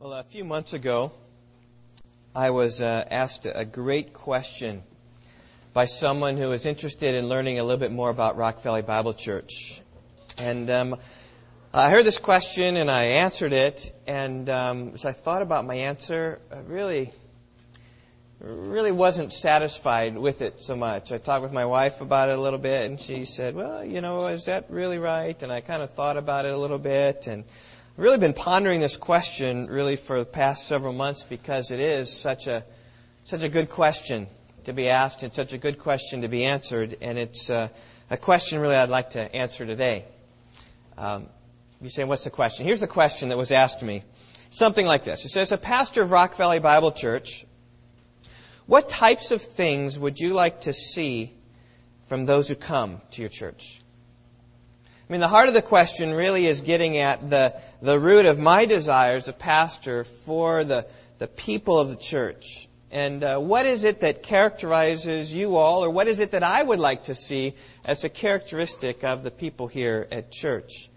Well, 0.00 0.12
a 0.12 0.24
few 0.24 0.44
months 0.44 0.72
ago, 0.72 1.12
I 2.34 2.50
was 2.50 2.82
uh, 2.82 3.04
asked 3.10 3.46
a 3.46 3.64
great 3.64 4.12
question 4.12 4.82
by 5.72 5.86
someone 5.86 6.36
who 6.36 6.48
was 6.48 6.66
interested 6.66 7.14
in 7.14 7.28
learning 7.28 7.60
a 7.60 7.62
little 7.62 7.78
bit 7.78 7.92
more 7.92 8.10
about 8.10 8.36
Rock 8.36 8.60
Valley 8.62 8.82
Bible 8.82 9.14
Church. 9.14 9.80
And 10.36 10.68
um, 10.68 10.96
I 11.72 11.90
heard 11.90 12.04
this 12.04 12.18
question 12.18 12.76
and 12.76 12.90
I 12.90 13.04
answered 13.04 13.52
it. 13.52 13.94
And 14.06 14.50
um, 14.50 14.90
as 14.94 15.04
I 15.04 15.12
thought 15.12 15.42
about 15.42 15.64
my 15.64 15.76
answer, 15.76 16.40
I 16.52 16.58
really, 16.60 17.12
really 18.40 18.92
wasn't 18.92 19.32
satisfied 19.32 20.18
with 20.18 20.42
it 20.42 20.60
so 20.60 20.74
much. 20.74 21.12
I 21.12 21.18
talked 21.18 21.42
with 21.42 21.52
my 21.52 21.66
wife 21.66 22.00
about 22.00 22.30
it 22.30 22.36
a 22.36 22.40
little 22.40 22.58
bit, 22.58 22.90
and 22.90 23.00
she 23.00 23.24
said, 23.24 23.54
"Well, 23.54 23.84
you 23.84 24.00
know, 24.00 24.26
is 24.26 24.46
that 24.46 24.66
really 24.70 24.98
right?" 24.98 25.40
And 25.42 25.52
I 25.52 25.60
kind 25.60 25.82
of 25.82 25.94
thought 25.94 26.16
about 26.16 26.46
it 26.46 26.52
a 26.52 26.58
little 26.58 26.80
bit, 26.80 27.28
and 27.28 27.44
I've 27.96 28.02
really 28.02 28.18
been 28.18 28.32
pondering 28.32 28.80
this 28.80 28.96
question 28.96 29.68
really 29.68 29.94
for 29.94 30.18
the 30.18 30.24
past 30.24 30.66
several 30.66 30.92
months 30.92 31.22
because 31.22 31.70
it 31.70 31.78
is 31.78 32.12
such 32.12 32.48
a 32.48 32.64
such 33.22 33.44
a 33.44 33.48
good 33.48 33.70
question 33.70 34.26
to 34.64 34.72
be 34.72 34.88
asked 34.88 35.22
and 35.22 35.32
such 35.32 35.52
a 35.52 35.58
good 35.58 35.78
question 35.78 36.22
to 36.22 36.28
be 36.28 36.42
answered, 36.44 36.96
and 37.00 37.20
it's 37.20 37.50
uh, 37.50 37.68
a 38.10 38.16
question 38.16 38.58
really 38.58 38.74
I'd 38.74 38.88
like 38.88 39.10
to 39.10 39.20
answer 39.32 39.64
today. 39.64 40.06
Um, 40.98 41.28
you 41.80 41.88
say, 41.88 42.02
what's 42.02 42.24
the 42.24 42.30
question? 42.30 42.66
Here's 42.66 42.80
the 42.80 42.88
question 42.88 43.28
that 43.28 43.38
was 43.38 43.52
asked 43.52 43.78
to 43.78 43.86
me. 43.86 44.02
Something 44.50 44.86
like 44.86 45.04
this. 45.04 45.24
It 45.24 45.28
says, 45.28 45.52
a 45.52 45.56
pastor 45.56 46.02
of 46.02 46.10
Rock 46.10 46.34
Valley 46.34 46.58
Bible 46.58 46.90
Church, 46.90 47.46
what 48.66 48.88
types 48.88 49.30
of 49.30 49.40
things 49.40 49.96
would 49.96 50.18
you 50.18 50.32
like 50.32 50.62
to 50.62 50.72
see 50.72 51.32
from 52.08 52.24
those 52.24 52.48
who 52.48 52.56
come 52.56 53.00
to 53.12 53.22
your 53.22 53.30
church? 53.30 53.83
I 55.06 55.12
mean, 55.12 55.20
the 55.20 55.28
heart 55.28 55.48
of 55.48 55.54
the 55.54 55.60
question 55.60 56.14
really 56.14 56.46
is 56.46 56.62
getting 56.62 56.96
at 56.96 57.28
the, 57.28 57.54
the 57.82 58.00
root 58.00 58.24
of 58.24 58.38
my 58.38 58.64
desire 58.64 59.16
as 59.16 59.28
a 59.28 59.34
pastor 59.34 60.02
for 60.02 60.64
the, 60.64 60.86
the 61.18 61.28
people 61.28 61.78
of 61.78 61.90
the 61.90 61.96
church. 61.96 62.68
And 62.90 63.22
uh, 63.22 63.38
what 63.38 63.66
is 63.66 63.84
it 63.84 64.00
that 64.00 64.22
characterizes 64.22 65.34
you 65.34 65.56
all, 65.56 65.84
or 65.84 65.90
what 65.90 66.08
is 66.08 66.20
it 66.20 66.30
that 66.30 66.42
I 66.42 66.62
would 66.62 66.78
like 66.78 67.04
to 67.04 67.14
see 67.14 67.52
as 67.84 68.04
a 68.04 68.08
characteristic 68.08 69.04
of 69.04 69.22
the 69.24 69.30
people 69.30 69.66
here 69.66 70.08
at 70.10 70.32
church? 70.32 70.88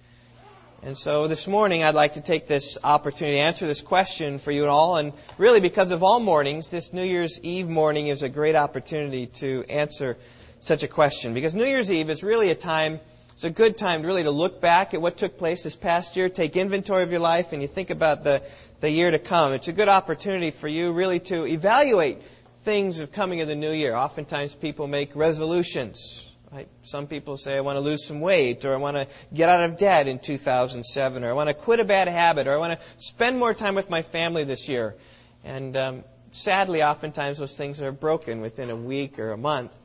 And 0.83 0.97
so 0.97 1.27
this 1.27 1.45
morning 1.45 1.83
I'd 1.83 1.94
like 1.94 2.14
to 2.14 2.21
take 2.21 2.47
this 2.47 2.77
opportunity 2.81 3.36
to 3.36 3.44
answer 3.44 3.67
this 3.67 3.81
question 3.81 4.38
for 4.38 4.52
you 4.52 4.67
all. 4.67 4.95
And 4.95 5.11
really, 5.38 5.59
because 5.59 5.92
of 5.92 6.02
all 6.02 6.21
mornings, 6.21 6.69
this 6.69 6.94
New 6.94 7.03
Year's 7.03 7.42
Eve 7.42 7.67
morning 7.67 8.08
is 8.08 8.23
a 8.23 8.30
great 8.30 8.55
opportunity 8.55 9.25
to 9.42 9.66
answer 9.67 10.17
such 10.61 10.83
a 10.83 10.88
question. 10.88 11.33
Because 11.33 11.53
New 11.53 11.66
Year's 11.66 11.92
Eve 11.92 12.09
is 12.09 12.23
really 12.23 12.52
a 12.52 12.55
time 12.55 13.02
it's 13.38 13.43
a 13.43 13.52
good 13.52 13.77
time 13.77 14.02
really 14.02 14.23
to 14.23 14.31
look 14.31 14.61
back 14.61 14.95
at 14.95 15.02
what 15.02 15.17
took 15.17 15.38
place 15.38 15.61
this 15.61 15.75
past 15.75 16.16
year, 16.17 16.27
take 16.27 16.57
inventory 16.57 17.03
of 17.03 17.11
your 17.11 17.19
life, 17.19 17.53
and 17.53 17.61
you 17.61 17.67
think 17.67 17.91
about 17.91 18.23
the, 18.23 18.41
the 18.80 18.89
year 18.89 19.11
to 19.11 19.19
come. 19.19 19.53
It's 19.53 19.67
a 19.67 19.73
good 19.73 19.89
opportunity 19.89 20.49
for 20.49 20.67
you 20.67 20.91
really 20.91 21.19
to 21.19 21.45
evaluate 21.45 22.23
things 22.63 22.97
of 22.97 23.11
coming 23.11 23.41
of 23.41 23.47
the 23.47 23.55
new 23.55 23.69
year. 23.69 23.93
Oftentimes 23.93 24.55
people 24.55 24.88
make 24.88 25.15
resolutions. 25.15 26.27
Right? 26.52 26.67
Some 26.81 27.05
people 27.05 27.38
say, 27.38 27.55
I 27.55 27.61
want 27.61 27.75
to 27.75 27.81
lose 27.81 28.08
some 28.08 28.21
weight, 28.21 28.65
or 28.65 28.73
I 28.73 28.77
want 28.77 28.97
to 28.97 29.08
get 29.31 29.49
out 29.49 29.69
of 29.69 29.77
debt 29.77 30.08
in 30.08 30.17
2007, 30.17 31.23
or 31.23 31.30
I 31.30 31.33
want 31.33 31.49
to 31.49 31.53
quit 31.53 31.80
a 31.80 31.85
bad 31.85 32.08
habit, 32.08 32.47
or 32.47 32.55
I 32.55 32.58
want 32.58 32.80
to 32.80 32.85
spend 32.97 33.38
more 33.38 33.53
time 33.53 33.75
with 33.75 33.88
my 33.88 34.02
family 34.02 34.45
this 34.45 34.67
year. 34.67 34.95
And 35.43 35.77
um, 35.77 36.03
sadly, 36.31 36.81
oftentimes 36.81 37.38
those 37.38 37.55
things 37.55 37.83
are 37.83 37.91
broken 37.91 38.41
within 38.41 38.71
a 38.71 38.75
week 38.75 39.19
or 39.19 39.30
a 39.30 39.38
month. 39.38 39.77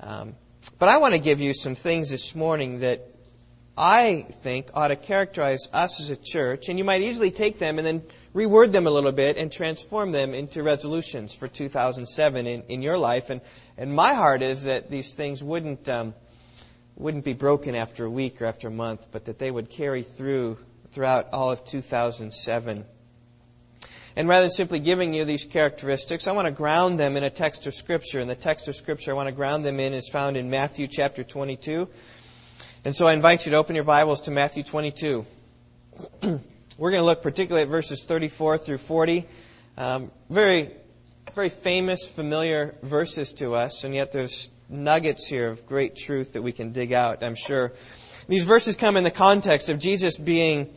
Um, 0.00 0.36
but 0.78 0.88
I 0.88 0.98
want 0.98 1.14
to 1.14 1.20
give 1.20 1.40
you 1.40 1.54
some 1.54 1.74
things 1.74 2.10
this 2.10 2.34
morning 2.34 2.80
that 2.80 3.06
I 3.76 4.26
think 4.28 4.70
ought 4.74 4.88
to 4.88 4.96
characterize 4.96 5.68
us 5.72 6.00
as 6.00 6.10
a 6.10 6.16
church, 6.16 6.68
and 6.68 6.78
you 6.78 6.84
might 6.84 7.02
easily 7.02 7.30
take 7.30 7.58
them 7.58 7.78
and 7.78 7.86
then 7.86 8.02
reword 8.34 8.72
them 8.72 8.86
a 8.86 8.90
little 8.90 9.12
bit 9.12 9.36
and 9.36 9.52
transform 9.52 10.10
them 10.10 10.34
into 10.34 10.62
resolutions 10.64 11.34
for 11.34 11.46
2007 11.46 12.46
in, 12.46 12.62
in 12.68 12.82
your 12.82 12.98
life. 12.98 13.30
And, 13.30 13.40
and 13.76 13.94
my 13.94 14.14
heart 14.14 14.42
is 14.42 14.64
that 14.64 14.90
these 14.90 15.14
things 15.14 15.44
wouldn't, 15.44 15.88
um, 15.88 16.14
wouldn't 16.96 17.24
be 17.24 17.34
broken 17.34 17.76
after 17.76 18.04
a 18.04 18.10
week 18.10 18.42
or 18.42 18.46
after 18.46 18.66
a 18.66 18.72
month, 18.72 19.06
but 19.12 19.26
that 19.26 19.38
they 19.38 19.50
would 19.50 19.70
carry 19.70 20.02
through 20.02 20.58
throughout 20.90 21.28
all 21.32 21.52
of 21.52 21.64
2007. 21.64 22.84
And 24.18 24.28
rather 24.28 24.42
than 24.42 24.50
simply 24.50 24.80
giving 24.80 25.14
you 25.14 25.24
these 25.24 25.44
characteristics, 25.44 26.26
I 26.26 26.32
want 26.32 26.46
to 26.46 26.52
ground 26.52 26.98
them 26.98 27.16
in 27.16 27.22
a 27.22 27.30
text 27.30 27.68
of 27.68 27.74
Scripture. 27.74 28.18
And 28.18 28.28
the 28.28 28.34
text 28.34 28.66
of 28.66 28.74
Scripture 28.74 29.12
I 29.12 29.14
want 29.14 29.28
to 29.28 29.32
ground 29.32 29.64
them 29.64 29.78
in 29.78 29.94
is 29.94 30.08
found 30.08 30.36
in 30.36 30.50
Matthew 30.50 30.88
chapter 30.88 31.22
22. 31.22 31.88
And 32.84 32.96
so 32.96 33.06
I 33.06 33.12
invite 33.12 33.46
you 33.46 33.52
to 33.52 33.58
open 33.58 33.76
your 33.76 33.84
Bibles 33.84 34.22
to 34.22 34.32
Matthew 34.32 34.64
22. 34.64 35.24
We're 36.22 36.40
going 36.90 37.00
to 37.00 37.04
look 37.04 37.22
particularly 37.22 37.62
at 37.62 37.68
verses 37.68 38.06
34 38.06 38.58
through 38.58 38.78
40. 38.78 39.24
Um, 39.76 40.10
very, 40.28 40.72
very 41.36 41.48
famous, 41.48 42.10
familiar 42.10 42.74
verses 42.82 43.34
to 43.34 43.54
us, 43.54 43.84
and 43.84 43.94
yet 43.94 44.10
there's 44.10 44.50
nuggets 44.68 45.28
here 45.28 45.48
of 45.48 45.64
great 45.64 45.94
truth 45.94 46.32
that 46.32 46.42
we 46.42 46.50
can 46.50 46.72
dig 46.72 46.92
out, 46.92 47.22
I'm 47.22 47.36
sure. 47.36 47.72
These 48.26 48.42
verses 48.42 48.74
come 48.74 48.96
in 48.96 49.04
the 49.04 49.12
context 49.12 49.68
of 49.68 49.78
Jesus 49.78 50.18
being 50.18 50.74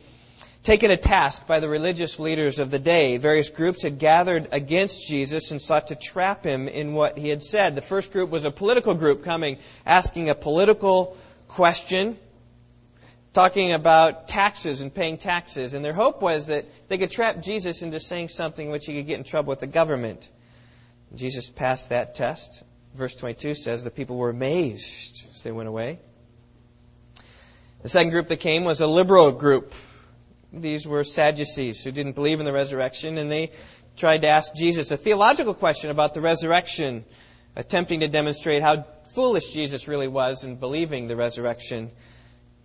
taken 0.62 0.92
a 0.92 0.96
task 0.96 1.46
by 1.46 1.58
the 1.58 1.68
religious 1.68 2.20
leaders 2.20 2.58
of 2.58 2.70
the 2.70 2.78
day. 2.78 3.16
Various 3.16 3.50
groups 3.50 3.82
had 3.82 3.98
gathered 3.98 4.48
against 4.52 5.08
Jesus 5.08 5.50
and 5.50 5.60
sought 5.60 5.88
to 5.88 5.96
trap 5.96 6.44
him 6.44 6.68
in 6.68 6.94
what 6.94 7.18
he 7.18 7.28
had 7.28 7.42
said. 7.42 7.74
The 7.74 7.82
first 7.82 8.12
group 8.12 8.30
was 8.30 8.44
a 8.44 8.50
political 8.50 8.94
group 8.94 9.24
coming, 9.24 9.58
asking 9.84 10.28
a 10.28 10.34
political 10.34 11.16
question, 11.48 12.16
talking 13.32 13.72
about 13.72 14.28
taxes 14.28 14.82
and 14.82 14.94
paying 14.94 15.18
taxes. 15.18 15.74
And 15.74 15.84
their 15.84 15.92
hope 15.92 16.22
was 16.22 16.46
that 16.46 16.66
they 16.88 16.98
could 16.98 17.10
trap 17.10 17.42
Jesus 17.42 17.82
into 17.82 17.98
saying 17.98 18.28
something 18.28 18.70
which 18.70 18.86
he 18.86 18.94
could 18.96 19.06
get 19.06 19.18
in 19.18 19.24
trouble 19.24 19.50
with 19.50 19.60
the 19.60 19.66
government. 19.66 20.28
Jesus 21.14 21.50
passed 21.50 21.88
that 21.88 22.14
test. 22.14 22.62
Verse 22.94 23.14
22 23.16 23.54
says 23.54 23.82
the 23.82 23.90
people 23.90 24.16
were 24.16 24.30
amazed 24.30 25.26
as 25.30 25.42
they 25.42 25.50
went 25.50 25.68
away. 25.68 25.98
The 27.82 27.88
second 27.88 28.10
group 28.10 28.28
that 28.28 28.38
came 28.38 28.62
was 28.62 28.80
a 28.80 28.86
liberal 28.86 29.32
group 29.32 29.74
these 30.52 30.86
were 30.86 31.04
Sadducees 31.04 31.82
who 31.82 31.92
didn't 31.92 32.12
believe 32.12 32.38
in 32.38 32.46
the 32.46 32.52
resurrection, 32.52 33.18
and 33.18 33.30
they 33.30 33.50
tried 33.96 34.22
to 34.22 34.28
ask 34.28 34.54
Jesus 34.54 34.90
a 34.90 34.96
theological 34.96 35.54
question 35.54 35.90
about 35.90 36.14
the 36.14 36.20
resurrection, 36.20 37.04
attempting 37.56 38.00
to 38.00 38.08
demonstrate 38.08 38.62
how 38.62 38.84
foolish 39.14 39.50
Jesus 39.50 39.88
really 39.88 40.08
was 40.08 40.44
in 40.44 40.56
believing 40.56 41.08
the 41.08 41.16
resurrection. 41.16 41.90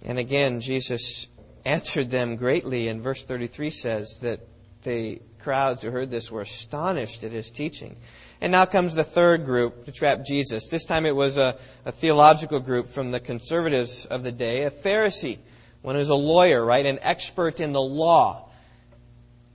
And 0.04 0.20
again, 0.20 0.60
Jesus 0.60 1.28
answered 1.66 2.10
them 2.10 2.36
greatly, 2.36 2.88
and 2.88 3.02
verse 3.02 3.26
33 3.26 3.70
says 3.70 4.20
that 4.22 4.42
the 4.84 5.22
crowds 5.40 5.84
who 5.84 5.92
heard 5.92 6.12
this 6.12 6.32
were 6.32 6.42
astonished 6.42 7.24
at 7.24 7.32
his 7.32 7.52
teaching. 7.52 7.98
And 8.42 8.52
now 8.52 8.66
comes 8.66 8.94
the 8.94 9.04
third 9.04 9.46
group 9.46 9.86
to 9.86 9.92
trap 9.92 10.26
Jesus. 10.26 10.70
This 10.70 10.86
time 10.86 11.06
it 11.06 11.16
was 11.16 11.38
a, 11.38 11.58
a 11.86 11.92
theological 11.92 12.60
group 12.60 12.88
from 12.88 13.12
the 13.12 13.20
conservatives 13.20 14.06
of 14.06 14.24
the 14.24 14.32
day, 14.32 14.64
a 14.64 14.72
Pharisee 14.72 15.40
one 15.82 15.96
who's 15.96 16.10
a 16.10 16.16
lawyer, 16.16 16.64
right, 16.64 16.86
an 16.86 17.00
expert 17.02 17.60
in 17.60 17.72
the 17.72 17.82
law, 17.82 18.50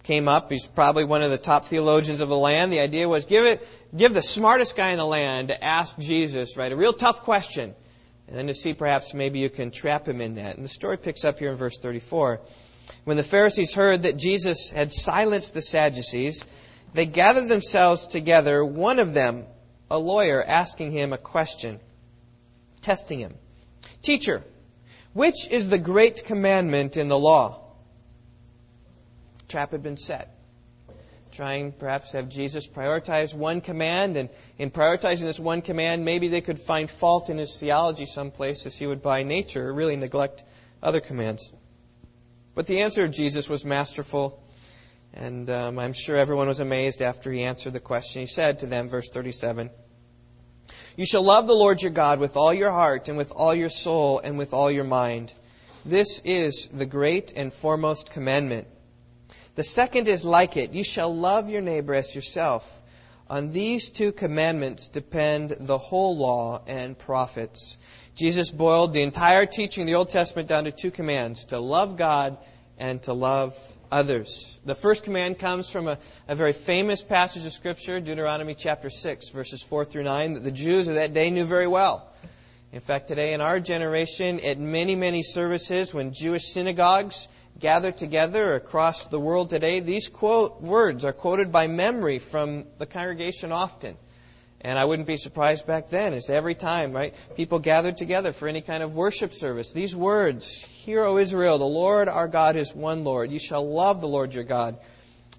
came 0.02 0.28
up. 0.28 0.50
He's 0.50 0.68
probably 0.68 1.04
one 1.04 1.22
of 1.22 1.30
the 1.30 1.38
top 1.38 1.66
theologians 1.66 2.20
of 2.20 2.28
the 2.28 2.36
land. 2.36 2.72
The 2.72 2.80
idea 2.80 3.08
was 3.08 3.24
give 3.24 3.44
it, 3.44 3.66
give 3.96 4.14
the 4.14 4.22
smartest 4.22 4.76
guy 4.76 4.90
in 4.90 4.98
the 4.98 5.06
land 5.06 5.48
to 5.48 5.64
ask 5.64 5.98
Jesus, 5.98 6.56
right, 6.56 6.72
a 6.72 6.76
real 6.76 6.92
tough 6.92 7.22
question, 7.22 7.74
and 8.28 8.36
then 8.36 8.46
to 8.48 8.54
see 8.54 8.74
perhaps 8.74 9.14
maybe 9.14 9.38
you 9.38 9.50
can 9.50 9.70
trap 9.70 10.08
him 10.08 10.20
in 10.20 10.34
that. 10.34 10.56
And 10.56 10.64
the 10.64 10.68
story 10.68 10.96
picks 10.96 11.24
up 11.24 11.38
here 11.38 11.50
in 11.50 11.56
verse 11.56 11.78
34. 11.78 12.40
When 13.04 13.16
the 13.16 13.24
Pharisees 13.24 13.74
heard 13.74 14.02
that 14.02 14.16
Jesus 14.16 14.70
had 14.70 14.90
silenced 14.90 15.54
the 15.54 15.62
Sadducees, 15.62 16.44
they 16.94 17.06
gathered 17.06 17.48
themselves 17.48 18.06
together, 18.06 18.64
one 18.64 18.98
of 18.98 19.14
them, 19.14 19.44
a 19.90 19.98
lawyer, 19.98 20.42
asking 20.42 20.92
him 20.92 21.12
a 21.12 21.18
question, 21.18 21.80
testing 22.80 23.18
him. 23.18 23.34
Teacher, 24.02 24.42
which 25.12 25.48
is 25.48 25.68
the 25.68 25.78
great 25.78 26.24
commandment 26.24 26.96
in 26.96 27.08
the 27.08 27.18
law? 27.18 27.60
Trap 29.48 29.72
had 29.72 29.82
been 29.82 29.96
set. 29.96 30.34
Trying 31.32 31.72
perhaps 31.72 32.10
to 32.10 32.18
have 32.18 32.28
Jesus 32.28 32.68
prioritize 32.68 33.34
one 33.34 33.62
command, 33.62 34.18
and 34.18 34.28
in 34.58 34.70
prioritizing 34.70 35.22
this 35.22 35.40
one 35.40 35.62
command, 35.62 36.04
maybe 36.04 36.28
they 36.28 36.42
could 36.42 36.58
find 36.58 36.90
fault 36.90 37.30
in 37.30 37.38
his 37.38 37.58
theology 37.58 38.04
someplace 38.04 38.66
as 38.66 38.76
he 38.76 38.86
would 38.86 39.00
by 39.00 39.22
nature 39.22 39.72
really 39.72 39.96
neglect 39.96 40.44
other 40.82 41.00
commands. 41.00 41.50
But 42.54 42.66
the 42.66 42.80
answer 42.80 43.04
of 43.04 43.12
Jesus 43.12 43.48
was 43.48 43.64
masterful, 43.64 44.42
and 45.14 45.48
um, 45.48 45.78
I'm 45.78 45.94
sure 45.94 46.16
everyone 46.16 46.48
was 46.48 46.60
amazed 46.60 47.00
after 47.00 47.32
he 47.32 47.44
answered 47.44 47.72
the 47.72 47.80
question. 47.80 48.20
He 48.20 48.26
said 48.26 48.58
to 48.58 48.66
them, 48.66 48.88
verse 48.88 49.08
37, 49.08 49.70
you 50.96 51.06
shall 51.06 51.22
love 51.22 51.46
the 51.46 51.54
Lord 51.54 51.80
your 51.82 51.90
God 51.90 52.20
with 52.20 52.36
all 52.36 52.52
your 52.52 52.70
heart 52.70 53.08
and 53.08 53.16
with 53.16 53.32
all 53.32 53.54
your 53.54 53.70
soul 53.70 54.18
and 54.18 54.36
with 54.36 54.52
all 54.52 54.70
your 54.70 54.84
mind. 54.84 55.32
This 55.84 56.20
is 56.24 56.68
the 56.68 56.86
great 56.86 57.32
and 57.34 57.52
foremost 57.52 58.12
commandment. 58.12 58.66
The 59.54 59.62
second 59.62 60.08
is 60.08 60.24
like 60.24 60.56
it. 60.56 60.72
You 60.72 60.84
shall 60.84 61.14
love 61.14 61.48
your 61.48 61.62
neighbor 61.62 61.94
as 61.94 62.14
yourself. 62.14 62.80
On 63.28 63.50
these 63.50 63.90
two 63.90 64.12
commandments 64.12 64.88
depend 64.88 65.56
the 65.58 65.78
whole 65.78 66.16
law 66.16 66.62
and 66.66 66.98
prophets. 66.98 67.78
Jesus 68.14 68.50
boiled 68.50 68.92
the 68.92 69.02
entire 69.02 69.46
teaching 69.46 69.82
of 69.82 69.86
the 69.86 69.94
Old 69.94 70.10
Testament 70.10 70.48
down 70.48 70.64
to 70.64 70.72
two 70.72 70.90
commands 70.90 71.44
to 71.46 71.58
love 71.58 71.96
God 71.96 72.36
and 72.78 73.02
to 73.04 73.14
love 73.14 73.56
others. 73.92 74.58
The 74.64 74.74
first 74.74 75.04
command 75.04 75.38
comes 75.38 75.70
from 75.70 75.86
a, 75.86 75.98
a, 76.26 76.34
very 76.34 76.54
famous 76.54 77.02
passage 77.02 77.44
of 77.44 77.52
Scripture, 77.52 78.00
Deuteronomy 78.00 78.54
chapter 78.54 78.90
6, 78.90 79.28
verses 79.28 79.62
4 79.62 79.84
through 79.84 80.04
9, 80.04 80.34
that 80.34 80.44
the 80.44 80.50
Jews 80.50 80.88
of 80.88 80.94
that 80.94 81.12
day 81.12 81.30
knew 81.30 81.44
very 81.44 81.68
well. 81.68 82.08
In 82.72 82.80
fact, 82.80 83.08
today 83.08 83.34
in 83.34 83.42
our 83.42 83.60
generation, 83.60 84.40
at 84.40 84.58
many, 84.58 84.96
many 84.96 85.22
services, 85.22 85.92
when 85.92 86.14
Jewish 86.14 86.44
synagogues 86.44 87.28
gather 87.60 87.92
together 87.92 88.54
across 88.54 89.08
the 89.08 89.20
world 89.20 89.50
today, 89.50 89.80
these 89.80 90.08
quote, 90.08 90.62
words 90.62 91.04
are 91.04 91.12
quoted 91.12 91.52
by 91.52 91.66
memory 91.66 92.18
from 92.18 92.64
the 92.78 92.86
congregation 92.86 93.52
often. 93.52 93.96
And 94.64 94.78
I 94.78 94.84
wouldn't 94.84 95.08
be 95.08 95.16
surprised 95.16 95.66
back 95.66 95.88
then, 95.88 96.14
as 96.14 96.30
every 96.30 96.54
time, 96.54 96.92
right, 96.92 97.14
people 97.34 97.58
gathered 97.58 97.98
together 97.98 98.32
for 98.32 98.46
any 98.46 98.60
kind 98.60 98.84
of 98.84 98.94
worship 98.94 99.32
service. 99.32 99.72
These 99.72 99.96
words, 99.96 100.62
Hear, 100.62 101.02
O 101.02 101.18
Israel, 101.18 101.58
the 101.58 101.64
Lord 101.64 102.08
our 102.08 102.28
God 102.28 102.54
is 102.54 102.72
one 102.72 103.02
Lord. 103.02 103.32
You 103.32 103.40
shall 103.40 103.68
love 103.68 104.00
the 104.00 104.06
Lord 104.08 104.34
your 104.34 104.44
God 104.44 104.78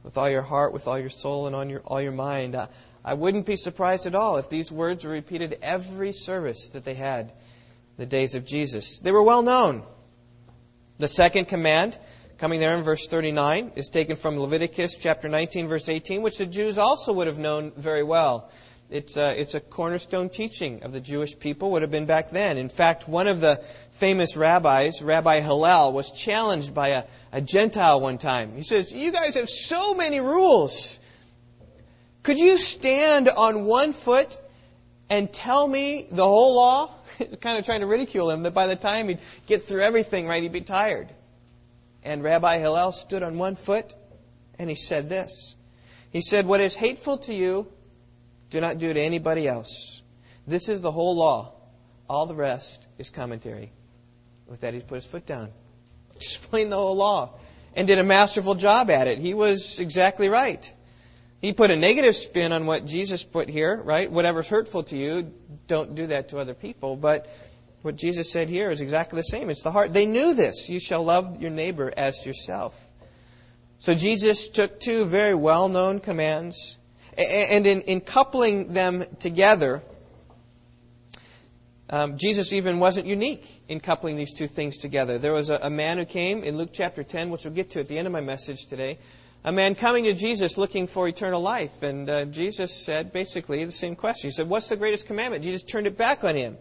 with 0.03 0.17
all 0.17 0.29
your 0.29 0.41
heart, 0.41 0.73
with 0.73 0.87
all 0.87 0.99
your 0.99 1.09
soul, 1.09 1.47
and 1.47 1.55
on 1.55 1.69
your, 1.69 1.79
all 1.81 2.01
your 2.01 2.11
mind. 2.11 2.55
Uh, 2.55 2.67
I 3.05 3.13
wouldn't 3.13 3.45
be 3.45 3.55
surprised 3.55 4.07
at 4.07 4.15
all 4.15 4.37
if 4.37 4.49
these 4.49 4.69
words 4.69 5.05
were 5.05 5.11
repeated 5.11 5.57
every 5.61 6.11
service 6.11 6.71
that 6.71 6.83
they 6.83 6.93
had 6.93 7.31
the 7.97 8.05
days 8.05 8.35
of 8.35 8.45
Jesus. 8.45 8.99
They 8.99 9.11
were 9.11 9.23
well 9.23 9.41
known. 9.41 9.83
The 10.99 11.07
second 11.07 11.45
command, 11.45 11.97
coming 12.37 12.59
there 12.59 12.75
in 12.75 12.83
verse 12.83 13.07
39, 13.07 13.73
is 13.75 13.89
taken 13.89 14.15
from 14.15 14.37
Leviticus 14.37 14.97
chapter 14.97 15.29
19, 15.29 15.67
verse 15.67 15.87
18, 15.87 16.21
which 16.21 16.37
the 16.37 16.45
Jews 16.45 16.77
also 16.77 17.13
would 17.13 17.27
have 17.27 17.39
known 17.39 17.71
very 17.71 18.03
well. 18.03 18.51
It's 18.93 19.17
a, 19.17 19.41
it's 19.41 19.55
a 19.55 19.59
cornerstone 19.59 20.29
teaching 20.29 20.83
of 20.83 20.91
the 20.91 21.01
Jewish 21.01 21.39
people, 21.39 21.71
would 21.71 21.81
have 21.81 21.89
been 21.89 22.05
back 22.05 22.29
then. 22.29 22.59
In 22.59 22.69
fact, 22.69 23.09
one 23.09 23.27
of 23.27 23.41
the 23.41 23.55
famous 23.93 24.37
rabbis, 24.37 25.01
Rabbi 25.01 25.39
Hillel, 25.39 25.93
was 25.93 26.11
challenged 26.11 26.75
by 26.75 26.89
a, 26.89 27.03
a 27.31 27.41
Gentile 27.41 27.99
one 27.99 28.19
time. 28.19 28.55
He 28.55 28.61
says, 28.61 28.93
You 28.93 29.11
guys 29.11 29.33
have 29.33 29.49
so 29.49 29.95
many 29.95 30.19
rules. 30.19 30.99
Could 32.21 32.37
you 32.37 32.59
stand 32.59 33.29
on 33.29 33.65
one 33.65 33.93
foot 33.93 34.37
and 35.09 35.33
tell 35.33 35.67
me 35.67 36.07
the 36.11 36.23
whole 36.23 36.55
law? 36.55 36.91
kind 37.41 37.57
of 37.57 37.65
trying 37.65 37.79
to 37.79 37.87
ridicule 37.87 38.29
him 38.29 38.43
that 38.43 38.53
by 38.53 38.67
the 38.67 38.75
time 38.75 39.07
he'd 39.07 39.21
get 39.47 39.63
through 39.63 39.81
everything, 39.81 40.27
right, 40.27 40.43
he'd 40.43 40.51
be 40.51 40.61
tired. 40.61 41.09
And 42.03 42.21
Rabbi 42.21 42.59
Hillel 42.59 42.91
stood 42.91 43.23
on 43.23 43.39
one 43.39 43.55
foot 43.55 43.91
and 44.59 44.69
he 44.69 44.75
said 44.75 45.09
this. 45.09 45.55
He 46.11 46.21
said, 46.21 46.45
What 46.45 46.61
is 46.61 46.75
hateful 46.75 47.17
to 47.17 47.33
you 47.33 47.67
do 48.53 48.61
not 48.61 48.77
do 48.77 48.93
to 48.93 48.99
anybody 48.99 49.47
else. 49.47 50.03
This 50.45 50.69
is 50.69 50.83
the 50.83 50.91
whole 50.91 51.15
law. 51.15 51.53
All 52.07 52.27
the 52.27 52.35
rest 52.35 52.87
is 52.99 53.09
commentary. 53.09 53.71
With 54.47 54.61
that, 54.61 54.75
he 54.75 54.79
put 54.79 54.95
his 54.95 55.05
foot 55.07 55.25
down. 55.25 55.49
Explained 56.15 56.71
the 56.71 56.75
whole 56.75 56.95
law. 56.95 57.31
And 57.75 57.87
did 57.87 57.97
a 57.97 58.03
masterful 58.03 58.53
job 58.53 58.91
at 58.91 59.07
it. 59.07 59.17
He 59.17 59.33
was 59.33 59.79
exactly 59.79 60.29
right. 60.29 60.71
He 61.41 61.51
put 61.51 61.71
a 61.71 61.75
negative 61.75 62.15
spin 62.15 62.51
on 62.51 62.67
what 62.67 62.85
Jesus 62.85 63.23
put 63.23 63.49
here, 63.49 63.75
right? 63.75 64.09
Whatever's 64.09 64.47
hurtful 64.47 64.83
to 64.83 64.95
you, 64.95 65.33
don't 65.65 65.95
do 65.95 66.07
that 66.07 66.29
to 66.29 66.37
other 66.37 66.53
people. 66.53 66.95
But 66.95 67.27
what 67.81 67.95
Jesus 67.95 68.31
said 68.31 68.49
here 68.49 68.69
is 68.69 68.81
exactly 68.81 69.17
the 69.17 69.23
same. 69.23 69.49
It's 69.49 69.63
the 69.63 69.71
heart. 69.71 69.93
They 69.93 70.05
knew 70.05 70.35
this. 70.35 70.69
You 70.69 70.79
shall 70.79 71.03
love 71.03 71.41
your 71.41 71.49
neighbor 71.49 71.91
as 71.97 72.23
yourself. 72.23 72.79
So 73.79 73.95
Jesus 73.95 74.49
took 74.49 74.79
two 74.79 75.05
very 75.05 75.33
well 75.33 75.69
known 75.69 75.99
commands 75.99 76.77
and 77.17 77.67
in, 77.67 77.81
in 77.81 78.01
coupling 78.01 78.73
them 78.73 79.05
together, 79.19 79.81
um, 81.89 82.17
Jesus 82.17 82.53
even 82.53 82.79
wasn't 82.79 83.05
unique 83.05 83.47
in 83.67 83.79
coupling 83.79 84.15
these 84.15 84.33
two 84.33 84.47
things 84.47 84.77
together. 84.77 85.19
There 85.19 85.33
was 85.33 85.49
a, 85.49 85.59
a, 85.63 85.69
man 85.69 85.99
who 85.99 86.05
came 86.05 86.43
in 86.43 86.57
Luke 86.57 86.71
chapter 86.73 87.03
10, 87.03 87.29
which 87.29 87.45
we'll 87.45 87.53
get 87.53 87.71
to 87.71 87.81
at 87.81 87.87
the 87.87 87.99
end 87.99 88.07
of 88.07 88.13
my 88.13 88.21
message 88.21 88.65
today. 88.65 88.97
A 89.43 89.51
man 89.51 89.75
coming 89.75 90.05
to 90.05 90.13
Jesus 90.13 90.57
looking 90.57 90.87
for 90.87 91.07
eternal 91.07 91.41
life. 91.41 91.83
And 91.83 92.09
uh, 92.09 92.25
Jesus 92.25 92.73
said 92.73 93.13
basically 93.13 93.63
the 93.65 93.71
same 93.71 93.95
question. 93.95 94.29
He 94.29 94.31
said, 94.31 94.49
What's 94.49 94.69
the 94.69 94.77
greatest 94.77 95.05
commandment? 95.05 95.43
Jesus 95.43 95.63
turned 95.63 95.85
it 95.85 95.97
back 95.97 96.23
on 96.23 96.35
him. 96.35 96.57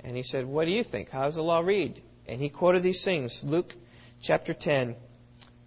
And 0.00 0.16
he 0.16 0.22
said, 0.22 0.44
What 0.44 0.66
do 0.66 0.72
you 0.72 0.82
think? 0.82 1.08
How 1.08 1.24
does 1.24 1.36
the 1.36 1.42
law 1.42 1.60
read? 1.60 2.02
And 2.26 2.40
he 2.40 2.50
quoted 2.50 2.82
these 2.82 3.04
things 3.04 3.42
Luke 3.42 3.74
chapter 4.20 4.52
10, 4.52 4.96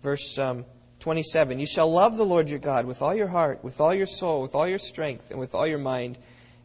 verse 0.03 0.37
um, 0.37 0.65
27. 0.99 1.59
You 1.59 1.67
shall 1.67 1.91
love 1.91 2.17
the 2.17 2.25
Lord 2.25 2.49
your 2.49 2.59
God 2.59 2.85
with 2.85 3.01
all 3.01 3.13
your 3.13 3.27
heart, 3.27 3.63
with 3.63 3.79
all 3.79 3.93
your 3.93 4.07
soul, 4.07 4.41
with 4.41 4.55
all 4.55 4.67
your 4.67 4.79
strength, 4.79 5.31
and 5.31 5.39
with 5.39 5.55
all 5.55 5.67
your 5.67 5.77
mind, 5.77 6.17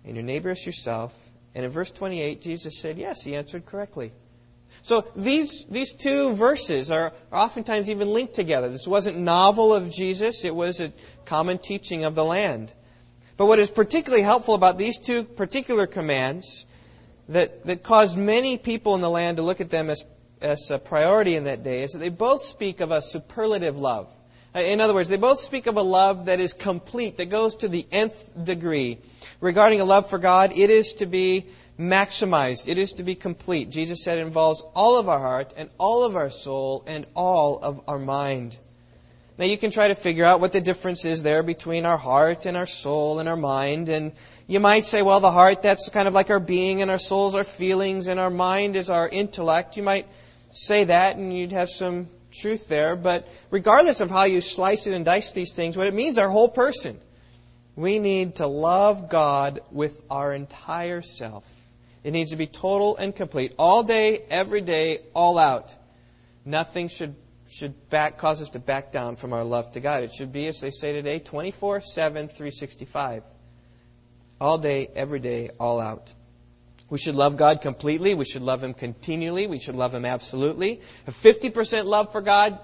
and 0.04 0.16
your 0.16 0.24
neighbor 0.24 0.50
as 0.50 0.64
yourself. 0.64 1.12
And 1.54 1.64
in 1.64 1.70
verse 1.70 1.90
28, 1.90 2.40
Jesus 2.40 2.78
said, 2.78 2.98
Yes, 2.98 3.22
he 3.22 3.36
answered 3.36 3.66
correctly. 3.66 4.12
So 4.80 5.06
these, 5.14 5.66
these 5.66 5.92
two 5.92 6.32
verses 6.34 6.90
are, 6.90 7.12
oftentimes 7.30 7.90
even 7.90 8.08
linked 8.08 8.34
together. 8.34 8.70
This 8.70 8.88
wasn't 8.88 9.18
novel 9.18 9.74
of 9.74 9.90
Jesus, 9.90 10.44
it 10.44 10.54
was 10.54 10.80
a 10.80 10.92
common 11.26 11.58
teaching 11.58 12.04
of 12.04 12.14
the 12.14 12.24
land. 12.24 12.72
But 13.36 13.46
what 13.46 13.58
is 13.58 13.70
particularly 13.70 14.22
helpful 14.22 14.54
about 14.54 14.78
these 14.78 14.98
two 14.98 15.24
particular 15.24 15.86
commands 15.86 16.66
that, 17.28 17.64
that 17.66 17.82
caused 17.82 18.18
many 18.18 18.56
people 18.56 18.94
in 18.94 19.00
the 19.00 19.10
land 19.10 19.36
to 19.36 19.42
look 19.42 19.60
at 19.60 19.70
them 19.70 19.90
as, 19.90 20.04
as 20.40 20.70
a 20.70 20.78
priority 20.78 21.36
in 21.36 21.44
that 21.44 21.62
day 21.62 21.82
is 21.82 21.92
that 21.92 21.98
they 21.98 22.08
both 22.08 22.40
speak 22.40 22.80
of 22.80 22.90
a 22.90 23.02
superlative 23.02 23.78
love. 23.78 24.12
Uh, 24.54 24.60
in 24.60 24.80
other 24.80 24.94
words, 24.94 25.08
they 25.08 25.16
both 25.16 25.38
speak 25.38 25.66
of 25.66 25.76
a 25.76 25.82
love 25.82 26.26
that 26.26 26.40
is 26.40 26.52
complete, 26.52 27.16
that 27.16 27.30
goes 27.30 27.56
to 27.56 27.68
the 27.68 27.86
nth 27.90 28.44
degree. 28.44 28.98
Regarding 29.40 29.80
a 29.80 29.84
love 29.84 30.10
for 30.10 30.18
God, 30.18 30.52
it 30.56 30.70
is 30.70 30.94
to 30.94 31.06
be 31.06 31.46
maximized. 31.78 32.68
It 32.68 32.78
is 32.78 32.94
to 32.94 33.02
be 33.02 33.14
complete. 33.14 33.70
Jesus 33.70 34.02
said 34.02 34.18
it 34.18 34.22
involves 34.22 34.62
all 34.74 34.98
of 34.98 35.08
our 35.08 35.18
heart 35.18 35.54
and 35.56 35.70
all 35.78 36.04
of 36.04 36.16
our 36.16 36.30
soul 36.30 36.84
and 36.86 37.06
all 37.14 37.58
of 37.58 37.82
our 37.88 37.98
mind. 37.98 38.56
Now 39.38 39.46
you 39.46 39.56
can 39.56 39.70
try 39.70 39.88
to 39.88 39.94
figure 39.94 40.24
out 40.24 40.40
what 40.40 40.52
the 40.52 40.60
difference 40.60 41.06
is 41.06 41.22
there 41.22 41.42
between 41.42 41.86
our 41.86 41.96
heart 41.96 42.44
and 42.44 42.56
our 42.56 42.66
soul 42.66 43.18
and 43.18 43.28
our 43.28 43.36
mind. 43.36 43.88
And 43.88 44.12
you 44.46 44.60
might 44.60 44.84
say, 44.84 45.00
well, 45.00 45.20
the 45.20 45.30
heart, 45.30 45.62
that's 45.62 45.88
kind 45.88 46.06
of 46.06 46.14
like 46.14 46.28
our 46.28 46.38
being 46.38 46.82
and 46.82 46.90
our 46.90 46.98
souls, 46.98 47.34
our 47.34 47.44
feelings, 47.44 48.06
and 48.06 48.20
our 48.20 48.30
mind 48.30 48.76
is 48.76 48.90
our 48.90 49.08
intellect. 49.08 49.78
You 49.78 49.82
might 49.82 50.06
say 50.50 50.84
that 50.84 51.16
and 51.16 51.34
you'd 51.34 51.52
have 51.52 51.70
some 51.70 52.08
truth 52.32 52.68
there, 52.68 52.96
but 52.96 53.28
regardless 53.50 54.00
of 54.00 54.10
how 54.10 54.24
you 54.24 54.40
slice 54.40 54.86
it 54.86 54.94
and 54.94 55.04
dice 55.04 55.32
these 55.32 55.54
things, 55.54 55.76
what 55.76 55.86
it 55.86 55.94
means 55.94 56.18
our 56.18 56.28
whole 56.28 56.48
person. 56.48 56.98
We 57.74 57.98
need 57.98 58.36
to 58.36 58.46
love 58.46 59.08
God 59.08 59.60
with 59.70 60.00
our 60.10 60.34
entire 60.34 61.00
self. 61.00 61.50
It 62.04 62.10
needs 62.10 62.32
to 62.32 62.36
be 62.36 62.46
total 62.46 62.96
and 62.96 63.14
complete. 63.14 63.54
All 63.58 63.82
day, 63.82 64.24
every 64.28 64.60
day, 64.60 65.00
all 65.14 65.38
out. 65.38 65.74
Nothing 66.44 66.88
should, 66.88 67.14
should 67.48 67.88
back, 67.88 68.18
cause 68.18 68.42
us 68.42 68.50
to 68.50 68.58
back 68.58 68.92
down 68.92 69.16
from 69.16 69.32
our 69.32 69.44
love 69.44 69.72
to 69.72 69.80
God. 69.80 70.02
It 70.02 70.12
should 70.12 70.32
be, 70.32 70.48
as 70.48 70.60
they 70.60 70.70
say 70.70 70.92
today, 70.92 71.20
24 71.20 71.80
7, 71.80 72.28
365. 72.28 73.22
All 74.40 74.58
day, 74.58 74.88
every 74.94 75.20
day, 75.20 75.50
all 75.60 75.78
out. 75.80 76.12
We 76.92 76.98
should 76.98 77.14
love 77.14 77.38
God 77.38 77.62
completely. 77.62 78.12
We 78.12 78.26
should 78.26 78.42
love 78.42 78.62
Him 78.62 78.74
continually. 78.74 79.46
We 79.46 79.58
should 79.58 79.76
love 79.76 79.94
Him 79.94 80.04
absolutely. 80.04 80.82
A 81.06 81.10
50% 81.10 81.86
love 81.86 82.12
for 82.12 82.20
God 82.20 82.58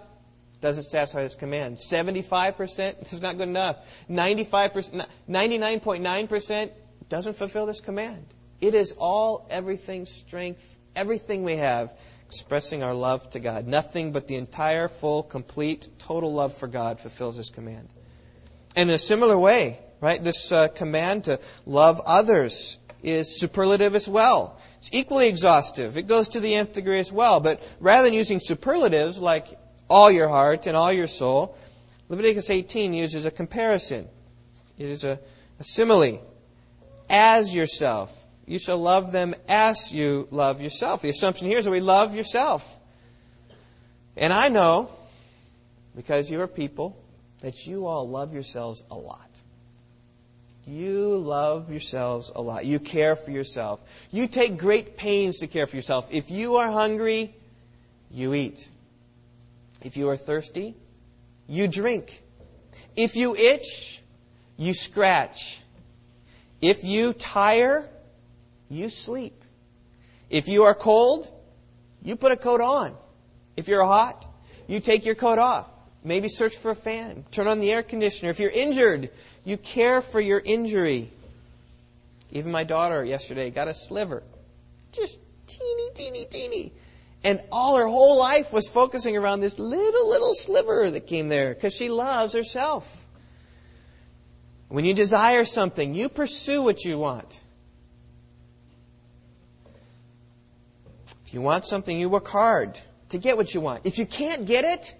doesn't 0.60 0.82
satisfy 0.82 1.22
this 1.22 1.34
command. 1.34 1.78
75% 1.78 3.10
is 3.10 3.22
not 3.22 3.38
good 3.38 3.48
enough. 3.48 3.78
95%, 4.10 5.06
99.9% 5.30 6.70
doesn't 7.08 7.36
fulfill 7.36 7.64
this 7.64 7.80
command. 7.80 8.22
It 8.60 8.74
is 8.74 8.92
all, 8.98 9.46
everything, 9.48 10.04
strength, 10.04 10.78
everything 10.94 11.42
we 11.42 11.56
have, 11.56 11.98
expressing 12.26 12.82
our 12.82 12.92
love 12.92 13.30
to 13.30 13.40
God. 13.40 13.66
Nothing 13.66 14.12
but 14.12 14.28
the 14.28 14.36
entire, 14.36 14.88
full, 14.88 15.22
complete, 15.22 15.88
total 16.00 16.34
love 16.34 16.52
for 16.54 16.66
God 16.66 17.00
fulfills 17.00 17.38
this 17.38 17.48
command. 17.48 17.88
And 18.76 18.90
in 18.90 18.94
a 18.94 18.98
similar 18.98 19.38
way, 19.38 19.78
right, 20.02 20.22
this 20.22 20.52
uh, 20.52 20.68
command 20.68 21.24
to 21.24 21.40
love 21.64 22.02
others 22.04 22.78
is 23.02 23.38
superlative 23.38 23.94
as 23.94 24.08
well. 24.08 24.58
It's 24.78 24.90
equally 24.92 25.28
exhaustive. 25.28 25.96
It 25.96 26.06
goes 26.06 26.30
to 26.30 26.40
the 26.40 26.54
nth 26.54 26.72
degree 26.72 26.98
as 26.98 27.12
well. 27.12 27.40
But 27.40 27.62
rather 27.80 28.04
than 28.04 28.14
using 28.14 28.40
superlatives 28.40 29.18
like 29.18 29.46
all 29.88 30.10
your 30.10 30.28
heart 30.28 30.66
and 30.66 30.76
all 30.76 30.92
your 30.92 31.06
soul, 31.06 31.56
Leviticus 32.08 32.50
18 32.50 32.94
uses 32.94 33.24
a 33.24 33.30
comparison. 33.30 34.08
It 34.78 34.86
is 34.86 35.04
a, 35.04 35.20
a 35.60 35.64
simile. 35.64 36.20
As 37.10 37.54
yourself. 37.54 38.14
You 38.46 38.58
shall 38.58 38.78
love 38.78 39.12
them 39.12 39.34
as 39.46 39.92
you 39.92 40.26
love 40.30 40.62
yourself. 40.62 41.02
The 41.02 41.10
assumption 41.10 41.48
here 41.48 41.58
is 41.58 41.66
that 41.66 41.70
we 41.70 41.80
love 41.80 42.16
yourself. 42.16 42.78
And 44.16 44.32
I 44.32 44.48
know, 44.48 44.90
because 45.94 46.30
you 46.30 46.40
are 46.40 46.46
people, 46.46 46.96
that 47.40 47.66
you 47.66 47.86
all 47.86 48.08
love 48.08 48.32
yourselves 48.32 48.82
a 48.90 48.94
lot. 48.94 49.27
You 50.68 51.16
love 51.16 51.70
yourselves 51.70 52.30
a 52.34 52.42
lot. 52.42 52.66
You 52.66 52.78
care 52.78 53.16
for 53.16 53.30
yourself. 53.30 53.80
You 54.12 54.26
take 54.26 54.58
great 54.58 54.98
pains 54.98 55.38
to 55.38 55.46
care 55.46 55.66
for 55.66 55.76
yourself. 55.76 56.08
If 56.12 56.30
you 56.30 56.56
are 56.56 56.70
hungry, 56.70 57.34
you 58.10 58.34
eat. 58.34 58.68
If 59.82 59.96
you 59.96 60.10
are 60.10 60.16
thirsty, 60.18 60.74
you 61.48 61.68
drink. 61.68 62.22
If 62.96 63.16
you 63.16 63.34
itch, 63.34 64.02
you 64.58 64.74
scratch. 64.74 65.58
If 66.60 66.84
you 66.84 67.14
tire, 67.14 67.88
you 68.68 68.90
sleep. 68.90 69.42
If 70.28 70.48
you 70.48 70.64
are 70.64 70.74
cold, 70.74 71.32
you 72.02 72.16
put 72.16 72.32
a 72.32 72.36
coat 72.36 72.60
on. 72.60 72.94
If 73.56 73.68
you're 73.68 73.86
hot, 73.86 74.26
you 74.66 74.80
take 74.80 75.06
your 75.06 75.14
coat 75.14 75.38
off. 75.38 75.66
Maybe 76.08 76.28
search 76.28 76.56
for 76.56 76.70
a 76.70 76.74
fan. 76.74 77.24
Turn 77.30 77.46
on 77.46 77.60
the 77.60 77.70
air 77.70 77.82
conditioner. 77.82 78.30
If 78.30 78.40
you're 78.40 78.50
injured, 78.50 79.10
you 79.44 79.56
care 79.56 80.02
for 80.02 80.20
your 80.20 80.40
injury. 80.44 81.10
Even 82.32 82.50
my 82.50 82.64
daughter 82.64 83.04
yesterday 83.04 83.50
got 83.50 83.68
a 83.68 83.74
sliver. 83.74 84.22
Just 84.92 85.20
teeny, 85.46 85.90
teeny, 85.94 86.24
teeny. 86.24 86.72
And 87.22 87.40
all 87.52 87.76
her 87.76 87.86
whole 87.86 88.18
life 88.18 88.52
was 88.52 88.68
focusing 88.68 89.16
around 89.16 89.40
this 89.40 89.58
little, 89.58 90.08
little 90.08 90.34
sliver 90.34 90.90
that 90.90 91.06
came 91.06 91.28
there 91.28 91.54
because 91.54 91.74
she 91.74 91.88
loves 91.88 92.32
herself. 92.32 93.06
When 94.68 94.84
you 94.84 94.94
desire 94.94 95.44
something, 95.44 95.94
you 95.94 96.08
pursue 96.08 96.62
what 96.62 96.84
you 96.84 96.98
want. 96.98 97.40
If 101.26 101.34
you 101.34 101.42
want 101.42 101.66
something, 101.66 101.98
you 101.98 102.08
work 102.08 102.28
hard 102.28 102.78
to 103.10 103.18
get 103.18 103.36
what 103.36 103.52
you 103.52 103.60
want. 103.60 103.84
If 103.84 103.98
you 103.98 104.06
can't 104.06 104.46
get 104.46 104.64
it, 104.64 104.94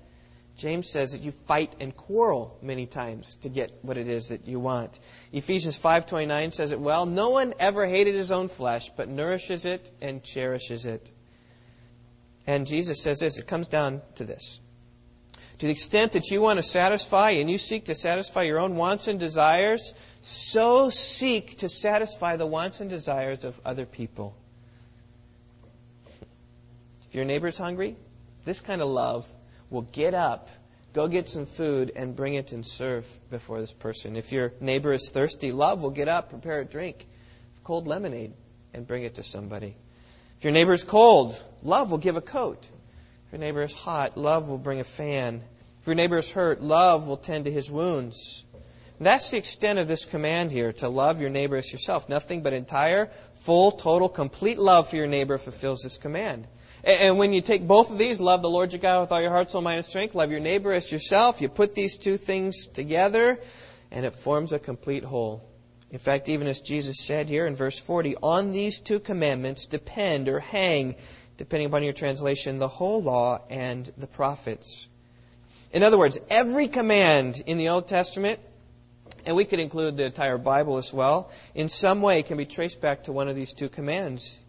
James 0.59 0.89
says 0.89 1.13
that 1.13 1.23
you 1.23 1.31
fight 1.31 1.73
and 1.79 1.97
quarrel 1.97 2.59
many 2.61 2.85
times 2.85 3.37
to 3.37 3.49
get 3.49 3.71
what 3.83 3.97
it 3.97 4.09
is 4.09 4.29
that 4.29 4.49
you 4.49 4.59
want. 4.59 4.99
Ephesians 5.33 5.79
5:29 5.79 6.53
says 6.53 6.73
it 6.73 6.81
well, 6.81 7.07
no 7.07 7.31
one 7.31 7.55
ever 7.61 7.87
hated 7.87 8.17
his 8.17 8.33
own 8.33 8.49
flesh, 8.49 8.91
but 8.97 9.09
nourishes 9.09 9.65
it 9.65 9.89
and 10.03 10.23
cherishes 10.23 10.85
it. 10.85 11.13
And 12.45 12.67
Jesus 12.67 13.01
says 13.01 13.21
this, 13.21 13.39
it 13.39 13.47
comes 13.47 13.69
down 13.69 14.03
to 14.17 14.25
this. 14.25 14.59
To 15.59 15.67
the 15.67 15.73
extent 15.73 16.13
that 16.13 16.29
you 16.31 16.43
want 16.43 16.59
to 16.59 16.65
satisfy 16.65 17.31
and 17.31 17.49
you 17.49 17.59
seek 17.59 17.85
to 17.85 17.95
satisfy 17.95 18.43
your 18.43 18.59
own 18.59 18.75
wants 18.75 19.07
and 19.07 19.21
desires, 19.21 19.95
so 20.23 20.91
seek 20.91 21.59
to 21.59 21.69
satisfy 21.69 22.35
the 22.35 22.47
wants 22.47 22.81
and 22.81 22.91
desires 22.91 23.45
of 23.45 23.61
other 23.65 23.87
people. 23.87 24.37
If 27.09 27.15
your 27.15 27.25
neighbor's 27.25 27.59
hungry, 27.59 27.97
this 28.45 28.61
kind 28.61 28.83
of 28.83 28.89
love 28.89 29.29
will 29.71 29.83
get 29.83 30.15
up, 30.15 30.49
go 30.93 31.09
get 31.09 31.29
some 31.29 31.47
food, 31.47 31.93
and 31.95 32.17
bring 32.17 32.35
it 32.35 32.53
and 32.53 32.65
serve 32.65 33.07
before 33.31 33.61
this 33.61 33.73
person. 33.73 34.17
If 34.17 34.33
your 34.33 34.53
neighbor 34.61 34.93
is 34.93 35.11
thirsty, 35.11 35.53
love 35.53 35.83
will 35.83 35.91
get 35.91 36.09
up, 36.09 36.31
prepare 36.31 36.61
a 36.61 36.65
drink, 36.65 37.07
cold 37.65 37.87
lemonade, 37.87 38.33
and 38.75 38.87
bring 38.87 39.03
it 39.03 39.17
to 39.17 39.23
somebody. 39.23 39.77
If 40.39 40.45
your 40.45 40.53
neighbor 40.53 40.73
is 40.73 40.85
cold, 40.85 41.41
love 41.63 41.91
will 41.91 41.99
give 41.99 42.17
a 42.17 42.21
coat. 42.21 42.69
If 43.27 43.33
your 43.33 43.41
neighbor 43.41 43.63
is 43.63 43.75
hot, 43.75 44.17
love 44.17 44.49
will 44.49 44.59
bring 44.59 44.81
a 44.81 44.85
fan. 44.85 45.43
If 45.81 45.87
your 45.87 45.97
neighbor 45.97 46.19
is 46.19 46.31
hurt, 46.31 46.63
love 46.63 47.09
will 47.09 47.17
tend 47.17 47.45
to 47.45 47.51
his 47.51 47.71
wounds. 47.71 48.45
And 48.99 49.07
that's 49.07 49.31
the 49.31 49.37
extent 49.37 49.79
of 49.79 49.87
this 49.87 50.05
command 50.05 50.51
here 50.51 50.73
to 50.75 50.89
love 50.89 51.21
your 51.21 51.31
neighbor 51.31 51.57
as 51.57 51.73
yourself. 51.73 52.09
Nothing 52.09 52.43
but 52.43 52.53
entire, 52.53 53.11
full, 53.35 53.73
total, 53.73 54.09
complete 54.09 54.59
love 54.59 54.91
for 54.91 54.97
your 54.97 55.07
neighbor 55.07 55.39
fulfills 55.39 55.83
this 55.83 55.99
command. 55.99 56.49
And 56.89 57.19
when 57.19 57.35
you 57.35 57.43
take 57.43 57.67
both 57.67 57.91
of 57.91 57.99
these, 57.99 58.19
love 58.19 58.41
the 58.41 58.49
Lord 58.49 58.73
your 58.73 58.81
God 58.81 59.03
with 59.03 59.13
all 59.13 59.21
your 59.21 59.31
heart, 59.31 59.51
soul, 59.51 59.61
mind, 59.61 59.77
and 59.77 59.85
strength, 59.85 60.15
love 60.15 60.31
your 60.31 60.41
neighbor 60.41 60.73
as 60.73 60.91
yourself, 60.91 61.43
you 61.43 61.51
put 61.51 61.75
these 61.75 61.99
two 61.99 62.17
things 62.17 62.67
together, 62.67 63.39
and 63.91 64.07
it 64.07 64.15
forms 64.15 64.55
a 64.55 64.59
complete 64.59 65.05
whole. 65.05 65.47
In 65.91 65.99
fact, 65.99 66.31
even 66.31 66.47
as 66.47 66.63
Jesus 66.63 66.99
said 66.99 67.29
here 67.29 67.47
in 67.47 67.55
verse 67.55 67.79
40, 67.79 68.17
on 68.23 68.53
these 68.53 68.81
two 68.81 69.01
commandments 69.01 69.67
depend 69.67 70.31
or 70.31 70.41
hang, 70.41 70.95
depending 71.37 71.67
upon 71.67 71.83
your 71.83 71.93
translation, 71.93 72.57
the 72.57 72.69
whole 72.69 73.03
law 73.03 73.43
and 73.51 73.93
the 73.99 74.07
prophets. 74.07 74.89
In 75.75 75.83
other 75.83 75.99
words, 75.99 76.19
every 76.31 76.69
command 76.69 77.43
in 77.45 77.59
the 77.59 77.69
Old 77.69 77.87
Testament, 77.87 78.41
and 79.27 79.37
we 79.37 79.45
could 79.45 79.61
include 79.61 79.99
the 79.99 80.07
entire 80.07 80.39
Bible 80.39 80.79
as 80.79 80.91
well, 80.91 81.31
in 81.55 81.69
some 81.69 82.01
way 82.01 82.23
can 82.23 82.39
be 82.39 82.47
traced 82.47 82.81
back 82.81 83.03
to 83.03 83.13
one 83.13 83.29
of 83.29 83.37
these 83.37 83.53
two 83.53 83.69
commands. 83.69 84.41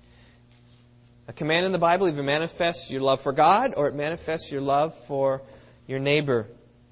A 1.30 1.32
command 1.32 1.68
in 1.68 1.72
the 1.72 1.78
Bible 1.78 2.08
either 2.08 2.24
manifests 2.24 2.90
your 2.90 3.02
love 3.02 3.22
for 3.22 3.32
God 3.32 3.76
or 3.78 3.88
it 3.88 3.94
manifests 3.94 4.52
your 4.52 4.62
love 4.62 4.96
for 5.06 5.44
your 5.86 6.00
neighbor. 6.00 6.48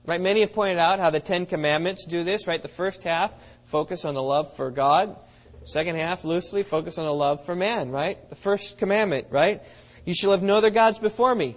Right? 0.06 0.22
Many 0.22 0.42
have 0.42 0.54
pointed 0.54 0.78
out 0.78 1.00
how 1.00 1.10
the 1.10 1.20
Ten 1.20 1.48
Commandments 1.48 2.06
do 2.06 2.24
this, 2.24 2.46
right? 2.46 2.62
The 2.62 2.68
first 2.68 3.04
half 3.04 3.34
focus 3.64 4.06
on 4.06 4.14
the 4.14 4.22
love 4.22 4.56
for 4.56 4.70
God. 4.70 5.16
Second 5.64 5.96
half, 5.96 6.24
loosely, 6.24 6.62
focus 6.62 7.00
on 7.00 7.06
the 7.06 7.14
love 7.16 7.46
for 7.46 7.56
man, 7.56 7.90
right? 7.90 8.30
The 8.30 8.36
first 8.36 8.78
commandment, 8.78 9.26
right? 9.32 9.64
You 10.06 10.14
shall 10.14 10.30
have 10.30 10.44
no 10.44 10.58
other 10.58 10.70
gods 10.70 11.00
before 11.00 11.34
me. 11.34 11.56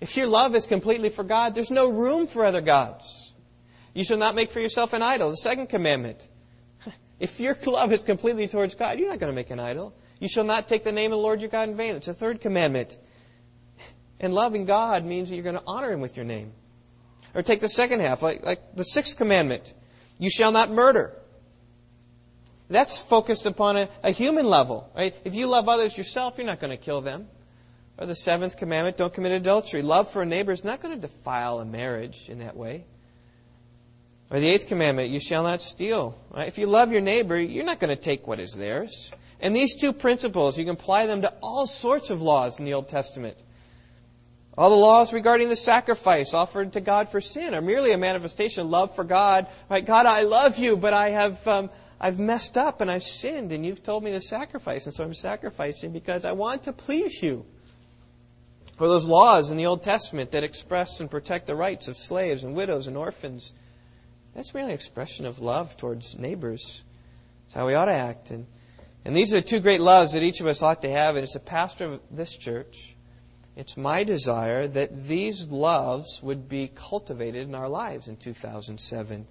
If 0.00 0.16
your 0.16 0.26
love 0.26 0.56
is 0.56 0.66
completely 0.66 1.10
for 1.10 1.22
God, 1.22 1.54
there's 1.54 1.70
no 1.70 1.92
room 1.92 2.26
for 2.26 2.44
other 2.44 2.60
gods. 2.60 3.32
You 3.94 4.02
shall 4.02 4.18
not 4.18 4.34
make 4.34 4.50
for 4.50 4.58
yourself 4.58 4.94
an 4.94 5.02
idol. 5.02 5.30
The 5.30 5.36
second 5.36 5.68
commandment. 5.68 6.26
If 7.20 7.38
your 7.38 7.56
love 7.66 7.92
is 7.92 8.02
completely 8.02 8.48
towards 8.48 8.74
God, 8.74 8.98
you're 8.98 9.10
not 9.10 9.20
going 9.20 9.30
to 9.30 9.36
make 9.36 9.50
an 9.50 9.60
idol. 9.60 9.94
You 10.18 10.28
shall 10.28 10.44
not 10.44 10.68
take 10.68 10.84
the 10.84 10.92
name 10.92 11.12
of 11.12 11.18
the 11.18 11.22
Lord 11.22 11.40
your 11.40 11.50
God 11.50 11.68
in 11.68 11.76
vain. 11.76 11.94
It's 11.96 12.08
a 12.08 12.14
third 12.14 12.40
commandment. 12.40 12.96
And 14.18 14.32
loving 14.32 14.64
God 14.64 15.04
means 15.04 15.28
that 15.28 15.36
you're 15.36 15.44
going 15.44 15.56
to 15.56 15.62
honor 15.66 15.90
Him 15.90 16.00
with 16.00 16.16
your 16.16 16.24
name. 16.24 16.52
Or 17.34 17.42
take 17.42 17.60
the 17.60 17.68
second 17.68 18.00
half, 18.00 18.22
like, 18.22 18.44
like 18.44 18.74
the 18.74 18.84
sixth 18.84 19.18
commandment. 19.18 19.74
You 20.18 20.30
shall 20.30 20.52
not 20.52 20.70
murder. 20.70 21.12
That's 22.68 23.00
focused 23.00 23.46
upon 23.46 23.76
a, 23.76 23.88
a 24.02 24.10
human 24.10 24.46
level, 24.46 24.90
right? 24.96 25.14
If 25.24 25.34
you 25.34 25.46
love 25.46 25.68
others 25.68 25.96
yourself, 25.96 26.38
you're 26.38 26.46
not 26.46 26.60
going 26.60 26.70
to 26.70 26.82
kill 26.82 27.02
them. 27.02 27.28
Or 27.98 28.06
the 28.06 28.16
seventh 28.16 28.56
commandment, 28.56 28.96
don't 28.96 29.12
commit 29.12 29.32
adultery. 29.32 29.82
Love 29.82 30.10
for 30.10 30.22
a 30.22 30.26
neighbor 30.26 30.52
is 30.52 30.64
not 30.64 30.80
going 30.80 30.94
to 30.94 31.00
defile 31.00 31.60
a 31.60 31.64
marriage 31.64 32.28
in 32.28 32.40
that 32.40 32.56
way. 32.56 32.84
Or 34.30 34.40
the 34.40 34.48
eighth 34.48 34.68
commandment, 34.68 35.10
you 35.10 35.20
shall 35.20 35.44
not 35.44 35.62
steal. 35.62 36.18
Right? 36.30 36.48
If 36.48 36.58
you 36.58 36.66
love 36.66 36.90
your 36.90 37.00
neighbor, 37.00 37.38
you're 37.38 37.64
not 37.64 37.78
going 37.78 37.94
to 37.94 38.02
take 38.02 38.26
what 38.26 38.40
is 38.40 38.54
theirs. 38.54 39.12
And 39.40 39.54
these 39.54 39.76
two 39.76 39.92
principles, 39.92 40.58
you 40.58 40.64
can 40.64 40.74
apply 40.74 41.06
them 41.06 41.22
to 41.22 41.32
all 41.42 41.66
sorts 41.66 42.10
of 42.10 42.22
laws 42.22 42.58
in 42.58 42.64
the 42.64 42.74
Old 42.74 42.88
Testament. 42.88 43.36
All 44.56 44.70
the 44.70 44.76
laws 44.76 45.12
regarding 45.12 45.50
the 45.50 45.56
sacrifice 45.56 46.32
offered 46.32 46.72
to 46.72 46.80
God 46.80 47.10
for 47.10 47.20
sin 47.20 47.52
are 47.52 47.60
merely 47.60 47.92
a 47.92 47.98
manifestation 47.98 48.62
of 48.62 48.70
love 48.70 48.94
for 48.94 49.04
God. 49.04 49.46
Right? 49.68 49.84
God, 49.84 50.06
I 50.06 50.22
love 50.22 50.58
you, 50.58 50.78
but 50.78 50.94
I 50.94 51.10
have 51.10 51.46
um, 51.46 51.70
I've 52.00 52.18
messed 52.18 52.56
up 52.56 52.80
and 52.80 52.90
I've 52.90 53.02
sinned, 53.02 53.52
and 53.52 53.64
you've 53.64 53.82
told 53.82 54.04
me 54.04 54.12
to 54.12 54.20
sacrifice, 54.20 54.86
and 54.86 54.94
so 54.94 55.04
I'm 55.04 55.14
sacrificing 55.14 55.92
because 55.92 56.24
I 56.24 56.32
want 56.32 56.64
to 56.64 56.72
please 56.72 57.22
you. 57.22 57.46
Or 58.78 58.88
those 58.88 59.06
laws 59.06 59.50
in 59.50 59.56
the 59.56 59.66
Old 59.66 59.82
Testament 59.82 60.32
that 60.32 60.44
express 60.44 61.00
and 61.00 61.10
protect 61.10 61.46
the 61.46 61.54
rights 61.54 61.88
of 61.88 61.96
slaves 61.96 62.44
and 62.44 62.54
widows 62.54 62.86
and 62.86 62.96
orphans. 62.96 63.54
That's 64.34 64.52
merely 64.52 64.70
an 64.70 64.74
expression 64.74 65.24
of 65.24 65.40
love 65.40 65.78
towards 65.78 66.18
neighbors. 66.18 66.84
It's 67.46 67.54
how 67.54 67.66
we 67.66 67.74
ought 67.74 67.86
to 67.86 67.92
act. 67.92 68.30
And, 68.30 68.46
and 69.06 69.14
these 69.14 69.32
are 69.34 69.40
two 69.40 69.60
great 69.60 69.80
loves 69.80 70.14
that 70.14 70.24
each 70.24 70.40
of 70.40 70.48
us 70.48 70.62
ought 70.62 70.82
to 70.82 70.90
have. 70.90 71.14
And 71.14 71.22
as 71.22 71.36
a 71.36 71.40
pastor 71.40 71.84
of 71.84 72.00
this 72.10 72.36
church, 72.36 72.96
it's 73.54 73.76
my 73.76 74.02
desire 74.02 74.66
that 74.66 75.06
these 75.06 75.46
loves 75.46 76.20
would 76.24 76.48
be 76.48 76.66
cultivated 76.66 77.46
in 77.46 77.54
our 77.54 77.68
lives 77.68 78.08
in 78.08 78.16
2007. 78.16 79.28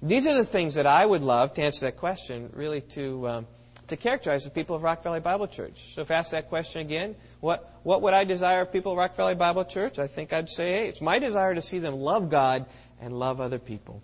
These 0.00 0.26
are 0.26 0.34
the 0.34 0.46
things 0.46 0.76
that 0.76 0.86
I 0.86 1.04
would 1.04 1.20
love 1.20 1.52
to 1.54 1.62
answer 1.62 1.84
that 1.84 1.98
question, 1.98 2.52
really 2.54 2.80
to 2.96 3.28
um, 3.28 3.46
to 3.88 3.98
characterize 3.98 4.44
the 4.44 4.50
people 4.50 4.76
of 4.76 4.82
Rock 4.82 5.02
Valley 5.02 5.20
Bible 5.20 5.46
Church. 5.46 5.92
So 5.92 6.00
if 6.00 6.10
asked 6.10 6.30
that 6.30 6.48
question 6.48 6.80
again, 6.80 7.14
what 7.40 7.70
what 7.82 8.00
would 8.00 8.14
I 8.14 8.24
desire 8.24 8.62
of 8.62 8.72
people 8.72 8.92
of 8.92 8.98
Rock 8.98 9.14
Valley 9.14 9.34
Bible 9.34 9.66
Church? 9.66 9.98
I 9.98 10.06
think 10.06 10.32
I'd 10.32 10.48
say, 10.48 10.72
hey, 10.72 10.88
it's 10.88 11.02
my 11.02 11.18
desire 11.18 11.54
to 11.54 11.60
see 11.60 11.80
them 11.80 11.96
love 11.96 12.30
God 12.30 12.64
and 12.98 13.12
love 13.12 13.42
other 13.42 13.58
people. 13.58 14.02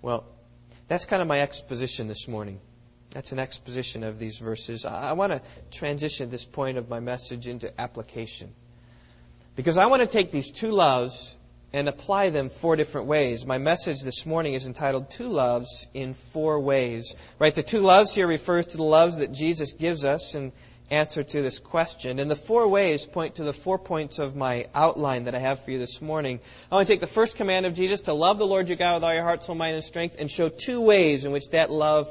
Well, 0.00 0.24
that's 0.88 1.04
kind 1.04 1.22
of 1.22 1.28
my 1.28 1.40
exposition 1.40 2.08
this 2.08 2.28
morning. 2.28 2.60
That's 3.10 3.32
an 3.32 3.38
exposition 3.38 4.02
of 4.02 4.18
these 4.18 4.38
verses. 4.38 4.84
I 4.84 5.12
want 5.12 5.32
to 5.32 5.40
transition 5.70 6.30
this 6.30 6.44
point 6.44 6.78
of 6.78 6.88
my 6.88 7.00
message 7.00 7.46
into 7.46 7.72
application. 7.80 8.52
Because 9.56 9.78
I 9.78 9.86
want 9.86 10.02
to 10.02 10.08
take 10.08 10.32
these 10.32 10.50
two 10.50 10.70
loves 10.70 11.36
and 11.72 11.88
apply 11.88 12.30
them 12.30 12.48
four 12.48 12.76
different 12.76 13.06
ways. 13.06 13.46
My 13.46 13.58
message 13.58 14.02
this 14.02 14.26
morning 14.26 14.54
is 14.54 14.66
entitled 14.66 15.10
Two 15.10 15.28
Loves 15.28 15.88
in 15.94 16.14
Four 16.14 16.60
Ways. 16.60 17.14
Right? 17.38 17.54
The 17.54 17.62
two 17.62 17.80
loves 17.80 18.14
here 18.14 18.26
refers 18.26 18.68
to 18.68 18.76
the 18.76 18.84
loves 18.84 19.16
that 19.18 19.32
Jesus 19.32 19.72
gives 19.72 20.04
us 20.04 20.34
in 20.34 20.52
answer 20.90 21.22
to 21.22 21.42
this 21.42 21.58
question. 21.58 22.18
And 22.18 22.30
the 22.30 22.36
four 22.36 22.68
ways 22.68 23.06
point 23.06 23.36
to 23.36 23.44
the 23.44 23.52
four 23.52 23.78
points 23.78 24.18
of 24.18 24.36
my 24.36 24.66
outline 24.74 25.24
that 25.24 25.34
I 25.34 25.38
have 25.38 25.60
for 25.60 25.70
you 25.70 25.78
this 25.78 26.02
morning. 26.02 26.40
I 26.70 26.74
want 26.74 26.86
to 26.86 26.92
take 26.92 27.00
the 27.00 27.06
first 27.06 27.36
command 27.36 27.66
of 27.66 27.74
Jesus 27.74 28.02
to 28.02 28.12
love 28.12 28.38
the 28.38 28.46
Lord 28.46 28.68
your 28.68 28.76
God 28.76 28.94
with 28.94 29.04
all 29.04 29.14
your 29.14 29.22
heart, 29.22 29.44
soul, 29.44 29.54
mind, 29.54 29.76
and 29.76 29.84
strength 29.84 30.16
and 30.18 30.30
show 30.30 30.48
two 30.48 30.80
ways 30.80 31.24
in 31.24 31.32
which 31.32 31.50
that 31.50 31.70
love 31.70 32.08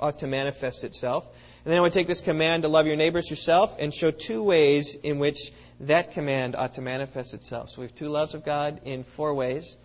ought 0.00 0.18
to 0.20 0.26
manifest 0.26 0.84
itself. 0.84 1.26
And 1.64 1.70
then 1.70 1.78
I 1.78 1.82
want 1.82 1.92
to 1.92 1.98
take 1.98 2.06
this 2.06 2.22
command 2.22 2.62
to 2.62 2.68
love 2.68 2.86
your 2.86 2.96
neighbors 2.96 3.28
yourself 3.28 3.76
and 3.78 3.92
show 3.92 4.10
two 4.10 4.42
ways 4.42 4.94
in 4.94 5.18
which 5.18 5.52
that 5.80 6.12
command 6.12 6.56
ought 6.56 6.74
to 6.74 6.80
manifest 6.80 7.34
itself. 7.34 7.70
So 7.70 7.82
we 7.82 7.86
have 7.86 7.94
two 7.94 8.08
loves 8.08 8.34
of 8.34 8.44
God 8.44 8.80
in 8.86 9.04
four 9.04 9.34
ways. 9.34 9.76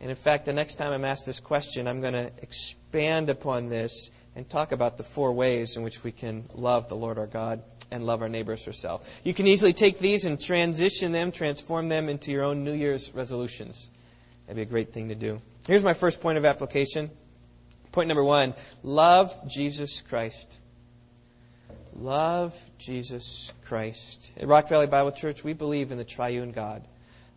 And 0.00 0.10
in 0.10 0.16
fact, 0.16 0.44
the 0.44 0.52
next 0.52 0.74
time 0.74 0.92
I'm 0.92 1.04
asked 1.04 1.26
this 1.26 1.40
question, 1.40 1.88
I'm 1.88 2.00
going 2.00 2.12
to 2.12 2.30
expand 2.42 3.30
upon 3.30 3.68
this 3.68 4.10
and 4.34 4.48
talk 4.48 4.72
about 4.72 4.98
the 4.98 5.02
four 5.02 5.32
ways 5.32 5.76
in 5.76 5.82
which 5.82 6.04
we 6.04 6.12
can 6.12 6.44
love 6.54 6.88
the 6.88 6.96
Lord 6.96 7.18
our 7.18 7.26
God 7.26 7.62
and 7.90 8.04
love 8.04 8.20
our 8.20 8.28
neighbors 8.28 8.66
ourselves. 8.66 9.08
You 9.24 9.32
can 9.32 9.46
easily 9.46 9.72
take 9.72 9.98
these 9.98 10.26
and 10.26 10.38
transition 10.38 11.12
them, 11.12 11.32
transform 11.32 11.88
them 11.88 12.08
into 12.08 12.30
your 12.30 12.44
own 12.44 12.62
New 12.62 12.74
Year's 12.74 13.14
resolutions. 13.14 13.88
That'd 14.46 14.56
be 14.56 14.62
a 14.62 14.66
great 14.66 14.92
thing 14.92 15.08
to 15.08 15.14
do. 15.14 15.40
Here's 15.66 15.82
my 15.82 15.94
first 15.94 16.20
point 16.20 16.36
of 16.36 16.44
application. 16.44 17.10
Point 17.92 18.08
number 18.08 18.24
one 18.24 18.54
love 18.82 19.48
Jesus 19.48 20.02
Christ. 20.02 20.58
Love 21.94 22.54
Jesus 22.78 23.54
Christ. 23.64 24.30
At 24.38 24.46
Rock 24.46 24.68
Valley 24.68 24.86
Bible 24.86 25.12
Church, 25.12 25.42
we 25.42 25.54
believe 25.54 25.92
in 25.92 25.96
the 25.96 26.04
triune 26.04 26.52
God 26.52 26.84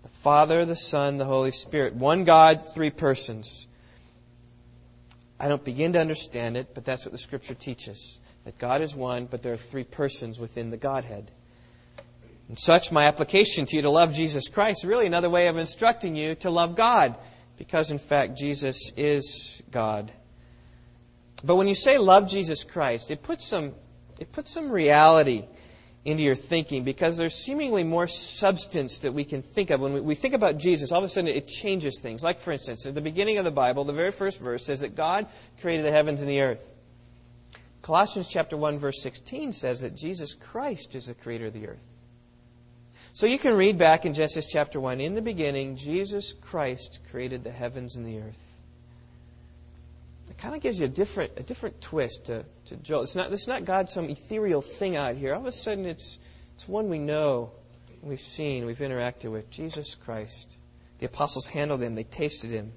The 0.04 0.10
Father, 0.10 0.66
the 0.66 0.76
Son, 0.76 1.18
the 1.18 1.26
Holy 1.26 1.52
Spirit. 1.52 1.94
One 1.94 2.24
God, 2.24 2.62
three 2.74 2.90
persons. 2.90 3.68
I 5.40 5.48
don't 5.48 5.64
begin 5.64 5.94
to 5.94 6.00
understand 6.00 6.58
it, 6.58 6.74
but 6.74 6.86
that's 6.86 7.06
what 7.06 7.12
the 7.12 7.18
Scripture 7.18 7.54
teaches. 7.54 8.20
That 8.46 8.58
God 8.58 8.82
is 8.82 8.96
one, 8.96 9.26
but 9.26 9.42
there 9.42 9.54
are 9.54 9.58
three 9.58 9.84
persons 9.84 10.40
within 10.40 10.70
the 10.70 10.78
Godhead. 10.78 11.32
And 12.50 12.58
such, 12.58 12.92
my 12.92 13.06
application 13.06 13.66
to 13.68 13.76
you 13.76 13.84
to 13.84 13.90
love 13.90 14.14
Jesus 14.14 14.50
Christ, 14.50 14.84
really 14.84 15.06
another 15.06 15.30
way 15.30 15.48
of 15.48 15.58
instructing 15.58 16.16
you 16.16 16.36
to 16.36 16.50
love 16.50 16.76
God, 16.76 17.16
because 17.58 17.92
in 17.92 18.00
fact 18.00 18.38
Jesus 18.38 18.92
is 18.98 19.62
God. 19.70 20.12
But 21.44 21.56
when 21.56 21.68
you 21.68 21.76
say 21.76 21.98
love 21.98 22.28
Jesus 22.28 22.64
Christ, 22.64 23.12
it 23.12 23.22
puts 23.22 23.46
some, 23.46 23.74
it 24.20 24.32
puts 24.32 24.52
some 24.52 24.72
reality 24.72 25.46
into 26.06 26.24
your 26.24 26.36
thinking 26.36 26.84
because 26.84 27.18
there's 27.18 27.36
seemingly 27.36 27.84
more 27.84 28.08
substance 28.08 29.00
that 29.00 29.14
we 29.14 29.24
can 29.24 29.42
think 29.42 29.70
of. 29.70 29.82
When 29.82 30.04
we 30.04 30.16
think 30.16 30.34
about 30.34 30.58
Jesus, 30.58 30.92
all 30.92 31.00
of 31.00 31.06
a 31.06 31.10
sudden 31.10 31.30
it 31.30 31.48
changes 31.48 32.00
things. 32.00 32.24
Like, 32.24 32.40
for 32.40 32.52
instance, 32.52 32.86
at 32.86 32.96
the 32.96 33.02
beginning 33.02 33.38
of 33.38 33.46
the 33.46 33.52
Bible, 33.52 33.84
the 33.84 33.94
very 33.94 34.12
first 34.12 34.42
verse 34.42 34.66
says 34.66 34.80
that 34.80 34.96
God 34.96 35.28
created 35.62 35.86
the 35.86 35.92
heavens 35.92 36.22
and 36.22 36.30
the 36.30 36.42
earth. 36.42 36.74
Colossians 37.82 38.30
chapter 38.30 38.58
1 38.58 38.80
verse 38.80 39.02
16 39.02 39.54
says 39.54 39.82
that 39.82 39.96
Jesus 39.96 40.34
Christ 40.34 40.96
is 40.96 41.08
the 41.08 41.14
creator 41.14 41.48
of 41.48 41.54
the 41.54 41.68
earth. 41.68 41.84
So 43.12 43.26
you 43.26 43.40
can 43.40 43.56
read 43.56 43.78
back 43.78 44.06
in 44.06 44.14
Genesis 44.14 44.48
chapter 44.48 44.80
1, 44.80 45.02
in 45.02 45.16
the 45.16 45.22
beginning, 45.22 45.78
Jesus 45.78 46.32
Christ 46.32 47.02
created 47.10 47.44
the 47.44 47.52
heavens 47.52 47.96
and 47.96 48.06
the 48.06 48.20
earth 48.20 48.49
kind 50.42 50.56
of 50.56 50.62
gives 50.62 50.80
you 50.80 50.86
a 50.86 50.90
different 50.90 51.34
a 51.38 51.44
different 51.44 51.82
twist 51.82 52.26
to, 52.26 52.46
to 52.66 52.76
Joel. 52.78 53.04
It's 53.04 53.16
not 53.16 53.32
it's 53.32 53.48
not 53.48 53.66
God 53.66 53.90
some 53.90 54.10
ethereal 54.10 54.62
thing 54.62 54.96
out 54.96 55.16
here. 55.16 55.34
All 55.34 55.42
of 55.42 55.46
a 55.46 55.52
sudden 55.52 55.86
it's 55.86 56.20
it's 56.56 56.68
one 56.68 56.90
we 56.90 57.00
know, 57.00 57.52
we've 58.02 58.20
seen, 58.20 58.66
we've 58.66 58.80
interacted 58.80 59.32
with. 59.32 59.50
Jesus 59.50 59.96
Christ. 59.96 60.58
The 61.00 61.06
apostles 61.06 61.48
handled 61.48 61.82
him, 61.82 61.96
they 61.96 62.04
tasted 62.04 62.52
him, 62.52 62.74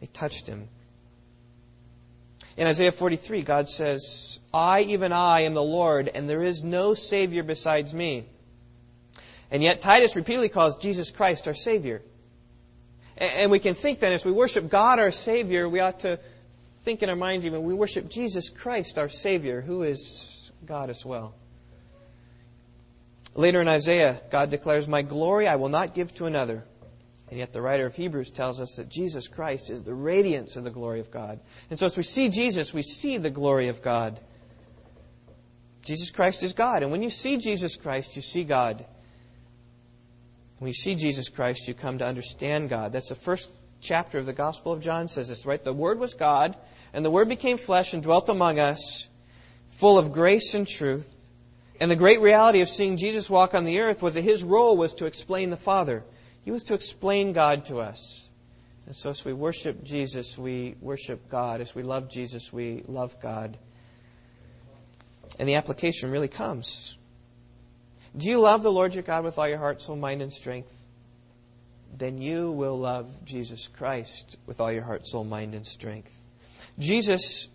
they 0.00 0.06
touched 0.06 0.46
him. 0.46 0.68
In 2.58 2.66
Isaiah 2.66 2.92
43, 2.92 3.42
God 3.42 3.70
says, 3.70 4.38
I, 4.52 4.82
even 4.82 5.10
I, 5.12 5.42
am 5.42 5.54
the 5.54 5.62
Lord, 5.62 6.10
and 6.14 6.28
there 6.28 6.42
is 6.42 6.62
no 6.62 6.92
Savior 6.92 7.42
besides 7.42 7.94
me. 7.94 8.26
And 9.50 9.62
yet 9.62 9.80
Titus 9.80 10.16
repeatedly 10.16 10.50
calls 10.50 10.76
Jesus 10.76 11.10
Christ 11.10 11.48
our 11.48 11.54
Savior. 11.54 12.02
And 13.16 13.50
we 13.50 13.58
can 13.58 13.72
think 13.72 14.00
then, 14.00 14.12
as 14.12 14.24
we 14.24 14.32
worship 14.32 14.68
God 14.68 14.98
our 14.98 15.10
Savior, 15.10 15.66
we 15.66 15.80
ought 15.80 16.00
to 16.00 16.20
think 16.82 17.02
in 17.02 17.08
our 17.08 17.16
minds 17.16 17.46
even 17.46 17.62
we 17.62 17.74
worship 17.74 18.10
Jesus 18.10 18.50
Christ, 18.50 18.98
our 18.98 19.08
Savior, 19.08 19.60
who 19.60 19.82
is 19.82 20.50
God 20.66 20.90
as 20.90 21.04
well. 21.04 21.34
Later 23.34 23.60
in 23.60 23.68
Isaiah, 23.68 24.20
God 24.30 24.50
declares, 24.50 24.88
My 24.88 25.02
glory 25.02 25.48
I 25.48 25.56
will 25.56 25.68
not 25.68 25.94
give 25.94 26.12
to 26.14 26.26
another. 26.26 26.64
And 27.30 27.38
yet 27.38 27.52
the 27.52 27.62
writer 27.62 27.86
of 27.86 27.94
Hebrews 27.94 28.30
tells 28.30 28.60
us 28.60 28.76
that 28.76 28.90
Jesus 28.90 29.26
Christ 29.26 29.70
is 29.70 29.84
the 29.84 29.94
radiance 29.94 30.56
of 30.56 30.64
the 30.64 30.70
glory 30.70 31.00
of 31.00 31.10
God. 31.10 31.40
And 31.70 31.78
so 31.78 31.86
as 31.86 31.96
we 31.96 32.02
see 32.02 32.28
Jesus, 32.28 32.74
we 32.74 32.82
see 32.82 33.16
the 33.16 33.30
glory 33.30 33.68
of 33.68 33.80
God. 33.80 34.20
Jesus 35.84 36.10
Christ 36.10 36.42
is 36.42 36.52
God. 36.52 36.82
And 36.82 36.92
when 36.92 37.02
you 37.02 37.08
see 37.08 37.38
Jesus 37.38 37.76
Christ, 37.76 38.16
you 38.16 38.22
see 38.22 38.44
God. 38.44 38.84
When 40.58 40.68
you 40.68 40.74
see 40.74 40.94
Jesus 40.94 41.30
Christ, 41.30 41.66
you 41.68 41.74
come 41.74 41.98
to 41.98 42.06
understand 42.06 42.68
God. 42.68 42.92
That's 42.92 43.08
the 43.08 43.14
first 43.14 43.50
chapter 43.82 44.18
of 44.18 44.26
the 44.26 44.32
Gospel 44.32 44.72
of 44.72 44.80
John 44.80 45.08
says 45.08 45.28
this, 45.28 45.44
right? 45.44 45.62
The 45.62 45.72
Word 45.72 45.98
was 45.98 46.14
God, 46.14 46.56
and 46.94 47.04
the 47.04 47.10
Word 47.10 47.28
became 47.28 47.58
flesh 47.58 47.92
and 47.92 48.02
dwelt 48.02 48.28
among 48.28 48.58
us, 48.58 49.10
full 49.66 49.98
of 49.98 50.12
grace 50.12 50.54
and 50.54 50.66
truth. 50.66 51.18
And 51.80 51.90
the 51.90 51.96
great 51.96 52.20
reality 52.20 52.60
of 52.60 52.68
seeing 52.68 52.96
Jesus 52.96 53.28
walk 53.28 53.54
on 53.54 53.64
the 53.64 53.80
earth 53.80 54.02
was 54.02 54.14
that 54.14 54.22
his 54.22 54.44
role 54.44 54.76
was 54.76 54.94
to 54.94 55.06
explain 55.06 55.50
the 55.50 55.56
Father. 55.56 56.04
He 56.44 56.52
was 56.52 56.64
to 56.64 56.74
explain 56.74 57.32
God 57.32 57.64
to 57.66 57.80
us. 57.80 58.28
And 58.86 58.94
so 58.94 59.10
as 59.10 59.24
we 59.24 59.32
worship 59.32 59.82
Jesus, 59.82 60.38
we 60.38 60.76
worship 60.80 61.28
God. 61.28 61.60
As 61.60 61.74
we 61.74 61.82
love 61.82 62.10
Jesus, 62.10 62.52
we 62.52 62.84
love 62.86 63.20
God. 63.20 63.58
And 65.38 65.48
the 65.48 65.56
application 65.56 66.10
really 66.10 66.28
comes. 66.28 66.96
Do 68.16 68.28
you 68.28 68.38
love 68.38 68.62
the 68.62 68.72
Lord 68.72 68.94
your 68.94 69.02
God 69.02 69.24
with 69.24 69.38
all 69.38 69.48
your 69.48 69.58
heart, 69.58 69.80
soul, 69.80 69.96
mind, 69.96 70.20
and 70.20 70.32
strength? 70.32 70.72
Then 72.02 72.18
you 72.18 72.50
will 72.50 72.76
love 72.76 73.06
Jesus 73.24 73.68
Christ 73.68 74.36
with 74.46 74.60
all 74.60 74.72
your 74.72 74.82
heart, 74.82 75.06
soul, 75.06 75.24
mind, 75.24 75.54
and 75.54 75.64
strength. 75.64 76.12
Jesus 76.78 77.48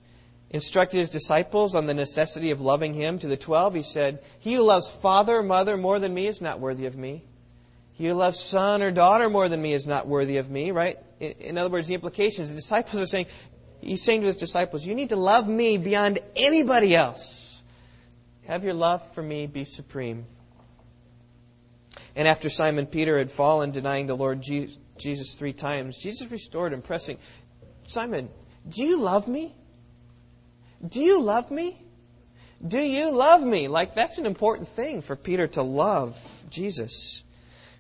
instructed 0.50 0.98
his 0.98 1.10
disciples 1.10 1.76
on 1.76 1.86
the 1.86 1.94
necessity 1.94 2.52
of 2.52 2.62
loving 2.62 2.94
him. 2.94 3.20
To 3.20 3.28
the 3.28 3.36
twelve, 3.38 3.74
he 3.74 3.84
said, 3.84 4.24
He 4.40 4.54
who 4.54 4.62
loves 4.62 4.90
father 4.90 5.36
or 5.36 5.44
mother 5.44 5.76
more 5.76 6.00
than 6.00 6.14
me 6.14 6.28
is 6.28 6.42
not 6.42 6.60
worthy 6.60 6.86
of 6.86 6.96
me. 6.96 7.24
He 7.94 8.08
who 8.08 8.14
loves 8.14 8.40
son 8.40 8.84
or 8.84 8.92
daughter 8.92 9.30
more 9.30 9.50
than 9.50 9.62
me 9.62 9.74
is 9.74 9.88
not 9.88 10.08
worthy 10.08 10.38
of 10.38 10.50
me, 10.50 10.72
right? 10.72 10.98
In 11.20 11.58
other 11.58 11.70
words, 11.70 11.88
the 11.88 11.96
implications, 11.96 12.50
the 12.50 12.56
disciples 12.56 13.02
are 13.02 13.08
saying, 13.08 13.26
He's 13.82 14.02
saying 14.02 14.22
to 14.22 14.28
his 14.28 14.38
disciples, 14.38 14.86
You 14.86 14.96
need 14.96 15.10
to 15.10 15.16
love 15.16 15.48
me 15.48 15.78
beyond 15.78 16.20
anybody 16.36 16.96
else. 16.96 17.64
Have 18.46 18.64
your 18.64 18.74
love 18.74 19.14
for 19.14 19.22
me 19.22 19.46
be 19.48 19.66
supreme. 19.66 20.26
And 22.18 22.28
after 22.28 22.50
Simon 22.50 22.88
Peter 22.88 23.20
had 23.20 23.32
fallen, 23.32 23.70
denying 23.70 24.08
the 24.08 24.18
Lord 24.18 24.42
Jesus 24.42 25.36
three 25.36 25.54
times, 25.54 26.00
Jesus 26.00 26.32
restored 26.32 26.74
him, 26.74 26.82
pressing, 26.82 27.20
Simon, 27.86 28.30
do 28.68 28.84
you 28.84 29.00
love 29.00 29.28
me? 29.28 29.56
Do 30.86 31.00
you 31.00 31.22
love 31.22 31.52
me? 31.52 31.80
Do 32.68 32.80
you 32.80 33.12
love 33.12 33.44
me? 33.44 33.68
Like, 33.68 33.94
that's 33.94 34.18
an 34.18 34.26
important 34.26 34.68
thing 34.68 35.04
for 35.04 35.16
Peter 35.16 35.46
to 35.50 35.62
love 35.62 36.18
Jesus. 36.50 37.24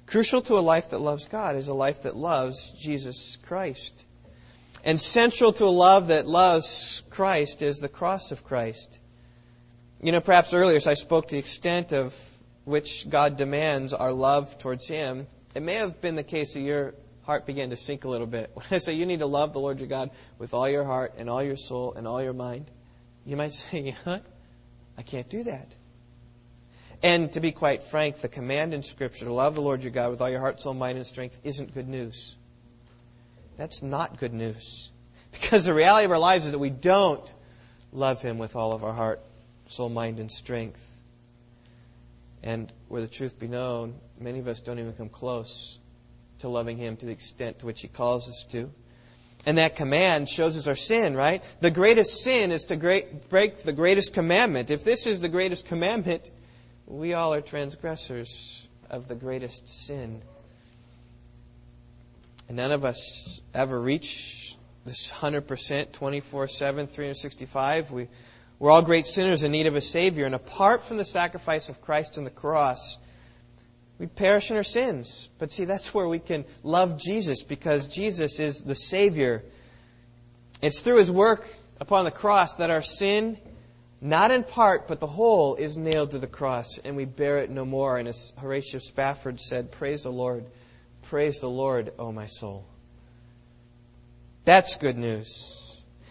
Crucial 0.05 0.43
to 0.43 0.59
a 0.59 0.61
life 0.61 0.91
that 0.91 0.99
loves 0.99 1.25
God 1.25 1.55
is 1.55 1.67
a 1.67 1.73
life 1.73 2.03
that 2.03 2.15
loves 2.15 2.69
Jesus 2.79 3.37
Christ. 3.47 4.05
And 4.85 5.01
central 5.01 5.51
to 5.53 5.65
a 5.65 5.77
love 5.87 6.09
that 6.09 6.27
loves 6.27 7.01
Christ 7.09 7.63
is 7.63 7.79
the 7.79 7.89
cross 7.89 8.31
of 8.31 8.43
Christ. 8.43 8.99
You 9.99 10.11
know, 10.11 10.21
perhaps 10.21 10.53
earlier, 10.53 10.77
as 10.77 10.85
I 10.85 10.93
spoke 10.93 11.29
to 11.29 11.33
the 11.33 11.39
extent 11.39 11.91
of 11.91 12.13
which 12.67 13.09
God 13.09 13.37
demands 13.37 13.93
our 13.93 14.11
love 14.11 14.57
towards 14.57 14.85
Him, 14.89 15.25
it 15.55 15.61
may 15.61 15.75
have 15.75 16.01
been 16.01 16.15
the 16.15 16.23
case 16.23 16.53
that 16.53 16.59
your 16.59 16.95
heart 17.23 17.45
began 17.45 17.69
to 17.69 17.77
sink 17.77 18.03
a 18.03 18.09
little 18.09 18.27
bit. 18.27 18.51
When 18.55 18.65
I 18.69 18.79
say 18.79 18.93
you 18.93 19.05
need 19.05 19.19
to 19.19 19.25
love 19.25 19.53
the 19.53 19.61
Lord 19.61 19.79
your 19.79 19.87
God 19.87 20.11
with 20.37 20.53
all 20.53 20.67
your 20.67 20.83
heart 20.83 21.13
and 21.17 21.29
all 21.29 21.41
your 21.41 21.55
soul 21.55 21.93
and 21.93 22.05
all 22.05 22.21
your 22.21 22.33
mind, 22.33 22.69
you 23.25 23.37
might 23.37 23.53
say, 23.61 23.95
huh? 24.03 24.19
I 24.97 25.01
can't 25.01 25.29
do 25.29 25.45
that. 25.45 25.73
And 27.01 27.31
to 27.33 27.39
be 27.39 27.53
quite 27.53 27.83
frank, 27.83 28.17
the 28.17 28.27
command 28.27 28.73
in 28.73 28.83
Scripture 28.83 29.23
to 29.23 29.33
love 29.33 29.55
the 29.55 29.61
Lord 29.61 29.83
your 29.83 29.93
God 29.93 30.09
with 30.09 30.19
all 30.19 30.29
your 30.29 30.41
heart, 30.41 30.61
soul, 30.61 30.73
mind, 30.73 30.97
and 30.97 31.07
strength 31.07 31.39
isn't 31.45 31.73
good 31.73 31.87
news. 31.87 32.35
That's 33.55 33.81
not 33.81 34.17
good 34.17 34.33
news. 34.33 34.91
Because 35.31 35.65
the 35.65 35.73
reality 35.73 36.05
of 36.05 36.11
our 36.11 36.19
lives 36.19 36.45
is 36.45 36.51
that 36.51 36.59
we 36.59 36.69
don't 36.69 37.33
love 37.93 38.21
Him 38.21 38.39
with 38.39 38.55
all 38.55 38.73
of 38.73 38.83
our 38.83 38.93
heart, 38.93 39.21
soul, 39.67 39.87
mind, 39.87 40.19
and 40.19 40.31
strength. 40.31 40.86
And 42.47 42.71
where 42.87 43.01
the 43.01 43.09
truth 43.09 43.37
be 43.37 43.49
known, 43.49 43.95
many 44.17 44.39
of 44.39 44.47
us 44.47 44.61
don't 44.61 44.79
even 44.79 44.93
come 44.93 45.09
close 45.09 45.79
to 46.39 46.47
loving 46.47 46.77
Him 46.77 46.95
to 46.95 47.05
the 47.05 47.11
extent 47.11 47.59
to 47.59 47.65
which 47.65 47.81
He 47.81 47.89
calls 47.89 48.29
us 48.29 48.45
to. 48.51 48.71
And 49.45 49.57
that 49.57 49.75
command 49.75 50.29
shows 50.29 50.55
us 50.55 50.65
our 50.65 50.75
sin, 50.75 51.13
right? 51.13 51.43
The 51.59 51.71
greatest 51.71 52.23
sin 52.23 52.53
is 52.53 52.63
to 52.65 52.77
great, 52.77 53.27
break 53.27 53.63
the 53.63 53.73
greatest 53.73 54.13
commandment. 54.13 54.69
If 54.69 54.85
this 54.85 55.07
is 55.07 55.19
the 55.19 55.27
greatest 55.27 55.65
commandment, 55.65 56.31
we 56.85 57.13
all 57.15 57.33
are 57.33 57.41
transgressors 57.41 58.65
of 58.89 59.09
the 59.09 59.15
greatest 59.15 59.67
sin. 59.67 60.21
And 62.47 62.55
none 62.55 62.71
of 62.71 62.85
us 62.85 63.41
ever 63.53 63.77
reach 63.77 64.55
this 64.85 65.11
100% 65.11 65.91
24 65.91 66.47
7, 66.47 66.87
365. 66.87 67.91
We 67.91 68.07
we're 68.59 68.71
all 68.71 68.81
great 68.81 69.05
sinners 69.05 69.43
in 69.43 69.51
need 69.51 69.67
of 69.67 69.75
a 69.75 69.81
Savior, 69.81 70.25
and 70.25 70.33
apart 70.33 70.83
from 70.83 70.97
the 70.97 71.05
sacrifice 71.05 71.69
of 71.69 71.81
Christ 71.81 72.17
on 72.17 72.23
the 72.23 72.31
cross, 72.31 72.97
we 73.99 74.07
perish 74.07 74.49
in 74.51 74.57
our 74.57 74.63
sins. 74.63 75.29
But 75.37 75.51
see, 75.51 75.65
that's 75.65 75.93
where 75.93 76.07
we 76.07 76.19
can 76.19 76.45
love 76.63 76.99
Jesus 76.99 77.43
because 77.43 77.87
Jesus 77.87 78.39
is 78.39 78.61
the 78.61 78.75
Savior. 78.75 79.43
It's 80.61 80.79
through 80.79 80.97
His 80.97 81.11
work 81.11 81.47
upon 81.79 82.05
the 82.05 82.11
cross 82.11 82.55
that 82.55 82.71
our 82.71 82.81
sin, 82.81 83.37
not 84.01 84.31
in 84.31 84.43
part, 84.43 84.87
but 84.87 84.99
the 84.99 85.07
whole, 85.07 85.55
is 85.55 85.77
nailed 85.77 86.11
to 86.11 86.19
the 86.19 86.27
cross, 86.27 86.79
and 86.79 86.95
we 86.95 87.05
bear 87.05 87.39
it 87.39 87.49
no 87.49 87.65
more. 87.65 87.97
And 87.97 88.07
as 88.07 88.33
Horatio 88.37 88.79
Spafford 88.79 89.39
said, 89.39 89.71
Praise 89.71 90.03
the 90.03 90.11
Lord. 90.11 90.45
Praise 91.03 91.41
the 91.41 91.49
Lord, 91.49 91.93
O 91.97 92.11
my 92.11 92.27
soul. 92.27 92.65
That's 94.45 94.77
good 94.77 94.97
news. 94.97 95.66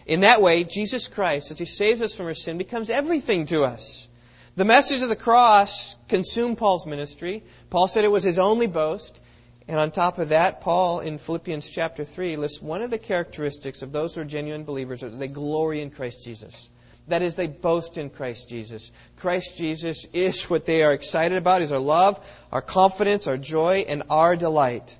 In 0.07 0.21
that 0.21 0.41
way, 0.41 0.63
Jesus 0.63 1.07
Christ, 1.07 1.51
as 1.51 1.59
He 1.59 1.65
saves 1.65 2.01
us 2.01 2.15
from 2.15 2.27
our 2.27 2.33
sin, 2.33 2.57
becomes 2.57 2.89
everything 2.89 3.45
to 3.47 3.63
us. 3.63 4.07
The 4.55 4.65
message 4.65 5.03
of 5.03 5.09
the 5.09 5.15
cross 5.15 5.95
consumed 6.07 6.57
Paul's 6.57 6.87
ministry. 6.87 7.43
Paul 7.69 7.87
said 7.87 8.05
it 8.05 8.11
was 8.11 8.23
his 8.23 8.39
only 8.39 8.65
boast. 8.65 9.19
And 9.67 9.77
on 9.77 9.91
top 9.91 10.17
of 10.17 10.29
that, 10.29 10.61
Paul 10.61 11.01
in 11.01 11.19
Philippians 11.19 11.69
chapter 11.69 12.03
3 12.03 12.37
lists 12.37 12.59
one 12.59 12.81
of 12.81 12.89
the 12.89 12.97
characteristics 12.97 13.83
of 13.83 13.91
those 13.91 14.15
who 14.15 14.21
are 14.21 14.25
genuine 14.25 14.63
believers 14.63 15.01
that 15.01 15.19
they 15.19 15.27
glory 15.27 15.81
in 15.81 15.91
Christ 15.91 16.23
Jesus. 16.23 16.71
That 17.07 17.21
is, 17.21 17.35
they 17.35 17.45
boast 17.45 17.99
in 17.99 18.09
Christ 18.09 18.49
Jesus. 18.49 18.91
Christ 19.17 19.57
Jesus 19.57 20.07
is 20.11 20.49
what 20.49 20.65
they 20.65 20.83
are 20.83 20.93
excited 20.93 21.37
about, 21.37 21.61
is 21.61 21.71
our 21.71 21.79
love, 21.79 22.19
our 22.51 22.61
confidence, 22.61 23.27
our 23.27 23.37
joy, 23.37 23.85
and 23.87 24.03
our 24.09 24.35
delight. 24.35 24.97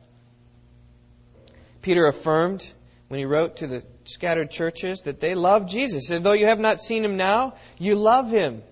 Peter 1.81 2.05
affirmed 2.05 2.71
when 3.07 3.19
he 3.19 3.25
wrote 3.25 3.57
to 3.57 3.67
the 3.67 3.83
scattered 4.03 4.51
churches 4.51 5.03
that 5.03 5.19
they 5.19 5.35
love 5.35 5.67
Jesus. 5.67 6.07
Said, 6.07 6.23
Though 6.23 6.33
you 6.33 6.47
have 6.47 6.59
not 6.59 6.81
seen 6.81 7.03
him 7.03 7.17
now, 7.17 7.55
you 7.77 7.95
love 7.95 8.29
him 8.29 8.63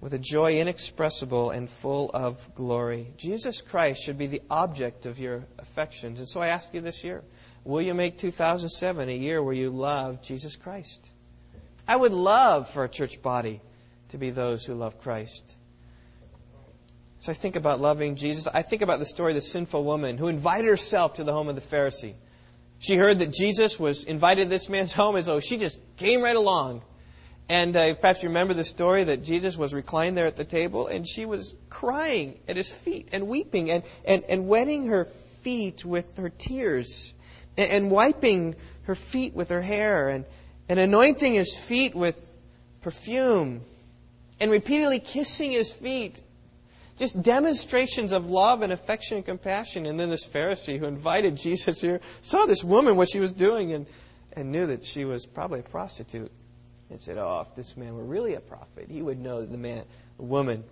with 0.00 0.14
a 0.14 0.18
joy 0.18 0.60
inexpressible 0.60 1.50
and 1.50 1.68
full 1.68 2.10
of 2.12 2.54
glory. 2.54 3.12
Jesus 3.16 3.60
Christ 3.60 4.04
should 4.04 4.18
be 4.18 4.26
the 4.26 4.42
object 4.50 5.06
of 5.06 5.18
your 5.18 5.44
affections. 5.58 6.18
And 6.18 6.28
so 6.28 6.40
I 6.40 6.48
ask 6.48 6.72
you 6.72 6.80
this 6.80 7.04
year 7.04 7.22
will 7.64 7.82
you 7.82 7.94
make 7.94 8.16
2007 8.16 9.08
a 9.08 9.16
year 9.16 9.42
where 9.42 9.54
you 9.54 9.70
love 9.70 10.22
Jesus 10.22 10.56
Christ? 10.56 11.08
I 11.86 11.96
would 11.96 12.12
love 12.12 12.68
for 12.68 12.84
a 12.84 12.88
church 12.88 13.20
body 13.22 13.60
to 14.10 14.18
be 14.18 14.30
those 14.30 14.64
who 14.64 14.74
love 14.74 15.00
Christ. 15.00 15.54
So 17.20 17.32
I 17.32 17.34
think 17.34 17.56
about 17.56 17.80
loving 17.80 18.14
Jesus. 18.14 18.46
I 18.46 18.62
think 18.62 18.82
about 18.82 19.00
the 19.00 19.06
story 19.06 19.32
of 19.32 19.34
the 19.34 19.40
sinful 19.40 19.82
woman 19.84 20.18
who 20.18 20.28
invited 20.28 20.66
herself 20.68 21.14
to 21.14 21.24
the 21.24 21.32
home 21.32 21.48
of 21.48 21.56
the 21.56 21.60
Pharisee. 21.60 22.14
She 22.78 22.96
heard 22.96 23.18
that 23.18 23.32
Jesus 23.32 23.78
was 23.78 24.04
invited 24.04 24.44
to 24.44 24.48
this 24.48 24.68
man's 24.68 24.92
home, 24.92 25.16
and 25.16 25.24
so 25.24 25.40
she 25.40 25.56
just 25.56 25.78
came 25.96 26.22
right 26.22 26.36
along. 26.36 26.82
And 27.48 27.74
uh, 27.74 27.94
perhaps 27.94 28.22
you 28.22 28.28
remember 28.28 28.54
the 28.54 28.64
story 28.64 29.04
that 29.04 29.24
Jesus 29.24 29.56
was 29.56 29.72
reclined 29.72 30.16
there 30.16 30.26
at 30.26 30.36
the 30.36 30.44
table, 30.44 30.86
and 30.86 31.08
she 31.08 31.24
was 31.24 31.54
crying 31.70 32.38
at 32.46 32.56
his 32.56 32.70
feet 32.70 33.08
and 33.12 33.26
weeping 33.26 33.70
and, 33.70 33.82
and, 34.04 34.22
and 34.28 34.48
wetting 34.48 34.88
her 34.88 35.06
feet 35.06 35.84
with 35.84 36.18
her 36.18 36.28
tears 36.28 37.14
and, 37.56 37.70
and 37.70 37.90
wiping 37.90 38.54
her 38.82 38.94
feet 38.94 39.34
with 39.34 39.48
her 39.48 39.62
hair 39.62 40.10
and, 40.10 40.24
and 40.68 40.78
anointing 40.78 41.34
his 41.34 41.56
feet 41.56 41.94
with 41.94 42.22
perfume 42.82 43.62
and 44.40 44.50
repeatedly 44.50 45.00
kissing 45.00 45.50
his 45.50 45.72
feet 45.72 46.22
just 46.98 47.20
demonstrations 47.22 48.12
of 48.12 48.26
love 48.26 48.62
and 48.62 48.72
affection 48.72 49.18
and 49.18 49.26
compassion. 49.26 49.86
And 49.86 49.98
then 49.98 50.10
this 50.10 50.26
Pharisee 50.26 50.78
who 50.78 50.86
invited 50.86 51.36
Jesus 51.36 51.80
here 51.80 52.00
saw 52.20 52.46
this 52.46 52.64
woman, 52.64 52.96
what 52.96 53.08
she 53.10 53.20
was 53.20 53.32
doing, 53.32 53.72
and, 53.72 53.86
and 54.32 54.52
knew 54.52 54.66
that 54.66 54.84
she 54.84 55.04
was 55.04 55.24
probably 55.24 55.60
a 55.60 55.64
prostitute. 55.64 56.30
And 56.90 57.00
said, 57.00 57.18
Oh, 57.18 57.44
if 57.46 57.54
this 57.54 57.76
man 57.76 57.94
were 57.94 58.04
really 58.04 58.34
a 58.34 58.40
prophet, 58.40 58.86
he 58.88 59.02
would 59.02 59.18
know 59.18 59.40
that 59.40 59.52
the 59.52 59.58
man, 59.58 59.84
the 60.16 60.22
woman 60.22 60.64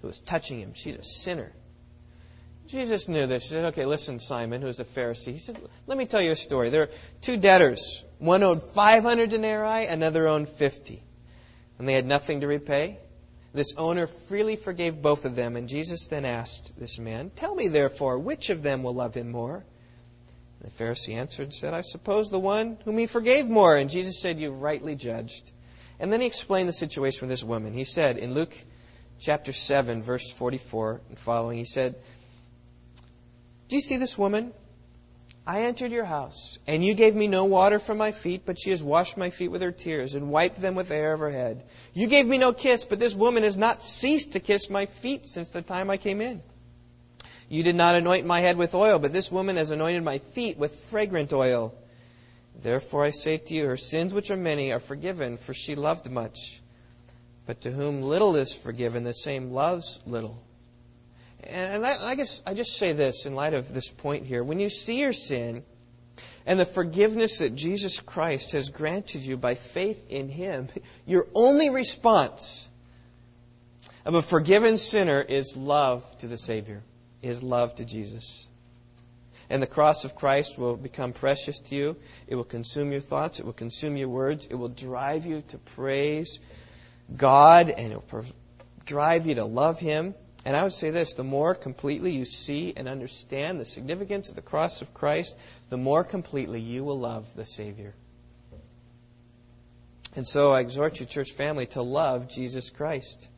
who 0.00 0.08
was 0.08 0.18
touching 0.20 0.60
him, 0.60 0.74
she's 0.74 0.96
a 0.96 1.02
sinner. 1.02 1.50
Jesus 2.66 3.08
knew 3.08 3.26
this. 3.26 3.44
He 3.44 3.48
said, 3.48 3.64
Okay, 3.66 3.86
listen, 3.86 4.20
Simon, 4.20 4.62
who's 4.62 4.78
a 4.78 4.84
Pharisee. 4.84 5.32
He 5.32 5.38
said, 5.38 5.60
Let 5.86 5.98
me 5.98 6.06
tell 6.06 6.20
you 6.20 6.32
a 6.32 6.36
story. 6.36 6.70
There 6.70 6.82
are 6.82 6.90
two 7.22 7.36
debtors. 7.36 8.04
One 8.18 8.42
owed 8.42 8.62
500 8.62 9.30
denarii, 9.30 9.86
another 9.86 10.28
owed 10.28 10.48
50. 10.48 11.02
And 11.78 11.88
they 11.88 11.94
had 11.94 12.06
nothing 12.06 12.42
to 12.42 12.46
repay. 12.46 12.98
This 13.52 13.74
owner 13.76 14.06
freely 14.06 14.54
forgave 14.54 15.02
both 15.02 15.24
of 15.24 15.34
them, 15.34 15.56
and 15.56 15.68
Jesus 15.68 16.06
then 16.06 16.24
asked 16.24 16.78
this 16.78 16.98
man, 16.98 17.30
Tell 17.34 17.54
me, 17.54 17.68
therefore, 17.68 18.18
which 18.18 18.48
of 18.50 18.62
them 18.62 18.82
will 18.82 18.94
love 18.94 19.14
him 19.14 19.30
more? 19.30 19.64
And 20.60 20.70
the 20.70 20.84
Pharisee 20.84 21.14
answered 21.14 21.44
and 21.44 21.54
said, 21.54 21.74
I 21.74 21.80
suppose 21.80 22.30
the 22.30 22.38
one 22.38 22.78
whom 22.84 22.98
he 22.98 23.06
forgave 23.06 23.48
more. 23.48 23.76
And 23.76 23.90
Jesus 23.90 24.20
said, 24.20 24.38
You 24.38 24.52
rightly 24.52 24.94
judged. 24.94 25.50
And 25.98 26.12
then 26.12 26.20
he 26.20 26.26
explained 26.26 26.68
the 26.68 26.72
situation 26.72 27.22
with 27.22 27.30
this 27.30 27.44
woman. 27.44 27.72
He 27.72 27.84
said 27.84 28.18
in 28.18 28.34
Luke 28.34 28.56
chapter 29.18 29.52
7, 29.52 30.02
verse 30.02 30.30
44 30.32 31.00
and 31.08 31.18
following, 31.18 31.58
he 31.58 31.64
said, 31.64 31.96
Do 33.68 33.76
you 33.76 33.82
see 33.82 33.96
this 33.96 34.16
woman? 34.16 34.52
I 35.46 35.62
entered 35.62 35.90
your 35.90 36.04
house, 36.04 36.58
and 36.66 36.84
you 36.84 36.94
gave 36.94 37.14
me 37.14 37.26
no 37.26 37.44
water 37.44 37.78
for 37.78 37.94
my 37.94 38.12
feet, 38.12 38.42
but 38.44 38.58
she 38.58 38.70
has 38.70 38.82
washed 38.82 39.16
my 39.16 39.30
feet 39.30 39.48
with 39.48 39.62
her 39.62 39.72
tears 39.72 40.14
and 40.14 40.30
wiped 40.30 40.60
them 40.60 40.74
with 40.74 40.88
the 40.88 40.94
hair 40.94 41.12
of 41.12 41.20
her 41.20 41.30
head. 41.30 41.64
You 41.94 42.08
gave 42.08 42.26
me 42.26 42.38
no 42.38 42.52
kiss, 42.52 42.84
but 42.84 43.00
this 43.00 43.14
woman 43.14 43.42
has 43.42 43.56
not 43.56 43.82
ceased 43.82 44.32
to 44.32 44.40
kiss 44.40 44.70
my 44.70 44.86
feet 44.86 45.26
since 45.26 45.50
the 45.50 45.62
time 45.62 45.90
I 45.90 45.96
came 45.96 46.20
in. 46.20 46.42
You 47.48 47.64
did 47.64 47.74
not 47.74 47.96
anoint 47.96 48.26
my 48.26 48.40
head 48.40 48.56
with 48.56 48.74
oil, 48.74 48.98
but 48.98 49.12
this 49.12 49.32
woman 49.32 49.56
has 49.56 49.70
anointed 49.70 50.04
my 50.04 50.18
feet 50.18 50.56
with 50.56 50.74
fragrant 50.76 51.32
oil. 51.32 51.74
Therefore 52.62 53.04
I 53.04 53.10
say 53.10 53.38
to 53.38 53.54
you, 53.54 53.66
her 53.66 53.76
sins, 53.76 54.14
which 54.14 54.30
are 54.30 54.36
many, 54.36 54.72
are 54.72 54.78
forgiven, 54.78 55.36
for 55.36 55.54
she 55.54 55.74
loved 55.74 56.08
much. 56.10 56.60
But 57.46 57.62
to 57.62 57.72
whom 57.72 58.02
little 58.02 58.36
is 58.36 58.54
forgiven, 58.54 59.02
the 59.02 59.14
same 59.14 59.50
loves 59.50 60.00
little. 60.06 60.40
And 61.44 61.86
I, 61.86 62.14
guess 62.14 62.42
I 62.46 62.54
just 62.54 62.76
say 62.76 62.92
this 62.92 63.26
in 63.26 63.34
light 63.34 63.54
of 63.54 63.72
this 63.72 63.90
point 63.90 64.26
here. 64.26 64.44
When 64.44 64.60
you 64.60 64.68
see 64.68 65.00
your 65.00 65.12
sin 65.12 65.64
and 66.44 66.60
the 66.60 66.66
forgiveness 66.66 67.38
that 67.38 67.54
Jesus 67.54 68.00
Christ 68.00 68.52
has 68.52 68.68
granted 68.68 69.24
you 69.24 69.36
by 69.36 69.54
faith 69.54 70.06
in 70.10 70.28
Him, 70.28 70.68
your 71.06 71.26
only 71.34 71.70
response 71.70 72.70
of 74.04 74.14
a 74.14 74.22
forgiven 74.22 74.76
sinner 74.76 75.20
is 75.20 75.56
love 75.56 76.04
to 76.18 76.26
the 76.26 76.38
Savior, 76.38 76.82
is 77.22 77.42
love 77.42 77.74
to 77.76 77.84
Jesus. 77.84 78.46
And 79.48 79.60
the 79.60 79.66
cross 79.66 80.04
of 80.04 80.14
Christ 80.14 80.58
will 80.58 80.76
become 80.76 81.12
precious 81.12 81.58
to 81.60 81.74
you. 81.74 81.96
It 82.28 82.36
will 82.36 82.44
consume 82.44 82.92
your 82.92 83.00
thoughts. 83.00 83.40
It 83.40 83.46
will 83.46 83.52
consume 83.52 83.96
your 83.96 84.08
words. 84.08 84.46
It 84.46 84.54
will 84.54 84.68
drive 84.68 85.26
you 85.26 85.42
to 85.48 85.58
praise 85.58 86.38
God 87.14 87.70
and 87.70 87.92
it 87.92 88.12
will 88.12 88.24
drive 88.86 89.26
you 89.26 89.34
to 89.34 89.44
love 89.44 89.80
Him. 89.80 90.14
And 90.44 90.56
I 90.56 90.62
would 90.62 90.72
say 90.72 90.90
this 90.90 91.14
the 91.14 91.24
more 91.24 91.54
completely 91.54 92.12
you 92.12 92.24
see 92.24 92.72
and 92.76 92.88
understand 92.88 93.60
the 93.60 93.64
significance 93.64 94.30
of 94.30 94.36
the 94.36 94.42
cross 94.42 94.82
of 94.82 94.94
Christ, 94.94 95.36
the 95.68 95.76
more 95.76 96.04
completely 96.04 96.60
you 96.60 96.84
will 96.84 96.98
love 96.98 97.26
the 97.34 97.44
Savior. 97.44 97.94
And 100.16 100.26
so 100.26 100.52
I 100.52 100.60
exhort 100.60 100.98
you, 100.98 101.06
church 101.06 101.32
family, 101.32 101.66
to 101.66 101.82
love 101.82 102.28
Jesus 102.28 102.70
Christ. 102.70 103.28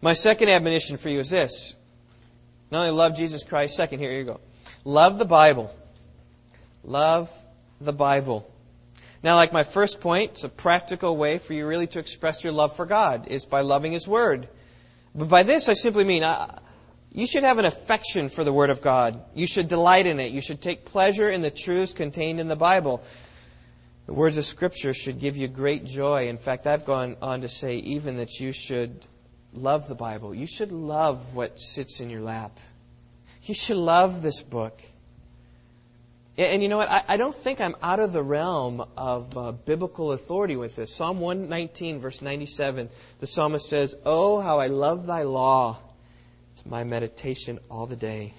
My 0.00 0.12
second 0.12 0.48
admonition 0.48 0.96
for 0.96 1.08
you 1.08 1.20
is 1.20 1.30
this. 1.30 1.74
Not 2.70 2.80
only 2.80 2.96
love 2.96 3.16
Jesus 3.16 3.42
Christ, 3.42 3.76
second, 3.76 3.98
here 3.98 4.12
you 4.12 4.24
go. 4.24 4.40
Love 4.84 5.18
the 5.18 5.24
Bible. 5.24 5.74
Love 6.84 7.30
the 7.80 7.92
Bible. 7.92 8.48
Now, 9.22 9.36
like 9.36 9.52
my 9.52 9.64
first 9.64 10.00
point, 10.00 10.32
it's 10.32 10.44
a 10.44 10.48
practical 10.48 11.16
way 11.16 11.38
for 11.38 11.54
you 11.54 11.66
really 11.66 11.86
to 11.88 11.98
express 11.98 12.44
your 12.44 12.52
love 12.52 12.76
for 12.76 12.84
God 12.84 13.28
is 13.28 13.46
by 13.46 13.62
loving 13.62 13.92
His 13.92 14.06
Word. 14.06 14.48
But 15.14 15.28
by 15.28 15.44
this, 15.44 15.68
I 15.68 15.74
simply 15.74 16.04
mean 16.04 16.24
you 17.12 17.26
should 17.26 17.44
have 17.44 17.58
an 17.58 17.64
affection 17.64 18.28
for 18.28 18.42
the 18.42 18.52
Word 18.52 18.70
of 18.70 18.82
God. 18.82 19.22
You 19.34 19.46
should 19.46 19.68
delight 19.68 20.06
in 20.06 20.18
it. 20.18 20.32
You 20.32 20.40
should 20.40 20.60
take 20.60 20.84
pleasure 20.86 21.30
in 21.30 21.40
the 21.40 21.50
truths 21.50 21.92
contained 21.92 22.40
in 22.40 22.48
the 22.48 22.56
Bible. 22.56 23.04
The 24.06 24.12
words 24.12 24.36
of 24.36 24.44
Scripture 24.44 24.92
should 24.92 25.20
give 25.20 25.36
you 25.36 25.48
great 25.48 25.84
joy. 25.86 26.28
In 26.28 26.36
fact, 26.36 26.66
I've 26.66 26.84
gone 26.84 27.16
on 27.22 27.42
to 27.42 27.48
say 27.48 27.76
even 27.76 28.16
that 28.16 28.40
you 28.40 28.52
should 28.52 29.06
love 29.52 29.86
the 29.86 29.94
Bible. 29.94 30.34
You 30.34 30.46
should 30.46 30.72
love 30.72 31.36
what 31.36 31.60
sits 31.60 32.00
in 32.00 32.10
your 32.10 32.20
lap. 32.20 32.58
You 33.44 33.54
should 33.54 33.76
love 33.76 34.20
this 34.20 34.42
book. 34.42 34.82
And 36.36 36.62
you 36.62 36.68
know 36.68 36.78
what? 36.78 36.90
I, 36.90 37.04
I 37.08 37.16
don't 37.16 37.34
think 37.34 37.60
I'm 37.60 37.76
out 37.80 38.00
of 38.00 38.12
the 38.12 38.22
realm 38.22 38.84
of 38.96 39.38
uh, 39.38 39.52
biblical 39.52 40.10
authority 40.10 40.56
with 40.56 40.74
this. 40.74 40.92
Psalm 40.92 41.20
119, 41.20 42.00
verse 42.00 42.22
97, 42.22 42.88
the 43.20 43.26
psalmist 43.26 43.68
says, 43.68 43.94
Oh, 44.04 44.40
how 44.40 44.58
I 44.58 44.66
love 44.66 45.06
thy 45.06 45.22
law. 45.22 45.78
It's 46.52 46.66
my 46.66 46.82
meditation 46.82 47.60
all 47.70 47.86
the 47.86 47.96
day. 47.96 48.34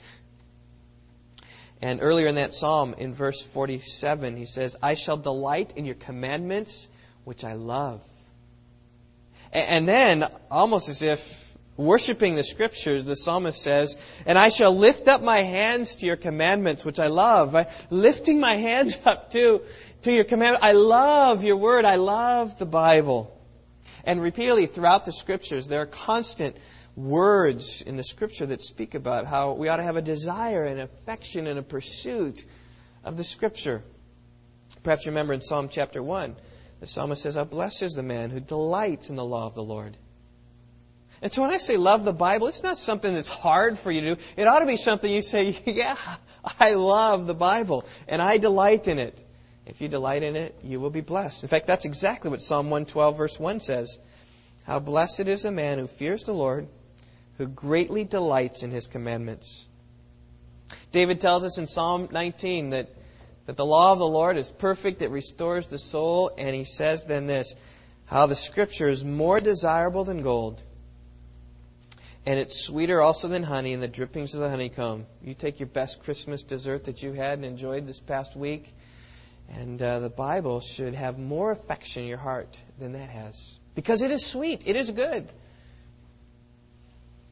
And 1.82 2.00
earlier 2.02 2.28
in 2.28 2.36
that 2.36 2.54
psalm, 2.54 2.96
in 2.98 3.14
verse 3.14 3.42
47, 3.42 4.36
he 4.36 4.46
says, 4.46 4.76
I 4.82 4.96
shall 4.96 5.18
delight 5.18 5.74
in 5.78 5.86
your 5.86 5.96
commandments, 5.96 6.90
which 7.24 7.44
I 7.44 7.54
love. 7.54 8.02
And 9.54 9.88
then, 9.88 10.26
almost 10.52 10.90
as 10.90 11.02
if 11.02 11.45
Worshipping 11.78 12.36
the 12.36 12.44
scriptures, 12.44 13.04
the 13.04 13.18
psalmist 13.18 13.62
says, 13.62 13.98
And 14.26 14.38
I 14.38 14.48
shall 14.48 14.74
lift 14.74 15.10
up 15.10 15.22
my 15.22 15.40
hands 15.40 15.96
to 15.96 16.06
your 16.06 16.16
commandments, 16.16 16.86
which 16.86 17.00
I 17.00 17.08
love. 17.08 17.54
I, 17.54 17.68
lifting 17.90 18.40
my 18.40 18.56
hands 18.56 18.98
up 19.06 19.32
to, 19.32 19.62
to 20.04 20.14
your 20.14 20.24
commandment. 20.24 20.64
I 20.64 20.72
love 20.72 21.44
your 21.44 21.58
word. 21.58 21.84
I 21.84 21.96
love 21.96 22.58
the 22.58 22.66
Bible. 22.66 23.32
And 24.06 24.22
repeatedly 24.22 24.68
throughout 24.68 25.06
the 25.06 25.12
scriptures, 25.12 25.68
there 25.68 25.82
are 25.82 25.86
constant 25.86 26.56
words 26.96 27.82
in 27.82 27.98
the 27.98 28.04
scripture 28.04 28.46
that 28.46 28.62
speak 28.62 28.96
about 28.96 29.26
how 29.26 29.54
we 29.54 29.68
ought 29.68 29.78
to 29.78 29.84
have 29.84 29.98
a 29.98 30.02
desire 30.02 30.64
and 30.64 30.80
affection 30.80 31.46
and 31.46 31.60
a 31.60 31.64
pursuit 31.64 32.46
of 33.04 33.18
the 33.18 33.24
scripture. 33.26 33.84
Perhaps 34.84 35.06
you 35.06 35.12
remember 35.12 35.34
in 35.34 35.42
Psalm 35.42 35.68
chapter 35.70 36.02
1, 36.02 36.36
the 36.80 36.88
psalmist 36.88 37.24
says, 37.24 37.36
How 37.36 37.44
blessed 37.44 37.84
is 37.84 37.94
the 37.96 38.04
man 38.04 38.30
who 38.30 38.40
delights 38.40 39.10
in 39.10 39.18
the 39.18 39.26
law 39.26 39.48
of 39.48 39.56
the 39.56 39.64
Lord. 39.64 39.98
And 41.26 41.34
so 41.34 41.42
when 41.42 41.50
I 41.50 41.58
say 41.58 41.76
love 41.76 42.06
the 42.06 42.14
Bible, 42.14 42.46
it's 42.46 42.62
not 42.62 42.78
something 42.78 43.12
that's 43.12 43.30
hard 43.30 43.80
for 43.80 43.90
you 43.90 44.02
to 44.02 44.14
do. 44.14 44.22
It 44.38 44.46
ought 44.46 44.60
to 44.60 44.68
be 44.68 44.78
something 44.78 45.12
you 45.12 45.24
say, 45.24 45.58
yeah, 45.66 45.98
I 46.60 46.74
love 46.74 47.26
the 47.26 47.34
Bible 47.34 47.84
and 48.08 48.22
I 48.22 48.38
delight 48.38 48.88
in 48.88 49.00
it. 49.00 49.20
If 49.66 49.82
you 49.82 49.88
delight 49.88 50.22
in 50.22 50.36
it, 50.36 50.56
you 50.62 50.80
will 50.80 50.92
be 50.92 51.02
blessed. 51.02 51.42
In 51.42 51.50
fact, 51.50 51.66
that's 51.66 51.86
exactly 51.86 52.30
what 52.30 52.44
Psalm 52.44 52.70
112 52.70 53.18
verse 53.18 53.40
1 53.40 53.60
says. 53.60 53.98
How 54.68 54.78
blessed 54.78 55.22
is 55.22 55.42
the 55.42 55.52
man 55.52 55.80
who 55.80 55.88
fears 55.88 56.26
the 56.26 56.32
Lord, 56.32 56.68
who 57.40 57.48
greatly 57.48 58.04
delights 58.04 58.62
in 58.62 58.70
his 58.70 58.86
commandments. 58.86 59.66
David 60.92 61.22
tells 61.22 61.44
us 61.44 61.58
in 61.58 61.66
Psalm 61.66 62.08
19 62.12 62.70
that, 62.70 62.90
that 63.48 63.58
the 63.58 63.66
law 63.66 63.94
of 63.94 63.98
the 63.98 64.06
Lord 64.06 64.38
is 64.38 64.52
perfect, 64.52 65.02
it 65.02 65.10
restores 65.10 65.66
the 65.66 65.80
soul, 65.80 66.30
and 66.38 66.56
he 66.56 66.66
says 66.66 67.06
then 67.06 67.26
this, 67.26 67.56
how 68.06 68.28
the 68.28 68.36
scripture 68.36 68.88
is 68.88 69.04
more 69.04 69.42
desirable 69.42 70.04
than 70.04 70.22
gold 70.22 70.62
And 72.26 72.40
it's 72.40 72.60
sweeter 72.60 73.02
also 73.02 73.28
than 73.28 73.44
honey 73.44 73.74
and 73.74 73.84
the 73.84 73.88
drippings 73.88 74.34
of 74.34 74.42
the 74.42 74.50
honeycomb. 74.50 75.06
You 75.24 75.36
take 75.36 75.60
your 75.60 75.68
best 75.68 76.02
Christmas 76.04 76.44
dessert 76.44 76.86
that 76.86 77.04
you 77.04 77.14
had 77.14 77.38
and 77.38 77.46
enjoyed 77.46 77.86
this 77.86 78.00
past 78.00 78.36
week, 78.36 78.74
and 79.54 79.80
uh, 79.80 80.00
the 80.00 80.10
Bible 80.10 80.60
should 80.60 80.96
have 80.96 81.20
more 81.20 81.52
affection 81.52 82.04
in 82.04 82.10
your 82.10 82.18
heart 82.18 82.60
than 82.80 82.94
that 82.94 83.10
has. 83.10 83.60
Because 83.76 84.02
it 84.02 84.10
is 84.10 84.26
sweet, 84.26 84.64
it 84.66 84.76
is 84.76 84.90
good. 84.90 85.30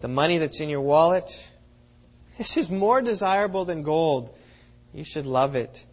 The 0.02 0.10
money 0.10 0.38
that's 0.38 0.60
in 0.60 0.70
your 0.70 0.82
wallet, 0.82 1.52
this 2.38 2.58
is 2.58 2.70
more 2.70 3.02
desirable 3.02 3.66
than 3.66 3.82
gold. 3.82 4.38
You 4.94 5.06
should 5.06 5.26
love 5.26 5.56
it. 5.56 5.84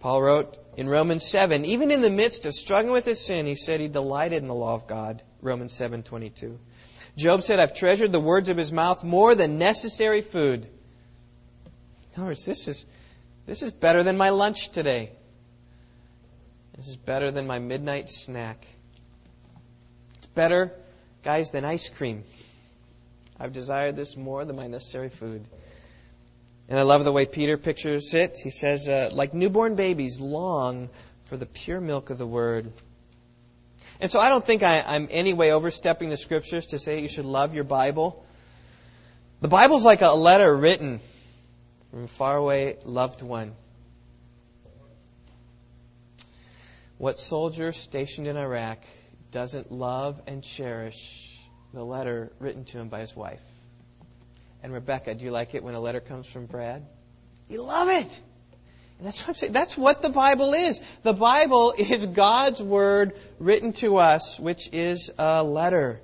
Paul 0.00 0.22
wrote 0.22 0.56
in 0.76 0.88
Romans 0.88 1.24
7, 1.24 1.64
even 1.66 1.92
in 1.92 2.00
the 2.00 2.10
midst 2.10 2.46
of 2.46 2.54
struggling 2.54 2.92
with 2.92 3.04
his 3.04 3.20
sin, 3.20 3.46
he 3.46 3.54
said 3.54 3.78
he 3.78 3.88
delighted 3.88 4.42
in 4.42 4.48
the 4.48 4.54
law 4.54 4.74
of 4.74 4.88
God. 4.88 5.22
Romans 5.40 5.72
7:22. 5.72 6.58
Job 7.16 7.42
said, 7.42 7.58
I've 7.60 7.74
treasured 7.74 8.12
the 8.12 8.20
words 8.20 8.50
of 8.50 8.56
his 8.56 8.72
mouth 8.72 9.02
more 9.02 9.34
than 9.34 9.58
necessary 9.58 10.20
food. 10.20 10.64
In 10.64 12.22
other 12.22 12.26
words, 12.26 12.44
this 12.44 12.68
is, 12.68 12.86
this 13.46 13.62
is 13.62 13.72
better 13.72 14.02
than 14.02 14.16
my 14.16 14.30
lunch 14.30 14.70
today. 14.70 15.10
This 16.76 16.88
is 16.88 16.96
better 16.96 17.30
than 17.30 17.46
my 17.46 17.58
midnight 17.58 18.10
snack. 18.10 18.66
It's 20.16 20.26
better, 20.26 20.72
guys, 21.22 21.50
than 21.50 21.64
ice 21.64 21.88
cream. 21.88 22.24
I've 23.40 23.54
desired 23.54 23.96
this 23.96 24.16
more 24.16 24.44
than 24.44 24.56
my 24.56 24.66
necessary 24.66 25.08
food. 25.08 25.44
And 26.68 26.78
I 26.78 26.82
love 26.82 27.04
the 27.04 27.12
way 27.12 27.24
Peter 27.24 27.56
pictures 27.56 28.12
it. 28.12 28.36
He 28.42 28.50
says, 28.50 28.88
uh, 28.88 29.10
like 29.12 29.32
newborn 29.32 29.76
babies 29.76 30.20
long 30.20 30.90
for 31.24 31.36
the 31.36 31.46
pure 31.46 31.80
milk 31.80 32.10
of 32.10 32.18
the 32.18 32.26
word. 32.26 32.72
And 34.00 34.10
so 34.10 34.20
I 34.20 34.28
don't 34.28 34.44
think 34.44 34.62
I, 34.62 34.82
I'm 34.86 35.08
any 35.10 35.32
way 35.32 35.52
overstepping 35.52 36.10
the 36.10 36.16
scriptures 36.16 36.66
to 36.66 36.78
say 36.78 37.00
you 37.00 37.08
should 37.08 37.24
love 37.24 37.54
your 37.54 37.64
Bible. 37.64 38.24
The 39.40 39.48
Bible's 39.48 39.84
like 39.84 40.02
a 40.02 40.10
letter 40.10 40.54
written 40.54 41.00
from 41.90 42.04
a 42.04 42.08
faraway 42.08 42.76
loved 42.84 43.22
one. 43.22 43.54
What 46.98 47.18
soldier 47.18 47.72
stationed 47.72 48.26
in 48.26 48.36
Iraq 48.36 48.78
doesn't 49.30 49.70
love 49.70 50.20
and 50.26 50.42
cherish 50.42 51.38
the 51.74 51.84
letter 51.84 52.32
written 52.38 52.64
to 52.66 52.78
him 52.78 52.88
by 52.88 53.00
his 53.00 53.14
wife? 53.14 53.42
And 54.62 54.72
Rebecca, 54.72 55.14
do 55.14 55.24
you 55.24 55.30
like 55.30 55.54
it 55.54 55.62
when 55.62 55.74
a 55.74 55.80
letter 55.80 56.00
comes 56.00 56.26
from 56.26 56.46
Brad? 56.46 56.86
You 57.48 57.62
love 57.62 57.88
it. 57.88 58.20
That's 59.00 59.20
what 59.20 59.28
I'm 59.28 59.34
saying. 59.34 59.52
That's 59.52 59.76
what 59.76 60.00
the 60.00 60.08
Bible 60.08 60.54
is. 60.54 60.80
The 61.02 61.12
Bible 61.12 61.74
is 61.76 62.06
God's 62.06 62.62
Word 62.62 63.12
written 63.38 63.72
to 63.74 63.98
us, 63.98 64.40
which 64.40 64.70
is 64.72 65.12
a 65.18 65.44
letter. 65.44 66.00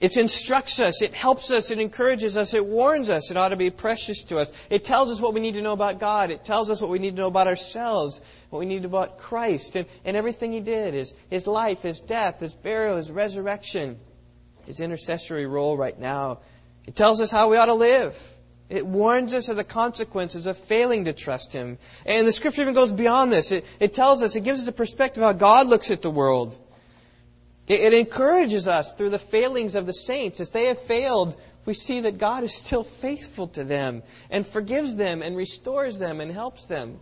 It 0.00 0.18
instructs 0.18 0.80
us, 0.80 1.00
it 1.00 1.14
helps 1.14 1.50
us, 1.50 1.70
it 1.70 1.78
encourages 1.78 2.36
us, 2.36 2.52
it 2.52 2.66
warns 2.66 3.08
us. 3.08 3.30
It 3.30 3.38
ought 3.38 3.50
to 3.50 3.56
be 3.56 3.70
precious 3.70 4.24
to 4.24 4.38
us. 4.38 4.52
It 4.68 4.84
tells 4.84 5.10
us 5.10 5.18
what 5.18 5.32
we 5.32 5.40
need 5.40 5.54
to 5.54 5.62
know 5.62 5.72
about 5.72 5.98
God. 5.98 6.30
It 6.30 6.44
tells 6.44 6.68
us 6.68 6.82
what 6.82 6.90
we 6.90 6.98
need 6.98 7.12
to 7.12 7.16
know 7.16 7.28
about 7.28 7.46
ourselves, 7.46 8.20
what 8.50 8.58
we 8.58 8.66
need 8.66 8.84
about 8.84 9.16
Christ, 9.16 9.76
and, 9.76 9.86
and 10.04 10.14
everything 10.14 10.52
He 10.52 10.60
did 10.60 10.92
his, 10.92 11.14
his 11.30 11.46
life, 11.46 11.80
His 11.80 12.00
death, 12.00 12.40
His 12.40 12.52
burial, 12.52 12.98
His 12.98 13.10
resurrection, 13.10 13.98
His 14.66 14.80
intercessory 14.80 15.46
role 15.46 15.74
right 15.74 15.98
now. 15.98 16.40
It 16.86 16.94
tells 16.94 17.22
us 17.22 17.30
how 17.30 17.48
we 17.48 17.56
ought 17.56 17.66
to 17.66 17.74
live. 17.74 18.33
It 18.70 18.86
warns 18.86 19.34
us 19.34 19.48
of 19.48 19.56
the 19.56 19.64
consequences 19.64 20.46
of 20.46 20.56
failing 20.56 21.04
to 21.04 21.12
trust 21.12 21.52
Him. 21.52 21.78
And 22.06 22.26
the 22.26 22.32
Scripture 22.32 22.62
even 22.62 22.74
goes 22.74 22.92
beyond 22.92 23.32
this. 23.32 23.52
It, 23.52 23.66
it 23.78 23.92
tells 23.92 24.22
us, 24.22 24.36
it 24.36 24.44
gives 24.44 24.62
us 24.62 24.68
a 24.68 24.72
perspective 24.72 25.22
of 25.22 25.26
how 25.26 25.38
God 25.38 25.66
looks 25.66 25.90
at 25.90 26.00
the 26.00 26.10
world. 26.10 26.58
It, 27.66 27.80
it 27.80 27.92
encourages 27.92 28.66
us 28.66 28.94
through 28.94 29.10
the 29.10 29.18
failings 29.18 29.74
of 29.74 29.86
the 29.86 29.92
saints. 29.92 30.40
As 30.40 30.50
they 30.50 30.66
have 30.66 30.78
failed, 30.78 31.36
we 31.66 31.74
see 31.74 32.00
that 32.00 32.16
God 32.16 32.42
is 32.42 32.54
still 32.54 32.84
faithful 32.84 33.48
to 33.48 33.64
them 33.64 34.02
and 34.30 34.46
forgives 34.46 34.96
them 34.96 35.20
and 35.20 35.36
restores 35.36 35.98
them 35.98 36.20
and 36.20 36.32
helps 36.32 36.64
them. 36.64 36.98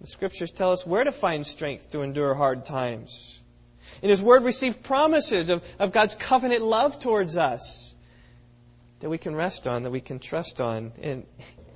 The 0.00 0.08
Scriptures 0.08 0.50
tell 0.50 0.72
us 0.72 0.84
where 0.84 1.04
to 1.04 1.12
find 1.12 1.46
strength 1.46 1.92
to 1.92 2.02
endure 2.02 2.34
hard 2.34 2.66
times. 2.66 3.40
In 4.02 4.10
His 4.10 4.20
Word, 4.20 4.42
we 4.42 4.46
receive 4.46 4.82
promises 4.82 5.48
of, 5.48 5.62
of 5.78 5.92
God's 5.92 6.16
covenant 6.16 6.62
love 6.62 6.98
towards 6.98 7.36
us 7.36 7.91
that 9.02 9.10
we 9.10 9.18
can 9.18 9.34
rest 9.34 9.66
on, 9.66 9.82
that 9.82 9.90
we 9.90 10.00
can 10.00 10.20
trust 10.20 10.60
on. 10.60 10.92
And, 11.02 11.26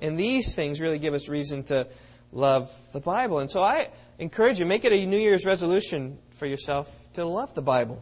and 0.01 0.17
these 0.17 0.55
things 0.55 0.79
really 0.79 0.97
give 0.97 1.13
us 1.13 1.27
reason 1.27 1.63
to 1.65 1.87
love 2.31 2.71
the 2.93 3.01
Bible. 3.01 3.39
And 3.39 3.51
so 3.51 3.61
I 3.61 3.89
encourage 4.17 4.59
you, 4.59 4.65
make 4.65 4.85
it 4.85 4.93
a 4.93 5.05
New 5.05 5.19
Year's 5.19 5.45
resolution 5.45 6.17
for 6.31 6.45
yourself 6.45 6.89
to 7.13 7.25
love 7.25 7.53
the 7.53 7.61
Bible. 7.61 8.01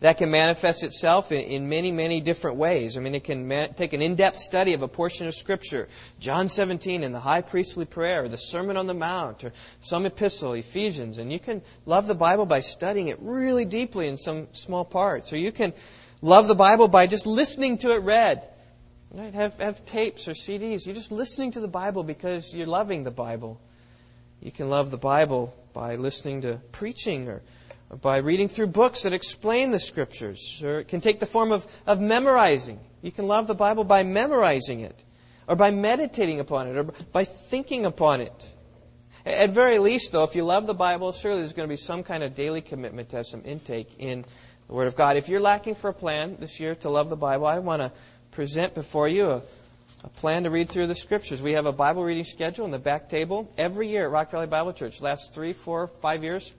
That 0.00 0.18
can 0.18 0.30
manifest 0.30 0.82
itself 0.82 1.32
in, 1.32 1.44
in 1.44 1.68
many, 1.70 1.92
many 1.92 2.20
different 2.20 2.58
ways. 2.58 2.98
I 2.98 3.00
mean, 3.00 3.14
it 3.14 3.24
can 3.24 3.48
man, 3.48 3.72
take 3.72 3.94
an 3.94 4.02
in-depth 4.02 4.36
study 4.36 4.74
of 4.74 4.82
a 4.82 4.88
portion 4.88 5.26
of 5.26 5.34
Scripture, 5.34 5.88
John 6.18 6.50
17 6.50 7.04
in 7.04 7.12
the 7.12 7.20
high 7.20 7.42
priestly 7.42 7.86
prayer, 7.86 8.24
or 8.24 8.28
the 8.28 8.38
Sermon 8.38 8.76
on 8.76 8.86
the 8.86 8.94
Mount, 8.94 9.44
or 9.44 9.52
some 9.80 10.04
epistle, 10.04 10.52
Ephesians, 10.52 11.16
and 11.16 11.32
you 11.32 11.38
can 11.38 11.62
love 11.86 12.06
the 12.06 12.14
Bible 12.14 12.44
by 12.44 12.60
studying 12.60 13.08
it 13.08 13.18
really 13.20 13.64
deeply 13.64 14.08
in 14.08 14.18
some 14.18 14.48
small 14.52 14.84
parts. 14.84 15.32
Or 15.32 15.36
you 15.36 15.52
can 15.52 15.72
love 16.22 16.48
the 16.48 16.54
Bible 16.54 16.88
by 16.88 17.06
just 17.06 17.26
listening 17.26 17.78
to 17.78 17.92
it 17.92 18.02
read. 18.02 18.46
Right? 19.10 19.34
Have, 19.34 19.56
have 19.58 19.84
tapes 19.86 20.28
or 20.28 20.32
CDs. 20.32 20.86
You're 20.86 20.94
just 20.94 21.10
listening 21.10 21.52
to 21.52 21.60
the 21.60 21.68
Bible 21.68 22.04
because 22.04 22.54
you're 22.54 22.66
loving 22.66 23.02
the 23.02 23.10
Bible. 23.10 23.60
You 24.40 24.52
can 24.52 24.70
love 24.70 24.90
the 24.90 24.98
Bible 24.98 25.54
by 25.72 25.96
listening 25.96 26.42
to 26.42 26.60
preaching 26.72 27.28
or, 27.28 27.42
or 27.90 27.96
by 27.96 28.18
reading 28.18 28.48
through 28.48 28.68
books 28.68 29.02
that 29.02 29.12
explain 29.12 29.72
the 29.72 29.80
Scriptures. 29.80 30.62
Or 30.64 30.80
it 30.80 30.88
can 30.88 31.00
take 31.00 31.20
the 31.20 31.26
form 31.26 31.52
of, 31.52 31.66
of 31.86 32.00
memorizing. 32.00 32.78
You 33.02 33.10
can 33.10 33.26
love 33.26 33.46
the 33.46 33.54
Bible 33.54 33.84
by 33.84 34.04
memorizing 34.04 34.80
it, 34.80 35.02
or 35.48 35.56
by 35.56 35.70
meditating 35.70 36.38
upon 36.38 36.68
it, 36.68 36.76
or 36.76 36.84
by 36.84 37.24
thinking 37.24 37.86
upon 37.86 38.20
it. 38.20 38.50
At 39.26 39.50
very 39.50 39.78
least, 39.78 40.12
though, 40.12 40.24
if 40.24 40.34
you 40.34 40.44
love 40.44 40.66
the 40.66 40.74
Bible, 40.74 41.12
surely 41.12 41.38
there's 41.38 41.52
going 41.52 41.68
to 41.68 41.72
be 41.72 41.76
some 41.76 42.02
kind 42.02 42.22
of 42.22 42.34
daily 42.34 42.62
commitment 42.62 43.10
to 43.10 43.16
have 43.16 43.26
some 43.26 43.42
intake 43.44 43.96
in 43.98 44.24
the 44.70 44.76
Word 44.76 44.86
of 44.86 44.94
God. 44.94 45.16
If 45.16 45.28
you're 45.28 45.40
lacking 45.40 45.74
for 45.74 45.90
a 45.90 45.92
plan 45.92 46.36
this 46.38 46.60
year 46.60 46.76
to 46.76 46.90
love 46.90 47.10
the 47.10 47.16
Bible, 47.16 47.46
I 47.46 47.58
want 47.58 47.82
to 47.82 47.90
present 48.30 48.72
before 48.72 49.08
you 49.08 49.28
a, 49.28 49.42
a, 50.04 50.08
plan 50.08 50.44
to 50.44 50.50
read 50.50 50.68
through 50.68 50.86
the 50.86 50.94
Scriptures. 50.94 51.42
We 51.42 51.52
have 51.52 51.66
a 51.66 51.72
Bible 51.72 52.04
reading 52.04 52.22
schedule 52.22 52.66
in 52.66 52.70
the 52.70 52.78
back 52.78 53.08
table 53.08 53.52
every 53.58 53.88
year 53.88 54.04
at 54.04 54.12
Rock 54.12 54.30
Valley 54.30 54.46
Bible 54.46 54.72
Church. 54.72 55.00
Last 55.00 55.34
three, 55.34 55.54
four, 55.54 55.88
five 55.88 56.22
years, 56.22 56.54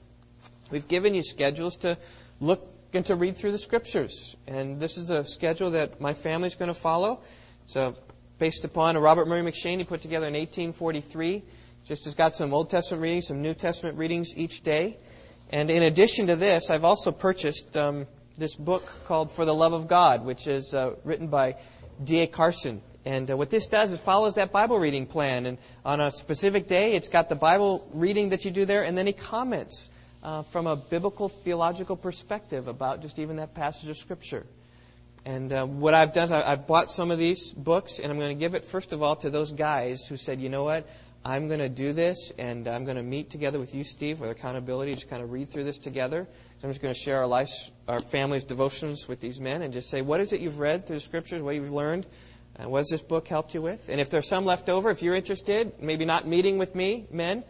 we've 0.72 0.90
given 0.90 1.16
you 1.16 1.24
schedules 1.24 1.78
to 1.78 1.98
look 2.42 2.68
and 2.94 3.06
to 3.06 3.16
read 3.16 3.38
through 3.38 3.54
the 3.54 3.58
Scriptures. 3.58 4.36
And 4.46 4.78
this 4.78 4.98
is 4.98 5.10
a 5.10 5.24
schedule 5.24 5.72
that 5.72 6.02
my 6.02 6.14
family 6.14 6.48
is 6.48 6.56
going 6.56 6.68
to 6.68 6.74
follow. 6.74 7.22
It's 7.64 7.78
uh, 7.78 7.94
based 8.40 8.66
upon 8.66 8.98
a 8.98 9.00
Robert 9.00 9.30
Murray 9.30 9.42
M'Cheyne 9.42 9.78
he 9.78 9.86
put 9.86 10.02
together 10.02 10.28
in 10.28 10.34
1843. 10.34 11.44
Just 11.86 12.04
has 12.04 12.16
got 12.16 12.36
some 12.36 12.54
Old 12.54 12.70
Testament 12.70 13.04
readings, 13.04 13.28
some 13.28 13.42
New 13.42 13.54
Testament 13.54 13.98
readings 13.98 14.38
each 14.38 14.64
day. 14.64 14.98
And 15.52 15.70
in 15.70 15.84
addition 15.84 16.28
to 16.28 16.38
this, 16.38 16.70
I've 16.70 16.86
also 16.86 17.12
purchased 17.12 17.76
um, 17.76 18.08
this 18.38 18.56
book 18.56 18.90
called 19.06 19.32
For 19.32 19.44
the 19.44 19.54
Love 19.54 19.74
of 19.74 19.90
God, 19.90 20.24
which 20.24 20.48
is 20.48 20.74
uh, 20.74 20.96
written 21.04 21.28
by 21.28 21.58
D.A. 22.02 22.28
Carson. 22.28 22.82
And 23.04 23.30
uh, 23.30 23.36
what 23.36 23.50
this 23.50 23.68
does 23.68 23.92
is 23.92 23.98
follows 24.00 24.36
that 24.36 24.54
Bible 24.54 24.80
reading 24.80 25.08
plan. 25.08 25.46
And 25.46 25.58
on 25.84 26.00
a 26.00 26.10
specific 26.12 26.68
day, 26.68 26.94
it's 26.94 27.10
got 27.10 27.28
the 27.28 27.36
Bible 27.36 27.86
reading 27.94 28.30
that 28.30 28.46
you 28.46 28.52
do 28.52 28.64
there, 28.64 28.84
and 28.84 28.98
then 28.98 29.08
he 29.08 29.14
comments 29.14 29.90
uh, 30.24 30.44
from 30.44 30.68
a 30.68 30.78
biblical 30.78 31.28
theological 31.28 31.98
perspective 31.98 32.70
about 32.70 33.02
just 33.02 33.20
even 33.20 33.36
that 33.36 33.54
passage 33.54 33.90
of 33.90 33.98
Scripture. 33.98 34.46
And 35.26 35.52
uh, 35.52 35.66
what 35.66 35.94
I've 35.94 36.14
done 36.14 36.26
is 36.26 36.32
I've 36.32 36.66
bought 36.66 36.90
some 36.90 37.12
of 37.12 37.20
these 37.20 37.52
books, 37.52 38.00
and 38.00 38.10
I'm 38.10 38.20
going 38.20 38.36
to 38.36 38.40
give 38.40 38.56
it, 38.56 38.64
first 38.64 38.94
of 38.94 39.04
all, 39.04 39.18
to 39.18 39.30
those 39.30 39.52
guys 39.52 40.08
who 40.08 40.16
said, 40.16 40.40
you 40.40 40.48
know 40.48 40.64
what, 40.64 40.88
I'm 41.24 41.48
going 41.48 41.60
to 41.60 41.70
do 41.70 41.94
this, 41.94 42.34
and 42.40 42.68
I'm 42.68 42.84
going 42.84 42.98
to 42.98 43.04
meet 43.04 43.30
together 43.30 43.60
with 43.60 43.76
you, 43.76 43.84
Steve, 43.84 44.20
with 44.20 44.32
accountability 44.32 44.96
to 44.96 45.06
kind 45.06 45.22
of 45.22 45.32
read 45.32 45.50
through 45.50 45.66
this 45.66 45.78
together. 45.78 46.28
So 46.58 46.68
I'm 46.68 46.72
just 46.72 46.82
going 46.82 46.94
to 46.94 47.00
share 47.00 47.20
our 47.20 47.28
lives, 47.28 47.72
our 47.88 48.00
family's 48.00 48.44
devotions 48.44 49.08
with 49.08 49.20
these 49.20 49.40
men, 49.40 49.62
and 49.62 49.72
just 49.72 49.92
say, 49.92 50.02
what 50.02 50.20
is 50.20 50.34
it 50.34 50.42
you've 50.42 50.58
read 50.58 50.88
through 50.88 50.96
the 50.96 51.02
scriptures? 51.02 51.44
What 51.44 51.54
you've 51.54 51.72
learned? 51.72 52.08
And 52.56 52.72
what 52.72 52.80
has 52.80 52.90
this 52.90 53.02
book 53.02 53.28
helped 53.28 53.54
you 53.54 53.62
with? 53.62 53.88
And 53.90 54.02
if 54.02 54.10
there's 54.10 54.28
some 54.28 54.46
left 54.46 54.68
over, 54.68 54.90
if 54.90 55.04
you're 55.04 55.16
interested, 55.16 55.74
maybe 55.80 56.06
not 56.06 56.28
meeting 56.28 56.58
with 56.58 56.74
me, 56.74 57.06
men, 57.12 57.44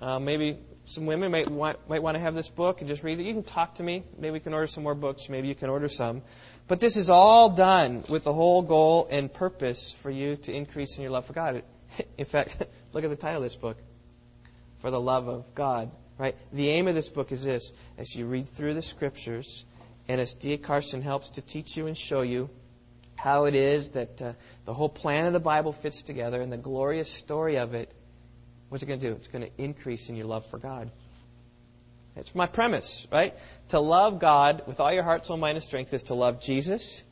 uh, 0.00 0.20
maybe 0.20 0.58
some 0.84 1.06
women 1.06 1.32
might 1.32 1.50
want, 1.50 1.78
might 1.88 2.02
want 2.04 2.14
to 2.14 2.20
have 2.20 2.36
this 2.36 2.48
book 2.48 2.80
and 2.80 2.86
just 2.86 3.02
read 3.02 3.18
it. 3.18 3.24
You 3.24 3.32
can 3.32 3.42
talk 3.42 3.74
to 3.76 3.82
me. 3.82 4.04
Maybe 4.18 4.34
we 4.34 4.40
can 4.40 4.54
order 4.54 4.68
some 4.68 4.84
more 4.84 4.94
books. 4.94 5.28
Maybe 5.28 5.48
you 5.48 5.56
can 5.56 5.68
order 5.68 5.88
some. 5.88 6.22
But 6.68 6.78
this 6.78 6.96
is 6.96 7.10
all 7.10 7.50
done 7.50 8.04
with 8.08 8.22
the 8.22 8.32
whole 8.32 8.62
goal 8.62 9.08
and 9.10 9.32
purpose 9.32 9.92
for 9.94 10.10
you 10.10 10.36
to 10.36 10.52
increase 10.52 10.96
in 10.96 11.02
your 11.02 11.10
love 11.10 11.26
for 11.26 11.32
God. 11.32 11.64
In 12.18 12.24
fact, 12.24 12.62
look 12.96 13.04
at 13.04 13.10
the 13.10 13.16
title 13.16 13.36
of 13.36 13.42
this 13.42 13.56
book 13.56 13.76
For 14.78 14.90
the 14.90 15.00
Love 15.00 15.28
of 15.28 15.54
God. 15.54 15.90
Right? 16.16 16.34
The 16.50 16.70
aim 16.70 16.88
of 16.88 16.94
this 16.94 17.10
book 17.10 17.30
is 17.30 17.44
this 17.44 17.74
as 17.98 18.16
you 18.16 18.24
read 18.24 18.48
through 18.48 18.72
the 18.72 18.80
scriptures, 18.80 19.66
and 20.08 20.18
as 20.18 20.32
D. 20.32 20.56
Carson 20.56 21.02
helps 21.02 21.28
to 21.30 21.42
teach 21.42 21.76
you 21.76 21.88
and 21.88 21.94
show 21.96 22.22
you 22.22 22.48
how 23.14 23.44
it 23.44 23.54
is 23.54 23.90
that 23.90 24.22
uh, 24.22 24.32
the 24.64 24.72
whole 24.72 24.88
plan 24.88 25.26
of 25.26 25.34
the 25.34 25.40
Bible 25.40 25.72
fits 25.72 26.02
together 26.02 26.40
and 26.40 26.50
the 26.50 26.56
glorious 26.56 27.10
story 27.10 27.56
of 27.56 27.74
it, 27.74 27.92
what's 28.70 28.82
it 28.82 28.86
going 28.86 29.00
to 29.00 29.10
do? 29.10 29.12
It's 29.14 29.28
going 29.28 29.44
to 29.44 29.50
increase 29.62 30.08
in 30.08 30.16
your 30.16 30.26
love 30.26 30.46
for 30.46 30.56
God. 30.56 30.90
It's 32.14 32.34
my 32.34 32.46
premise, 32.46 33.06
right? 33.12 33.34
To 33.68 33.78
love 33.78 34.20
God 34.20 34.62
with 34.66 34.80
all 34.80 34.90
your 34.90 35.02
heart, 35.02 35.26
soul, 35.26 35.36
mind, 35.36 35.56
and 35.56 35.64
strength 35.64 35.92
is 35.92 36.04
to 36.04 36.14
love 36.14 36.40
Jesus 36.40 37.04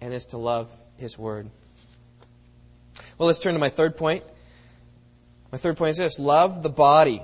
and 0.00 0.12
is 0.12 0.24
to 0.26 0.38
love 0.38 0.74
His 0.96 1.16
Word. 1.16 1.48
Well, 3.16 3.28
let's 3.28 3.38
turn 3.38 3.54
to 3.54 3.60
my 3.60 3.68
third 3.68 3.96
point. 3.96 4.24
My 5.52 5.58
third 5.58 5.76
point 5.76 5.90
is 5.90 5.96
this 5.98 6.18
love 6.18 6.62
the 6.62 6.70
body. 6.70 7.20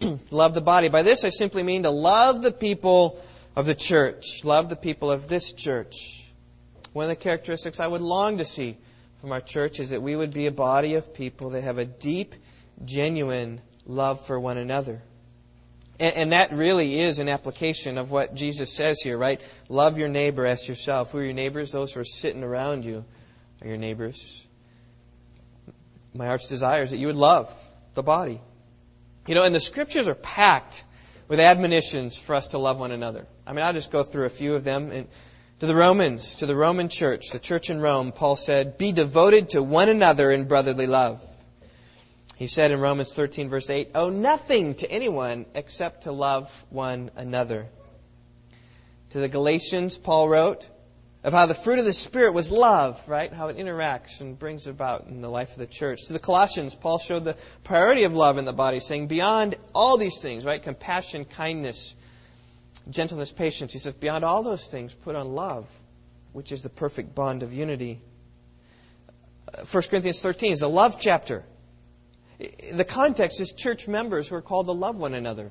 love 0.30 0.54
the 0.54 0.60
body. 0.60 0.88
By 0.88 1.02
this, 1.02 1.24
I 1.24 1.30
simply 1.30 1.62
mean 1.62 1.82
to 1.82 1.90
love 1.90 2.42
the 2.42 2.52
people 2.52 3.22
of 3.54 3.66
the 3.66 3.74
church. 3.74 4.44
Love 4.44 4.68
the 4.68 4.76
people 4.76 5.10
of 5.10 5.28
this 5.28 5.52
church. 5.52 6.30
One 6.92 7.04
of 7.04 7.10
the 7.10 7.16
characteristics 7.16 7.78
I 7.78 7.86
would 7.86 8.00
long 8.00 8.38
to 8.38 8.44
see 8.44 8.78
from 9.20 9.32
our 9.32 9.40
church 9.40 9.80
is 9.80 9.90
that 9.90 10.02
we 10.02 10.16
would 10.16 10.32
be 10.32 10.46
a 10.46 10.52
body 10.52 10.94
of 10.94 11.12
people 11.12 11.50
that 11.50 11.62
have 11.62 11.78
a 11.78 11.84
deep, 11.84 12.34
genuine 12.84 13.60
love 13.86 14.24
for 14.26 14.40
one 14.40 14.56
another. 14.56 15.02
And, 15.98 16.16
and, 16.16 16.32
that 16.32 16.52
really 16.52 16.98
is 16.98 17.18
an 17.18 17.28
application 17.28 17.98
of 17.98 18.10
what 18.10 18.34
Jesus 18.34 18.74
says 18.74 19.02
here, 19.02 19.18
right? 19.18 19.38
Love 19.68 19.98
your 19.98 20.08
neighbor 20.08 20.46
as 20.46 20.66
yourself. 20.66 21.12
Who 21.12 21.18
are 21.18 21.22
your 21.22 21.34
neighbors? 21.34 21.72
Those 21.72 21.92
who 21.92 22.00
are 22.00 22.04
sitting 22.04 22.42
around 22.42 22.86
you 22.86 23.04
are 23.60 23.68
your 23.68 23.76
neighbors. 23.76 24.46
My 26.14 26.26
heart's 26.26 26.48
desire 26.48 26.82
is 26.82 26.90
that 26.90 26.96
you 26.96 27.06
would 27.06 27.16
love 27.16 27.52
the 27.94 28.02
body. 28.02 28.40
You 29.26 29.34
know, 29.34 29.44
and 29.44 29.54
the 29.54 29.60
scriptures 29.60 30.08
are 30.08 30.14
packed 30.14 30.84
with 31.28 31.38
admonitions 31.38 32.18
for 32.18 32.34
us 32.34 32.48
to 32.48 32.58
love 32.58 32.80
one 32.80 32.90
another. 32.90 33.26
I 33.46 33.52
mean, 33.52 33.64
I'll 33.64 33.72
just 33.72 33.92
go 33.92 34.02
through 34.02 34.26
a 34.26 34.30
few 34.30 34.54
of 34.54 34.64
them. 34.64 34.90
And 34.90 35.08
to 35.60 35.66
the 35.66 35.74
Romans, 35.74 36.36
to 36.36 36.46
the 36.46 36.56
Roman 36.56 36.88
church, 36.88 37.30
the 37.30 37.38
church 37.38 37.70
in 37.70 37.80
Rome, 37.80 38.12
Paul 38.12 38.34
said, 38.34 38.78
Be 38.78 38.92
devoted 38.92 39.50
to 39.50 39.62
one 39.62 39.88
another 39.88 40.32
in 40.32 40.48
brotherly 40.48 40.86
love. 40.86 41.22
He 42.36 42.46
said 42.46 42.70
in 42.70 42.80
Romans 42.80 43.12
13, 43.12 43.48
verse 43.50 43.68
8, 43.68 43.90
Owe 43.94 44.08
nothing 44.08 44.74
to 44.76 44.90
anyone 44.90 45.44
except 45.54 46.04
to 46.04 46.12
love 46.12 46.64
one 46.70 47.10
another. 47.14 47.68
To 49.10 49.18
the 49.18 49.28
Galatians, 49.28 49.98
Paul 49.98 50.28
wrote 50.28 50.66
of 51.22 51.32
how 51.32 51.46
the 51.46 51.54
fruit 51.54 51.78
of 51.78 51.84
the 51.84 51.92
Spirit 51.92 52.32
was 52.32 52.50
love, 52.50 53.06
right? 53.06 53.32
How 53.32 53.48
it 53.48 53.58
interacts 53.58 54.20
and 54.22 54.38
brings 54.38 54.66
about 54.66 55.08
in 55.08 55.20
the 55.20 55.28
life 55.28 55.52
of 55.52 55.58
the 55.58 55.66
church. 55.66 56.06
To 56.06 56.14
the 56.14 56.18
Colossians, 56.18 56.74
Paul 56.74 56.98
showed 56.98 57.24
the 57.24 57.36
priority 57.62 58.04
of 58.04 58.14
love 58.14 58.38
in 58.38 58.46
the 58.46 58.54
body, 58.54 58.80
saying, 58.80 59.08
Beyond 59.08 59.56
all 59.74 59.98
these 59.98 60.20
things, 60.20 60.46
right? 60.46 60.62
Compassion, 60.62 61.24
kindness, 61.24 61.94
gentleness, 62.88 63.32
patience. 63.32 63.72
He 63.74 63.78
says, 63.78 63.92
Beyond 63.92 64.24
all 64.24 64.42
those 64.42 64.66
things, 64.66 64.94
put 64.94 65.14
on 65.14 65.34
love, 65.34 65.68
which 66.32 66.52
is 66.52 66.62
the 66.62 66.70
perfect 66.70 67.14
bond 67.14 67.42
of 67.42 67.52
unity. 67.52 68.00
Uh, 69.52 69.64
1 69.64 69.82
Corinthians 69.90 70.22
13 70.22 70.52
is 70.52 70.62
a 70.62 70.68
love 70.68 70.98
chapter. 70.98 71.44
The 72.72 72.86
context 72.86 73.42
is 73.42 73.52
church 73.52 73.86
members 73.86 74.28
who 74.28 74.36
are 74.36 74.42
called 74.42 74.66
to 74.66 74.72
love 74.72 74.96
one 74.96 75.12
another. 75.12 75.50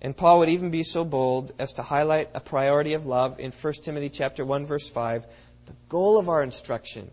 And 0.00 0.16
Paul 0.16 0.40
would 0.40 0.48
even 0.48 0.70
be 0.70 0.84
so 0.84 1.04
bold 1.04 1.52
as 1.58 1.74
to 1.74 1.82
highlight 1.82 2.30
a 2.34 2.40
priority 2.40 2.94
of 2.94 3.04
love 3.04 3.40
in 3.40 3.50
1 3.50 3.72
Timothy 3.82 4.08
chapter 4.08 4.44
1 4.44 4.66
verse 4.66 4.88
5. 4.88 5.26
The 5.66 5.72
goal 5.88 6.18
of 6.18 6.28
our 6.28 6.42
instruction, 6.42 7.10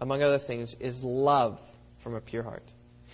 among 0.00 0.22
other 0.22 0.38
things, 0.38 0.74
is 0.74 1.04
love 1.04 1.60
from 1.98 2.14
a 2.14 2.20
pure 2.20 2.42
heart. 2.42 2.64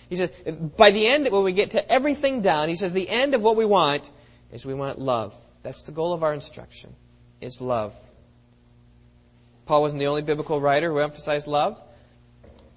He 0.09 0.15
says, 0.15 0.31
by 0.77 0.91
the 0.91 1.05
end, 1.05 1.27
when 1.29 1.43
we 1.43 1.51
get 1.53 1.71
to 1.71 1.91
everything 1.91 2.41
down, 2.41 2.69
he 2.69 2.75
says 2.75 2.93
the 2.93 3.09
end 3.09 3.35
of 3.35 3.43
what 3.43 3.55
we 3.55 3.65
want 3.65 4.09
is 4.51 4.65
we 4.65 4.73
want 4.73 4.99
love. 4.99 5.35
That's 5.61 5.83
the 5.83 5.91
goal 5.91 6.13
of 6.13 6.23
our 6.23 6.33
instruction, 6.33 6.95
is 7.41 7.61
love. 7.61 7.93
Paul 9.65 9.81
wasn't 9.81 9.99
the 9.99 10.07
only 10.07 10.23
biblical 10.23 10.59
writer 10.59 10.89
who 10.89 10.97
emphasized 10.99 11.45
love. 11.45 11.79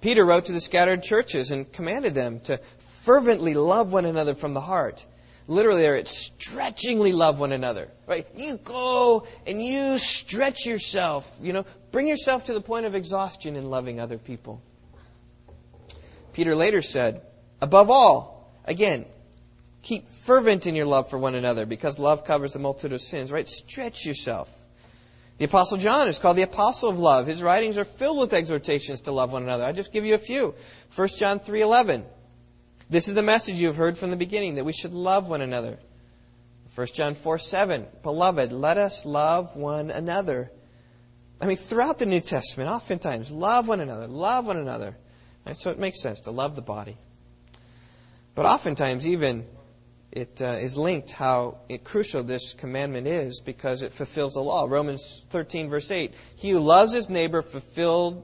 Peter 0.01 0.23
wrote 0.23 0.45
to 0.45 0.51
the 0.51 0.59
scattered 0.59 1.01
churches 1.01 1.49
and 1.49 1.71
commanded 1.71 2.13
them 2.13 2.41
to 2.41 2.57
fervently 2.77 3.55
love 3.55 3.93
one 3.93 4.05
another 4.05 4.35
from 4.35 4.53
the 4.53 4.61
heart. 4.61 5.03
Literally, 5.47 5.81
there 5.81 5.97
it's 5.97 6.11
stretchingly 6.11 7.11
love 7.11 7.39
one 7.39 7.51
another. 7.51 7.89
Right? 8.07 8.25
You 8.35 8.57
go 8.57 9.27
and 9.45 9.63
you 9.63 9.97
stretch 9.97 10.65
yourself. 10.65 11.39
You 11.41 11.53
know, 11.53 11.65
bring 11.91 12.07
yourself 12.07 12.45
to 12.45 12.53
the 12.53 12.61
point 12.61 12.85
of 12.85 12.95
exhaustion 12.95 13.55
in 13.55 13.69
loving 13.69 13.99
other 13.99 14.17
people. 14.17 14.61
Peter 16.31 16.55
later 16.55 16.81
said, 16.81 17.21
above 17.61 17.89
all, 17.89 18.51
again, 18.65 19.05
keep 19.81 20.07
fervent 20.07 20.65
in 20.65 20.75
your 20.75 20.85
love 20.85 21.09
for 21.09 21.17
one 21.17 21.35
another 21.35 21.65
because 21.65 21.99
love 21.99 22.23
covers 22.23 22.53
the 22.53 22.59
multitude 22.59 22.93
of 22.93 23.01
sins. 23.01 23.31
Right? 23.31 23.47
Stretch 23.47 24.05
yourself. 24.05 24.49
The 25.39 25.45
Apostle 25.45 25.77
John 25.77 26.07
is 26.07 26.19
called 26.19 26.37
the 26.37 26.43
Apostle 26.43 26.89
of 26.89 26.99
Love. 26.99 27.27
His 27.27 27.41
writings 27.41 27.77
are 27.77 27.83
filled 27.83 28.19
with 28.19 28.33
exhortations 28.33 29.01
to 29.01 29.11
love 29.11 29.33
one 29.33 29.43
another. 29.43 29.65
I 29.65 29.71
just 29.71 29.91
give 29.91 30.05
you 30.05 30.13
a 30.13 30.19
few. 30.19 30.53
1 30.95 31.07
John 31.17 31.39
3:11. 31.39 32.03
This 32.93 33.07
is 33.07 33.15
the 33.15 33.23
message 33.23 33.59
you 33.59 33.65
have 33.65 33.75
heard 33.75 33.97
from 33.97 34.11
the 34.11 34.15
beginning 34.15 34.53
that 34.55 34.65
we 34.65 34.71
should 34.71 34.93
love 34.93 35.27
one 35.27 35.41
another. 35.41 35.79
1 36.75 36.87
John 36.93 37.15
4:7. 37.15 37.87
Beloved, 38.03 38.51
let 38.51 38.77
us 38.77 39.03
love 39.03 39.55
one 39.55 39.89
another. 39.89 40.51
I 41.41 41.47
mean, 41.47 41.57
throughout 41.57 41.97
the 41.97 42.05
New 42.05 42.19
Testament, 42.19 42.69
oftentimes, 42.69 43.31
love 43.31 43.67
one 43.67 43.79
another, 43.79 44.05
love 44.05 44.45
one 44.45 44.57
another. 44.57 44.95
Right? 45.43 45.57
So 45.57 45.71
it 45.71 45.79
makes 45.79 46.03
sense 46.03 46.19
to 46.21 46.31
love 46.31 46.55
the 46.55 46.61
body. 46.61 46.95
But 48.35 48.45
oftentimes, 48.45 49.07
even 49.07 49.47
it 50.11 50.39
uh, 50.39 50.59
is 50.61 50.77
linked 50.77 51.09
how 51.09 51.57
crucial 51.83 52.21
this 52.21 52.53
commandment 52.53 53.07
is 53.07 53.41
because 53.41 53.81
it 53.81 53.91
fulfills 53.91 54.35
the 54.35 54.43
law. 54.43 54.67
Romans 54.69 55.25
13, 55.31 55.67
verse 55.67 55.89
8. 55.89 56.13
He 56.35 56.51
who 56.51 56.59
loves 56.59 56.93
his 56.93 57.09
neighbor 57.09 57.41
fulfills 57.41 58.23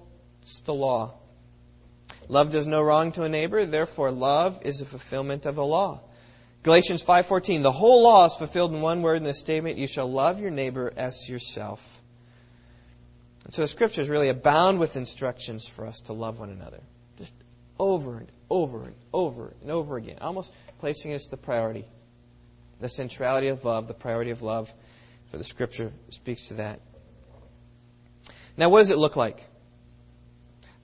the 0.65 0.75
law. 0.75 1.15
Love 2.29 2.51
does 2.51 2.67
no 2.67 2.81
wrong 2.81 3.11
to 3.11 3.23
a 3.23 3.29
neighbor, 3.29 3.65
therefore 3.65 4.11
love 4.11 4.61
is 4.63 4.79
the 4.79 4.85
fulfillment 4.85 5.47
of 5.47 5.55
the 5.55 5.65
law. 5.65 5.99
Galatians 6.61 7.01
5:14 7.01 7.63
The 7.63 7.71
whole 7.71 8.03
law 8.03 8.27
is 8.27 8.35
fulfilled 8.35 8.73
in 8.73 8.81
one 8.81 9.01
word 9.01 9.15
in 9.15 9.23
the 9.23 9.33
statement 9.33 9.79
you 9.79 9.87
shall 9.87 10.09
love 10.09 10.39
your 10.39 10.51
neighbor 10.51 10.91
as 10.95 11.27
yourself. 11.27 11.99
And 13.45 13.53
so 13.53 13.63
the 13.63 13.67
scriptures 13.67 14.09
really 14.09 14.29
abound 14.29 14.79
with 14.79 14.95
instructions 14.95 15.67
for 15.67 15.87
us 15.87 16.01
to 16.01 16.13
love 16.13 16.39
one 16.39 16.51
another. 16.51 16.81
Just 17.17 17.33
over 17.79 18.19
and 18.19 18.27
over 18.47 18.83
and 18.83 18.95
over 19.11 19.51
and 19.61 19.71
over 19.71 19.97
again, 19.97 20.19
almost 20.21 20.53
placing 20.77 21.13
us 21.13 21.27
the 21.27 21.37
priority. 21.37 21.85
The 22.79 22.89
centrality 22.89 23.47
of 23.47 23.65
love, 23.65 23.87
the 23.87 23.95
priority 23.95 24.29
of 24.29 24.43
love, 24.43 24.71
for 25.31 25.37
the 25.37 25.43
scripture 25.43 25.91
speaks 26.11 26.49
to 26.49 26.55
that. 26.55 26.79
Now, 28.55 28.69
what 28.69 28.79
does 28.79 28.91
it 28.91 28.97
look 28.97 29.15
like? 29.15 29.48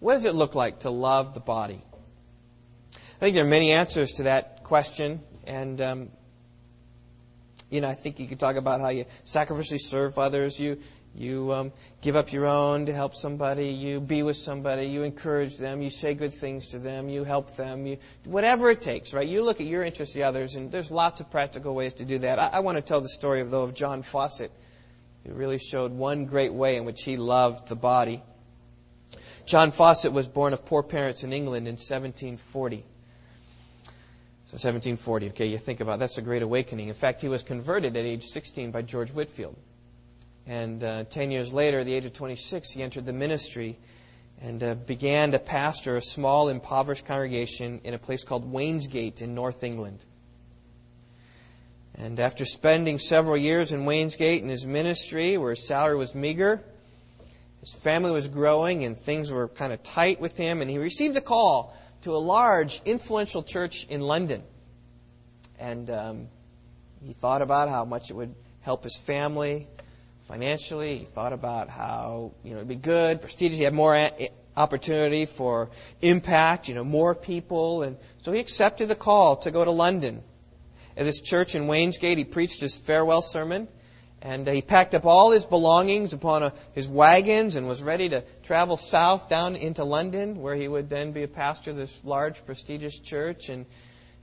What 0.06 0.13
does 0.13 0.26
it 0.26 0.36
look 0.36 0.54
like 0.54 0.82
to 0.82 0.91
love 0.91 1.34
the 1.34 1.39
body? 1.39 1.80
I 2.94 3.20
think 3.20 3.34
there 3.34 3.44
are 3.44 3.48
many 3.48 3.72
answers 3.72 4.12
to 4.18 4.24
that 4.24 4.63
question, 4.63 5.20
and 5.48 5.82
um, 5.82 6.10
you 7.72 7.82
know, 7.82 7.89
I 7.89 7.96
think 7.96 8.20
you 8.20 8.28
could 8.28 8.39
talk 8.39 8.56
about 8.56 8.82
how 8.82 8.89
you 8.89 9.06
sacrificially 9.26 9.80
serve 9.80 10.20
others, 10.20 10.60
you 10.60 10.78
you 11.15 11.52
um, 11.54 11.72
give 12.02 12.15
up 12.15 12.32
your 12.32 12.46
own 12.46 12.86
to 12.86 12.94
help 12.94 13.15
somebody. 13.15 13.70
You 13.70 14.00
be 14.00 14.22
with 14.22 14.38
somebody. 14.38 14.86
You 14.86 15.02
encourage 15.02 15.58
them. 15.58 15.82
You 15.82 15.89
say 15.89 16.13
good 16.13 16.36
things 16.36 16.68
to 16.68 16.78
them. 16.78 17.10
You 17.10 17.24
help 17.24 17.56
them. 17.56 17.88
You, 17.88 17.98
whatever 18.26 18.70
it 18.70 18.82
takes, 18.82 19.12
right? 19.12 19.28
You 19.28 19.41
look 19.41 19.60
at 19.60 19.65
your 19.65 19.84
interests, 19.84 20.13
the 20.13 20.26
others, 20.26 20.54
and 20.54 20.72
there's 20.72 20.91
lots 20.91 21.20
of 21.20 21.32
practical 21.32 21.74
ways 21.74 21.96
to 21.96 22.06
do 22.06 22.20
that. 22.20 22.38
I, 22.38 22.50
I 22.54 22.60
want 22.60 22.78
to 22.78 22.84
tell 22.84 23.02
the 23.02 23.10
story 23.10 23.41
of 23.41 23.50
though 23.50 23.63
of 23.63 23.74
John 23.74 24.04
Fawcett, 24.04 24.52
who 25.26 25.34
really 25.34 25.58
showed 25.58 25.94
one 25.94 26.26
great 26.26 26.54
way 26.54 26.76
in 26.76 26.86
which 26.86 27.04
he 27.04 27.18
loved 27.18 27.70
the 27.70 27.76
body. 27.76 28.22
John 29.45 29.71
Fawcett 29.71 30.12
was 30.12 30.27
born 30.27 30.53
of 30.53 30.65
poor 30.65 30.81
parents 30.81 31.23
in 31.23 31.31
England 31.31 31.67
in 31.67 31.73
1740. 31.73 32.77
So 34.47 34.53
1740. 34.53 35.29
Okay, 35.29 35.47
you 35.47 35.58
think 35.58 35.81
about 35.81 35.95
it, 35.95 35.99
that's 35.99 36.17
a 36.17 36.21
great 36.23 36.41
awakening. 36.41 36.88
In 36.88 36.95
fact, 36.95 37.21
he 37.21 37.27
was 37.27 37.43
converted 37.43 37.95
at 37.95 38.05
age 38.05 38.25
16 38.25 38.71
by 38.71 38.81
George 38.81 39.12
Whitefield. 39.12 39.55
And 40.47 40.84
uh, 40.84 41.03
10 41.05 41.31
years 41.31 41.53
later, 41.53 41.79
at 41.79 41.86
the 41.86 41.93
age 41.93 42.05
of 42.05 42.13
26, 42.13 42.71
he 42.71 42.84
entered 42.84 43.05
the 43.05 43.13
ministry 43.13 43.77
and 44.41 44.62
uh, 44.62 44.75
began 44.75 45.31
to 45.31 45.39
pastor 45.39 45.95
a 45.95 46.01
small, 46.01 46.49
impoverished 46.49 47.05
congregation 47.05 47.81
in 47.84 47.93
a 47.93 47.97
place 47.97 48.23
called 48.23 48.51
Wainsgate 48.51 49.21
in 49.21 49.34
North 49.34 49.63
England. 49.63 49.99
And 51.97 52.19
after 52.19 52.45
spending 52.45 52.99
several 52.99 53.38
years 53.38 53.71
in 53.71 53.86
Wainsgate 53.86 54.41
in 54.41 54.49
his 54.49 54.67
ministry, 54.67 55.38
where 55.38 55.51
his 55.51 55.65
salary 55.65 55.95
was 55.95 56.13
meager, 56.13 56.61
his 57.66 57.74
family 57.74 58.11
was 58.11 58.28
growing 58.28 58.84
and 58.84 58.95
things 58.95 59.32
were 59.32 59.47
kind 59.47 59.74
of 59.74 59.82
tight 59.82 60.22
with 60.22 60.38
him, 60.38 60.61
and 60.61 60.70
he 60.70 60.78
received 60.78 61.18
a 61.18 61.22
call 61.22 61.76
to 62.03 62.16
a 62.16 62.18
large, 62.18 62.80
influential 62.86 63.41
church 63.41 63.88
in 63.88 64.01
London. 64.01 64.43
And 65.57 65.89
um, 65.89 66.28
he 67.03 67.13
thought 67.13 67.41
about 67.41 67.70
how 67.70 67.84
much 67.84 68.11
it 68.11 68.13
would 68.13 68.36
help 68.61 68.84
his 68.84 68.95
family 68.95 69.68
financially. 70.28 70.99
He 70.99 71.05
thought 71.05 71.34
about 71.34 71.70
how 71.70 72.34
you 72.43 72.51
know 72.51 72.57
it'd 72.57 72.68
be 72.68 72.76
good, 72.76 73.22
prestigious. 73.22 73.57
He 73.57 73.63
had 73.63 73.74
more 73.74 73.95
a- 73.95 74.30
opportunity 74.55 75.26
for 75.26 75.72
impact, 76.03 76.70
you 76.70 76.76
know, 76.76 76.84
more 76.84 77.16
people, 77.16 77.82
and 77.82 77.97
so 78.22 78.32
he 78.32 78.39
accepted 78.39 78.89
the 78.89 78.95
call 78.95 79.38
to 79.38 79.49
go 79.49 79.66
to 79.66 79.72
London. 79.72 80.22
At 80.95 81.05
this 81.05 81.20
church 81.20 81.55
in 81.55 81.63
Wainsgate, 81.63 82.18
he 82.18 82.26
preached 82.26 82.61
his 82.61 82.78
farewell 82.78 83.24
sermon, 83.24 83.68
and 84.26 84.49
uh, 84.49 84.51
he 84.53 84.63
packed 84.63 84.95
up 84.95 85.05
all 85.05 85.30
his 85.30 85.45
belongings 85.45 86.13
upon 86.13 86.41
a, 86.41 86.53
his 86.73 86.89
wagons 86.89 87.55
and 87.55 87.67
was 87.67 87.84
ready 87.84 88.09
to 88.09 88.23
travel 88.41 88.76
south 88.76 89.30
down 89.30 89.55
into 89.55 89.84
London, 89.84 90.41
where 90.41 90.55
he 90.55 90.67
would 90.67 90.89
then 90.89 91.11
be 91.11 91.21
a 91.21 91.28
pastor 91.28 91.69
of 91.69 91.78
this 91.78 92.01
large, 92.03 92.43
prestigious 92.43 92.97
church. 92.97 93.49
And 93.49 93.67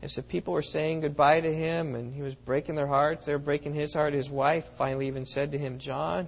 as 0.02 0.16
the 0.16 0.24
people 0.24 0.54
were 0.54 0.62
saying 0.62 1.02
goodbye 1.02 1.40
to 1.42 1.54
him 1.54 1.94
and 1.94 2.12
he 2.12 2.20
was 2.20 2.34
breaking 2.34 2.74
their 2.74 2.88
hearts, 2.88 3.26
they 3.26 3.32
were 3.32 3.38
breaking 3.38 3.74
his 3.74 3.94
heart. 3.94 4.12
His 4.12 4.28
wife 4.28 4.64
finally 4.76 5.06
even 5.06 5.24
said 5.24 5.52
to 5.52 5.58
him, 5.58 5.78
John, 5.78 6.26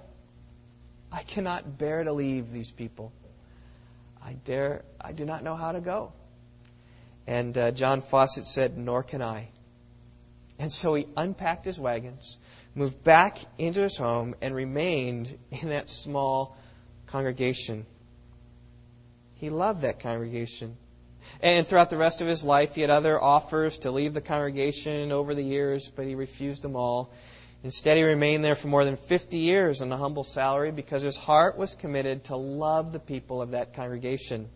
I 1.11 1.23
cannot 1.23 1.77
bear 1.77 2.01
to 2.01 2.13
leave 2.13 2.53
these 2.53 2.71
people. 2.71 3.11
I 4.23 4.37
dare, 4.45 4.85
I 5.01 5.11
do 5.11 5.25
not 5.25 5.43
know 5.43 5.55
how 5.55 5.73
to 5.73 5.81
go. 5.81 6.13
And 7.27 7.57
uh, 7.57 7.71
John 7.71 7.99
Fawcett 7.99 8.47
said, 8.47 8.77
Nor 8.77 9.03
can 9.03 9.21
I. 9.21 9.49
And 10.59 10.71
so 10.71 10.93
he 10.93 11.07
unpacked 11.17 11.65
his 11.65 11.77
wagons, 11.77 12.37
moved 12.75 13.03
back 13.03 13.39
into 13.57 13.81
his 13.81 13.97
home, 13.97 14.35
and 14.41 14.53
remained 14.53 15.35
in 15.49 15.69
that 15.69 15.89
small 15.89 16.57
congregation. 17.07 17.85
He 19.35 19.49
loved 19.49 19.81
that 19.81 20.01
congregation. 20.01 20.75
And 21.41 21.65
throughout 21.65 21.89
the 21.89 21.97
rest 21.97 22.21
of 22.21 22.27
his 22.27 22.43
life, 22.43 22.75
he 22.75 22.81
had 22.81 22.89
other 22.89 23.21
offers 23.21 23.79
to 23.79 23.91
leave 23.91 24.13
the 24.13 24.21
congregation 24.21 25.11
over 25.11 25.33
the 25.33 25.43
years, 25.43 25.89
but 25.89 26.05
he 26.05 26.15
refused 26.15 26.61
them 26.61 26.75
all. 26.75 27.11
Instead, 27.63 27.97
he 27.97 28.03
remained 28.03 28.43
there 28.43 28.55
for 28.55 28.67
more 28.67 28.85
than 28.85 28.95
50 28.95 29.37
years 29.37 29.81
on 29.81 29.91
a 29.91 29.97
humble 29.97 30.23
salary 30.23 30.71
because 30.71 31.01
his 31.01 31.17
heart 31.17 31.57
was 31.57 31.73
committed 31.73 32.25
to 32.25 32.35
love 32.35 32.91
the 32.91 32.99
people 32.99 33.41
of 33.41 33.51
that 33.51 33.73
congregation. 33.73 34.47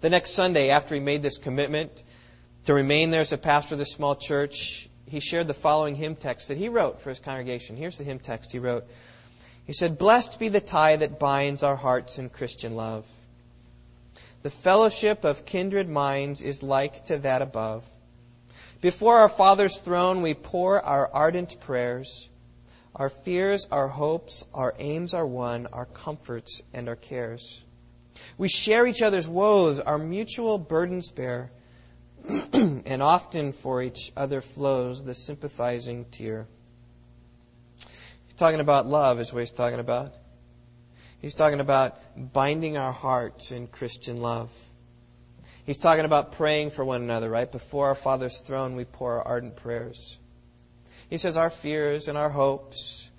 The 0.00 0.08
next 0.08 0.30
Sunday, 0.30 0.70
after 0.70 0.94
he 0.94 1.00
made 1.00 1.22
this 1.22 1.38
commitment 1.38 2.02
to 2.64 2.72
remain 2.72 3.10
there 3.10 3.20
as 3.20 3.32
a 3.32 3.38
pastor 3.38 3.74
of 3.74 3.78
this 3.78 3.92
small 3.92 4.14
church, 4.14 4.87
he 5.08 5.20
shared 5.20 5.46
the 5.46 5.54
following 5.54 5.94
hymn 5.94 6.16
text 6.16 6.48
that 6.48 6.58
he 6.58 6.68
wrote 6.68 7.00
for 7.00 7.08
his 7.08 7.20
congregation. 7.20 7.76
Here's 7.76 7.98
the 7.98 8.04
hymn 8.04 8.18
text 8.18 8.52
he 8.52 8.58
wrote. 8.58 8.84
He 9.66 9.72
said, 9.72 9.98
Blessed 9.98 10.38
be 10.38 10.48
the 10.48 10.60
tie 10.60 10.96
that 10.96 11.18
binds 11.18 11.62
our 11.62 11.76
hearts 11.76 12.18
in 12.18 12.28
Christian 12.28 12.74
love. 12.74 13.04
The 14.42 14.50
fellowship 14.50 15.24
of 15.24 15.44
kindred 15.44 15.88
minds 15.88 16.42
is 16.42 16.62
like 16.62 17.06
to 17.06 17.18
that 17.18 17.42
above. 17.42 17.88
Before 18.80 19.18
our 19.18 19.28
Father's 19.28 19.78
throne 19.78 20.22
we 20.22 20.34
pour 20.34 20.80
our 20.80 21.10
ardent 21.12 21.60
prayers. 21.60 22.28
Our 22.94 23.10
fears, 23.10 23.66
our 23.70 23.88
hopes, 23.88 24.44
our 24.54 24.74
aims 24.78 25.14
are 25.14 25.26
one, 25.26 25.66
our 25.72 25.86
comforts 25.86 26.62
and 26.72 26.88
our 26.88 26.96
cares. 26.96 27.62
We 28.36 28.48
share 28.48 28.86
each 28.86 29.02
other's 29.02 29.28
woes, 29.28 29.80
our 29.80 29.98
mutual 29.98 30.58
burdens 30.58 31.10
bear, 31.10 31.50
and 32.88 33.02
often 33.02 33.52
for 33.52 33.82
each 33.82 34.12
other 34.16 34.40
flows 34.40 35.04
the 35.04 35.12
sympathizing 35.12 36.06
tear. 36.06 36.46
He's 38.24 38.34
talking 38.36 38.60
about 38.60 38.86
love, 38.86 39.20
is 39.20 39.30
what 39.30 39.40
he's 39.40 39.52
talking 39.52 39.78
about. 39.78 40.14
He's 41.20 41.34
talking 41.34 41.60
about 41.60 41.98
binding 42.16 42.78
our 42.78 42.92
hearts 42.92 43.52
in 43.52 43.66
Christian 43.66 44.22
love. 44.22 44.50
He's 45.66 45.76
talking 45.76 46.06
about 46.06 46.32
praying 46.32 46.70
for 46.70 46.82
one 46.82 47.02
another, 47.02 47.28
right? 47.28 47.52
Before 47.52 47.88
our 47.88 47.94
Father's 47.94 48.38
throne, 48.38 48.74
we 48.74 48.86
pour 48.86 49.18
our 49.18 49.28
ardent 49.34 49.56
prayers. 49.56 50.16
He 51.10 51.18
says 51.18 51.36
our 51.36 51.50
fears 51.50 52.08
and 52.08 52.16
our 52.16 52.30
hopes 52.30 53.10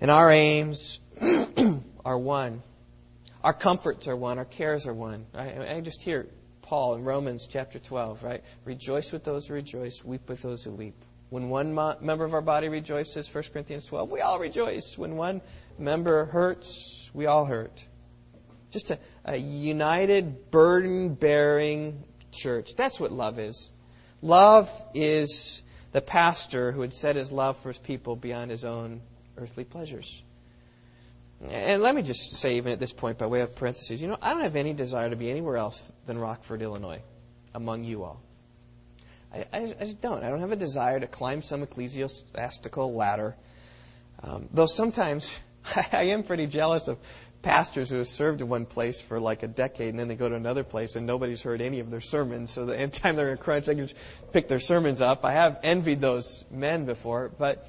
and 0.00 0.12
our 0.12 0.30
aims 0.30 1.00
are 2.04 2.18
one. 2.18 2.62
Our 3.42 3.52
comforts 3.52 4.06
are 4.06 4.14
one. 4.16 4.38
Our 4.38 4.44
cares 4.44 4.86
are 4.86 4.94
one. 4.94 5.26
I, 5.34 5.74
I 5.76 5.80
just 5.80 6.02
hear 6.02 6.28
Paul 6.68 6.96
in 6.96 7.04
Romans 7.04 7.46
chapter 7.46 7.78
12, 7.78 8.22
right? 8.22 8.44
Rejoice 8.66 9.10
with 9.10 9.24
those 9.24 9.48
who 9.48 9.54
rejoice, 9.54 10.04
weep 10.04 10.28
with 10.28 10.42
those 10.42 10.64
who 10.64 10.70
weep. 10.70 11.02
When 11.30 11.48
one 11.48 11.72
mo- 11.72 11.96
member 12.02 12.26
of 12.26 12.34
our 12.34 12.42
body 12.42 12.68
rejoices, 12.68 13.34
1 13.34 13.44
Corinthians 13.54 13.86
12, 13.86 14.10
we 14.10 14.20
all 14.20 14.38
rejoice. 14.38 14.98
When 14.98 15.16
one 15.16 15.40
member 15.78 16.26
hurts, 16.26 17.10
we 17.14 17.24
all 17.24 17.46
hurt. 17.46 17.82
Just 18.70 18.90
a, 18.90 18.98
a 19.24 19.38
united, 19.38 20.50
burden 20.50 21.14
bearing 21.14 22.04
church. 22.32 22.76
That's 22.76 23.00
what 23.00 23.12
love 23.12 23.38
is. 23.38 23.72
Love 24.20 24.70
is 24.92 25.62
the 25.92 26.02
pastor 26.02 26.70
who 26.70 26.82
had 26.82 26.92
set 26.92 27.16
his 27.16 27.32
love 27.32 27.56
for 27.56 27.70
his 27.70 27.78
people 27.78 28.14
beyond 28.14 28.50
his 28.50 28.66
own 28.66 29.00
earthly 29.38 29.64
pleasures. 29.64 30.22
And 31.50 31.82
let 31.82 31.94
me 31.94 32.02
just 32.02 32.34
say, 32.34 32.56
even 32.56 32.72
at 32.72 32.80
this 32.80 32.92
point, 32.92 33.18
by 33.18 33.26
way 33.26 33.42
of 33.42 33.54
parentheses, 33.54 34.02
you 34.02 34.08
know, 34.08 34.18
I 34.20 34.32
don't 34.32 34.42
have 34.42 34.56
any 34.56 34.72
desire 34.72 35.08
to 35.08 35.16
be 35.16 35.30
anywhere 35.30 35.56
else 35.56 35.90
than 36.04 36.18
Rockford, 36.18 36.62
Illinois, 36.62 37.00
among 37.54 37.84
you 37.84 38.02
all. 38.02 38.20
I, 39.32 39.46
I, 39.52 39.74
I 39.80 39.84
just 39.84 40.00
don't. 40.00 40.24
I 40.24 40.30
don't 40.30 40.40
have 40.40 40.52
a 40.52 40.56
desire 40.56 40.98
to 40.98 41.06
climb 41.06 41.42
some 41.42 41.62
ecclesiastical 41.62 42.94
ladder. 42.94 43.36
Um, 44.22 44.48
though 44.50 44.66
sometimes 44.66 45.38
I 45.92 46.04
am 46.04 46.24
pretty 46.24 46.46
jealous 46.46 46.88
of 46.88 46.98
pastors 47.42 47.90
who 47.90 47.98
have 47.98 48.08
served 48.08 48.40
in 48.40 48.48
one 48.48 48.66
place 48.66 49.00
for 49.00 49.20
like 49.20 49.44
a 49.44 49.46
decade 49.46 49.90
and 49.90 49.98
then 49.98 50.08
they 50.08 50.16
go 50.16 50.28
to 50.28 50.34
another 50.34 50.64
place 50.64 50.96
and 50.96 51.06
nobody's 51.06 51.42
heard 51.42 51.60
any 51.60 51.78
of 51.78 51.90
their 51.90 52.00
sermons. 52.00 52.50
So 52.50 52.66
the 52.66 52.76
anytime 52.78 53.14
they're 53.14 53.28
in 53.28 53.34
a 53.34 53.36
crunch, 53.36 53.66
they 53.66 53.74
can 53.74 53.86
just 53.86 53.96
pick 54.32 54.48
their 54.48 54.60
sermons 54.60 55.00
up. 55.00 55.24
I 55.24 55.32
have 55.32 55.60
envied 55.62 56.00
those 56.00 56.44
men 56.50 56.84
before, 56.84 57.30
but 57.38 57.64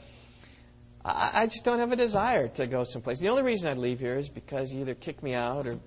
I, 1.03 1.31
I 1.33 1.45
just 1.47 1.65
don't 1.65 1.79
have 1.79 1.91
a 1.91 1.95
desire 1.95 2.47
to 2.47 2.67
go 2.67 2.83
someplace. 2.83 3.19
The 3.19 3.29
only 3.29 3.43
reason 3.43 3.69
I 3.69 3.73
leave 3.73 3.99
here 3.99 4.17
is 4.17 4.29
because 4.29 4.73
you 4.73 4.81
either 4.81 4.95
kick 4.95 5.23
me 5.23 5.33
out 5.33 5.67
or 5.67 5.79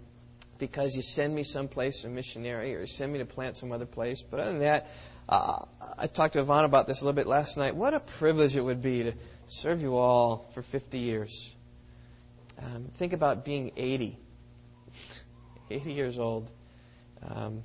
because 0.59 0.95
you 0.95 1.03
send 1.03 1.35
me 1.35 1.43
someplace 1.43 2.05
a 2.05 2.09
missionary 2.09 2.75
or 2.75 2.87
send 2.87 3.13
me 3.13 3.19
to 3.19 3.27
plant 3.27 3.57
some 3.57 3.73
other 3.73 3.87
place. 3.87 4.23
But 4.23 4.41
other 4.41 4.53
than 4.53 4.61
that, 4.61 4.89
uh, 5.29 5.65
I 5.99 6.07
talked 6.07 6.35
to 6.35 6.41
Yvonne 6.41 6.65
about 6.65 6.87
this 6.87 7.01
a 7.01 7.05
little 7.05 7.17
bit 7.17 7.27
last 7.27 7.57
night. 7.57 7.75
What 7.75 7.95
a 7.95 8.01
privilege 8.01 8.57
it 8.57 8.61
would 8.61 8.83
be 8.83 9.05
to 9.05 9.13
serve 9.47 9.83
you 9.83 9.97
all 9.97 10.49
for 10.55 10.63
50 10.63 10.99
years. 10.99 11.55
Um, 12.61 12.91
think 12.95 13.13
about 13.13 13.45
being 13.45 13.73
80, 13.77 14.17
80 15.71 15.93
years 15.93 16.19
old, 16.19 16.51
um, 17.29 17.65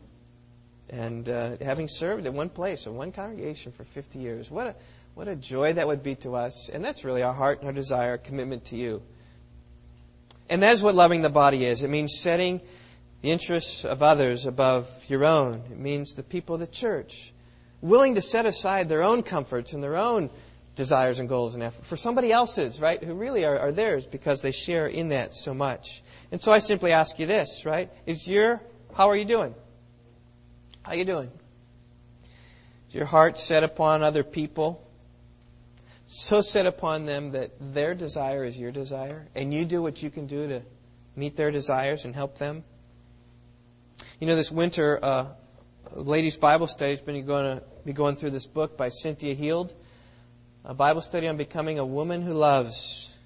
and 0.90 1.28
uh, 1.28 1.58
having 1.62 1.88
served 1.88 2.26
in 2.26 2.34
one 2.34 2.50
place, 2.50 2.88
in 2.88 2.96
one 2.96 3.12
congregation 3.12 3.74
for 3.74 3.84
50 3.84 4.20
years. 4.20 4.50
What 4.50 4.68
a, 4.68 4.76
what 5.18 5.28
a 5.28 5.36
joy 5.36 5.74
that 5.74 5.88
would 5.88 6.04
be 6.04 6.14
to 6.14 6.36
us. 6.36 6.70
And 6.70 6.86
that's 6.86 7.04
really 7.04 7.24
our 7.24 7.34
heart 7.34 7.58
and 7.58 7.68
our 7.68 7.74
desire, 7.74 8.12
our 8.12 8.18
commitment 8.20 8.66
to 8.66 8.76
you. 8.76 9.02
And 10.48 10.62
that 10.62 10.74
is 10.74 10.84
what 10.84 10.94
loving 10.94 11.24
the 11.24 11.30
body 11.32 11.66
is. 11.66 11.82
It 11.82 11.90
means 11.90 12.20
setting 12.20 12.62
the 13.24 13.32
interests 13.32 13.84
of 13.84 14.04
others 14.04 14.46
above 14.46 14.88
your 15.08 15.26
own. 15.26 15.64
It 15.72 15.80
means 15.80 16.14
the 16.14 16.22
people 16.22 16.54
of 16.54 16.62
the 16.62 16.68
church 16.68 17.34
willing 17.82 18.14
to 18.14 18.22
set 18.22 18.46
aside 18.46 18.90
their 18.90 19.02
own 19.02 19.24
comforts 19.24 19.74
and 19.74 19.82
their 19.82 19.96
own 19.96 20.30
desires 20.76 21.18
and 21.20 21.28
goals 21.28 21.56
and 21.56 21.64
effort 21.64 21.84
for 21.84 21.98
somebody 21.98 22.32
else's, 22.32 22.80
right, 22.80 23.04
who 23.04 23.16
really 23.16 23.44
are, 23.44 23.58
are 23.58 23.72
theirs 23.72 24.06
because 24.06 24.44
they 24.44 24.52
share 24.52 24.86
in 24.86 25.10
that 25.10 25.34
so 25.34 25.56
much. 25.56 26.04
And 26.32 26.40
so 26.40 26.52
I 26.52 26.60
simply 26.60 26.92
ask 26.92 27.18
you 27.18 27.26
this, 27.26 27.66
right? 27.66 27.90
Is 28.06 28.28
your, 28.28 28.62
how 28.94 29.10
are 29.10 29.16
you 29.16 29.26
doing? 29.26 29.56
How 30.84 30.92
are 30.92 30.96
you 30.96 31.06
doing? 31.06 31.32
Is 32.90 32.96
your 32.96 33.06
heart 33.06 33.40
set 33.40 33.64
upon 33.64 34.04
other 34.04 34.24
people? 34.24 34.84
So 36.08 36.42
set 36.42 36.66
upon 36.66 37.06
them 37.06 37.32
that 37.32 37.52
their 37.60 37.94
desire 37.94 38.44
is 38.44 38.58
your 38.58 38.72
desire, 38.72 39.28
and 39.36 39.54
you 39.54 39.66
do 39.66 39.82
what 39.82 40.02
you 40.02 40.10
can 40.10 40.28
do 40.28 40.48
to 40.48 40.62
meet 41.16 41.36
their 41.36 41.52
desires 41.52 42.06
and 42.06 42.16
help 42.16 42.38
them? 42.38 42.64
You 44.20 44.28
know, 44.28 44.36
this 44.36 44.52
winter, 44.52 45.00
uh, 45.02 45.28
ladies' 45.94 46.38
Bible 46.38 46.68
study 46.68 46.94
is 46.94 47.02
going 47.02 47.24
to 47.24 47.64
be 47.86 47.94
going 47.94 48.16
through 48.16 48.32
this 48.32 48.46
book 48.46 48.78
by 48.78 48.90
Cynthia 48.90 49.34
Heald 49.34 49.74
a 50.68 50.74
Bible 50.74 51.00
study 51.00 51.30
on 51.30 51.38
becoming 51.38 51.80
a 51.80 51.86
woman 51.86 52.22
who 52.22 52.34
loves. 52.34 53.18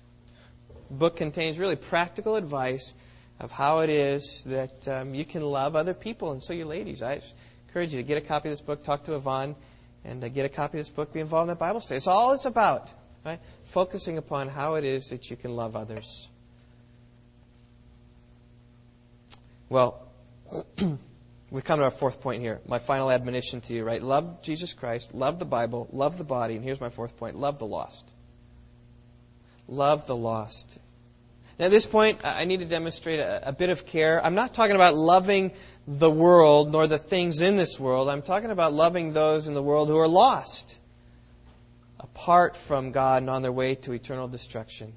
The 0.89 0.93
book 0.93 1.15
contains 1.15 1.57
really 1.57 1.75
practical 1.75 2.35
advice 2.35 2.93
of 3.39 3.49
how 3.49 3.79
it 3.79 3.89
is 3.89 4.43
that 4.43 4.87
um, 4.87 5.15
you 5.15 5.25
can 5.25 5.41
love 5.41 5.75
other 5.75 5.95
people. 5.95 6.31
And 6.33 6.43
so, 6.43 6.53
you 6.53 6.65
ladies, 6.65 7.01
I 7.01 7.19
encourage 7.67 7.93
you 7.93 7.99
to 7.99 8.07
get 8.07 8.19
a 8.19 8.21
copy 8.21 8.49
of 8.49 8.53
this 8.53 8.61
book, 8.61 8.83
talk 8.83 9.05
to 9.05 9.15
Yvonne, 9.15 9.55
and 10.03 10.23
uh, 10.23 10.29
get 10.29 10.45
a 10.45 10.49
copy 10.49 10.79
of 10.79 10.85
this 10.85 10.89
book, 10.89 11.13
be 11.13 11.19
involved 11.19 11.43
in 11.43 11.49
that 11.49 11.59
Bible 11.59 11.79
study. 11.79 11.97
It's 11.97 12.07
all 12.07 12.33
it's 12.33 12.45
about, 12.45 12.91
right? 13.25 13.39
Focusing 13.63 14.17
upon 14.17 14.47
how 14.47 14.75
it 14.75 14.83
is 14.83 15.09
that 15.09 15.29
you 15.29 15.37
can 15.37 15.55
love 15.55 15.75
others. 15.75 16.29
Well, 19.69 20.01
we 21.51 21.61
come 21.61 21.79
to 21.79 21.85
our 21.85 21.91
fourth 21.91 22.21
point 22.21 22.41
here. 22.41 22.59
My 22.67 22.79
final 22.79 23.09
admonition 23.11 23.61
to 23.61 23.73
you, 23.73 23.83
right? 23.83 24.01
Love 24.01 24.43
Jesus 24.43 24.73
Christ, 24.73 25.13
love 25.13 25.39
the 25.39 25.45
Bible, 25.45 25.87
love 25.91 26.17
the 26.17 26.23
body, 26.23 26.55
and 26.55 26.63
here's 26.63 26.81
my 26.81 26.89
fourth 26.89 27.17
point 27.17 27.37
love 27.37 27.59
the 27.59 27.67
lost. 27.67 28.09
Love 29.67 30.07
the 30.07 30.15
lost. 30.15 30.77
Now, 31.61 31.67
at 31.67 31.71
this 31.71 31.85
point, 31.85 32.25
I 32.25 32.45
need 32.45 32.61
to 32.61 32.65
demonstrate 32.65 33.19
a, 33.19 33.49
a 33.49 33.53
bit 33.53 33.69
of 33.69 33.85
care. 33.85 34.25
I'm 34.25 34.33
not 34.33 34.51
talking 34.51 34.75
about 34.75 34.95
loving 34.95 35.51
the 35.87 36.09
world 36.09 36.71
nor 36.71 36.87
the 36.87 36.97
things 36.97 37.39
in 37.39 37.55
this 37.55 37.79
world. 37.79 38.09
I'm 38.09 38.23
talking 38.23 38.49
about 38.49 38.73
loving 38.73 39.13
those 39.13 39.47
in 39.47 39.53
the 39.53 39.61
world 39.61 39.87
who 39.87 39.99
are 39.99 40.07
lost, 40.07 40.79
apart 41.99 42.55
from 42.55 42.91
God 42.91 43.21
and 43.21 43.29
on 43.29 43.43
their 43.43 43.51
way 43.51 43.75
to 43.75 43.93
eternal 43.93 44.27
destruction. 44.27 44.91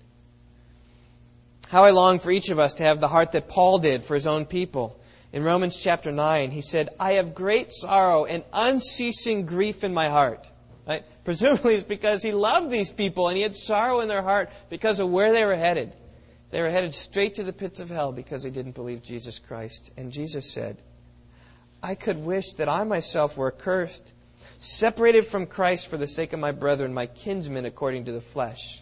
How 1.68 1.84
I 1.84 1.90
long 1.90 2.18
for 2.18 2.30
each 2.30 2.48
of 2.48 2.58
us 2.58 2.72
to 2.74 2.84
have 2.84 2.98
the 2.98 3.08
heart 3.08 3.32
that 3.32 3.46
Paul 3.46 3.80
did 3.80 4.02
for 4.02 4.14
his 4.14 4.26
own 4.26 4.46
people 4.46 4.98
in 5.34 5.44
Romans 5.44 5.78
chapter 5.78 6.12
9, 6.12 6.50
he 6.50 6.62
said, 6.62 6.88
I 6.98 7.14
have 7.14 7.34
great 7.34 7.72
sorrow 7.72 8.24
and 8.24 8.42
unceasing 8.54 9.44
grief 9.44 9.84
in 9.84 9.92
my 9.92 10.08
heart. 10.08 10.50
Right? 10.88 11.04
Presumably 11.24 11.74
it's 11.74 11.82
because 11.82 12.22
he 12.22 12.32
loved 12.32 12.70
these 12.70 12.90
people 12.90 13.28
and 13.28 13.36
he 13.36 13.42
had 13.42 13.54
sorrow 13.54 14.00
in 14.00 14.08
their 14.08 14.22
heart 14.22 14.48
because 14.70 14.98
of 14.98 15.10
where 15.10 15.30
they 15.30 15.44
were 15.44 15.56
headed. 15.56 15.92
They 16.54 16.62
were 16.62 16.70
headed 16.70 16.94
straight 16.94 17.34
to 17.34 17.42
the 17.42 17.52
pits 17.52 17.80
of 17.80 17.90
hell 17.90 18.12
because 18.12 18.44
they 18.44 18.50
didn't 18.50 18.76
believe 18.76 19.02
Jesus 19.02 19.40
Christ. 19.40 19.90
And 19.96 20.12
Jesus 20.12 20.48
said, 20.48 20.80
I 21.82 21.96
could 21.96 22.24
wish 22.24 22.52
that 22.52 22.68
I 22.68 22.84
myself 22.84 23.36
were 23.36 23.52
accursed, 23.52 24.12
separated 24.58 25.26
from 25.26 25.46
Christ 25.46 25.88
for 25.88 25.96
the 25.96 26.06
sake 26.06 26.32
of 26.32 26.38
my 26.38 26.52
brethren, 26.52 26.94
my 26.94 27.06
kinsmen 27.06 27.64
according 27.64 28.04
to 28.04 28.12
the 28.12 28.20
flesh. 28.20 28.80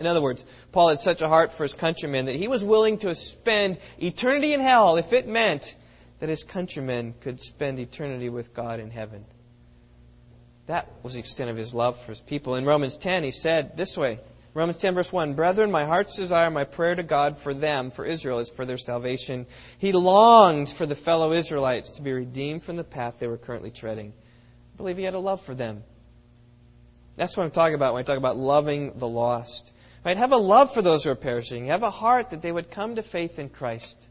In 0.00 0.06
other 0.06 0.22
words, 0.22 0.46
Paul 0.72 0.88
had 0.88 1.02
such 1.02 1.20
a 1.20 1.28
heart 1.28 1.52
for 1.52 1.64
his 1.64 1.74
countrymen 1.74 2.24
that 2.24 2.36
he 2.36 2.48
was 2.48 2.64
willing 2.64 2.96
to 3.00 3.14
spend 3.14 3.76
eternity 3.98 4.54
in 4.54 4.60
hell 4.60 4.96
if 4.96 5.12
it 5.12 5.28
meant 5.28 5.76
that 6.20 6.30
his 6.30 6.42
countrymen 6.42 7.12
could 7.20 7.38
spend 7.38 7.80
eternity 7.80 8.30
with 8.30 8.54
God 8.54 8.80
in 8.80 8.90
heaven. 8.90 9.26
That 10.68 10.88
was 11.02 11.12
the 11.12 11.18
extent 11.18 11.50
of 11.50 11.58
his 11.58 11.74
love 11.74 11.98
for 12.00 12.12
his 12.12 12.22
people. 12.22 12.54
In 12.54 12.64
Romans 12.64 12.96
10, 12.96 13.24
he 13.24 13.30
said 13.30 13.76
this 13.76 13.98
way 13.98 14.20
Romans 14.54 14.78
10, 14.78 14.94
verse 14.94 15.12
1 15.12 15.34
Brethren, 15.34 15.70
my 15.70 15.86
heart's 15.86 16.16
desire, 16.16 16.50
my 16.50 16.64
prayer 16.64 16.94
to 16.94 17.02
God 17.02 17.38
for 17.38 17.54
them, 17.54 17.90
for 17.90 18.04
Israel, 18.04 18.38
is 18.38 18.50
for 18.50 18.66
their 18.66 18.78
salvation. 18.78 19.46
He 19.78 19.92
longed 19.92 20.68
for 20.68 20.84
the 20.84 20.94
fellow 20.94 21.32
Israelites 21.32 21.92
to 21.92 22.02
be 22.02 22.12
redeemed 22.12 22.62
from 22.62 22.76
the 22.76 22.84
path 22.84 23.18
they 23.18 23.28
were 23.28 23.38
currently 23.38 23.70
treading. 23.70 24.12
I 24.74 24.76
believe 24.76 24.98
he 24.98 25.04
had 25.04 25.14
a 25.14 25.18
love 25.18 25.40
for 25.40 25.54
them. 25.54 25.84
That's 27.16 27.36
what 27.36 27.44
I'm 27.44 27.50
talking 27.50 27.74
about 27.74 27.94
when 27.94 28.00
I 28.00 28.04
talk 28.04 28.18
about 28.18 28.36
loving 28.36 28.98
the 28.98 29.08
lost. 29.08 29.72
Right? 30.04 30.16
Have 30.16 30.32
a 30.32 30.36
love 30.36 30.74
for 30.74 30.82
those 30.82 31.04
who 31.04 31.10
are 31.10 31.16
perishing. 31.16 31.66
Have 31.66 31.82
a 31.82 31.90
heart 31.90 32.30
that 32.30 32.42
they 32.42 32.52
would 32.52 32.70
come 32.70 32.96
to 32.96 33.02
faith 33.02 33.38
in 33.38 33.48
Christ. 33.48 34.08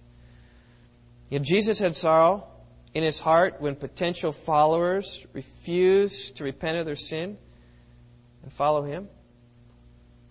You 1.30 1.40
Jesus 1.40 1.80
had 1.80 1.96
sorrow 1.96 2.48
in 2.94 3.04
his 3.04 3.20
heart 3.20 3.62
when 3.62 3.76
potential 3.76 4.32
followers 4.32 5.26
refused 5.34 6.38
to 6.38 6.44
repent 6.44 6.78
of 6.78 6.86
their 6.86 6.96
sin 6.96 7.38
and 8.44 8.52
follow 8.52 8.84
him. 8.84 9.08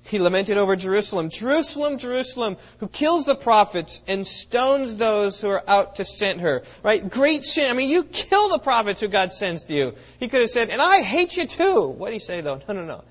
He 0.05 0.19
lamented 0.19 0.57
over 0.57 0.77
Jerusalem. 0.77 1.29
Jerusalem, 1.29 1.99
Jerusalem, 1.99 2.57
who 2.79 2.89
kills 2.89 3.27
the 3.27 3.35
prophets 3.35 4.03
and 4.09 4.27
stones 4.27 4.97
those 4.97 5.41
who 5.41 5.49
are 5.49 5.63
out 5.69 5.97
to 5.97 6.05
send 6.05 6.41
her. 6.41 6.63
Right? 6.83 7.09
Great 7.09 7.45
sin. 7.45 7.71
I 7.71 7.75
mean, 7.75 7.91
you 7.91 8.05
kill 8.05 8.49
the 8.49 8.59
prophets 8.59 9.01
who 9.01 9.09
God 9.09 9.33
sends 9.33 9.65
to 9.67 9.75
you. 9.75 9.95
He 10.19 10.29
could 10.29 10.41
have 10.41 10.51
said, 10.51 10.71
and 10.71 10.81
I 10.81 11.03
hate 11.03 11.37
you 11.37 11.47
too. 11.47 11.87
What 11.87 12.09
did 12.09 12.15
he 12.15 12.19
say 12.21 12.41
though? 12.41 12.61
No, 12.67 12.75
no, 12.75 12.85
no. 12.85 13.05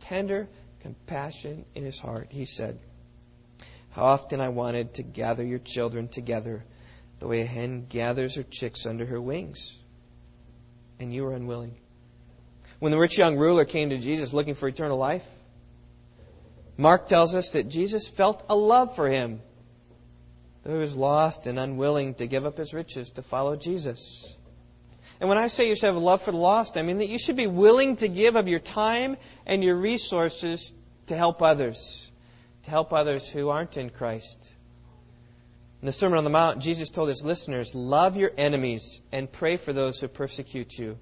Tender 0.00 0.48
compassion 0.80 1.64
in 1.74 1.84
his 1.84 1.98
heart. 1.98 2.28
He 2.30 2.44
said, 2.44 2.78
How 3.90 4.04
often 4.04 4.40
I 4.40 4.48
wanted 4.48 4.94
to 4.94 5.02
gather 5.02 5.44
your 5.44 5.58
children 5.58 6.08
together 6.08 6.64
the 7.18 7.26
way 7.26 7.40
a 7.40 7.46
hen 7.46 7.86
gathers 7.88 8.36
her 8.36 8.44
chicks 8.44 8.86
under 8.86 9.04
her 9.04 9.20
wings. 9.20 9.76
And 11.00 11.12
you 11.12 11.24
were 11.24 11.32
unwilling. 11.32 11.76
When 12.78 12.92
the 12.92 12.98
rich 12.98 13.18
young 13.18 13.36
ruler 13.36 13.64
came 13.64 13.90
to 13.90 13.98
Jesus 13.98 14.32
looking 14.32 14.54
for 14.54 14.68
eternal 14.68 14.98
life, 14.98 15.26
Mark 16.78 17.08
tells 17.08 17.34
us 17.34 17.50
that 17.50 17.68
Jesus 17.68 18.06
felt 18.06 18.44
a 18.48 18.54
love 18.54 18.94
for 18.94 19.08
him, 19.08 19.42
though 20.62 20.74
he 20.74 20.78
was 20.78 20.96
lost 20.96 21.48
and 21.48 21.58
unwilling 21.58 22.14
to 22.14 22.28
give 22.28 22.46
up 22.46 22.56
his 22.56 22.72
riches 22.72 23.10
to 23.10 23.22
follow 23.22 23.56
Jesus. 23.56 24.32
And 25.20 25.28
when 25.28 25.38
I 25.38 25.48
say 25.48 25.68
you 25.68 25.74
should 25.74 25.86
have 25.86 25.96
a 25.96 25.98
love 25.98 26.22
for 26.22 26.30
the 26.30 26.38
lost, 26.38 26.76
I 26.76 26.82
mean 26.82 26.98
that 26.98 27.08
you 27.08 27.18
should 27.18 27.34
be 27.34 27.48
willing 27.48 27.96
to 27.96 28.06
give 28.06 28.36
of 28.36 28.46
your 28.46 28.60
time 28.60 29.16
and 29.44 29.64
your 29.64 29.74
resources 29.74 30.72
to 31.06 31.16
help 31.16 31.42
others, 31.42 32.12
to 32.62 32.70
help 32.70 32.92
others 32.92 33.28
who 33.28 33.48
aren't 33.48 33.76
in 33.76 33.90
Christ. 33.90 34.54
In 35.82 35.86
the 35.86 35.92
Sermon 35.92 36.18
on 36.18 36.24
the 36.24 36.30
Mount, 36.30 36.60
Jesus 36.60 36.90
told 36.90 37.08
his 37.08 37.24
listeners, 37.24 37.74
Love 37.74 38.16
your 38.16 38.30
enemies 38.36 39.00
and 39.10 39.30
pray 39.30 39.56
for 39.56 39.72
those 39.72 40.00
who 40.00 40.06
persecute 40.06 40.78
you. 40.78 40.96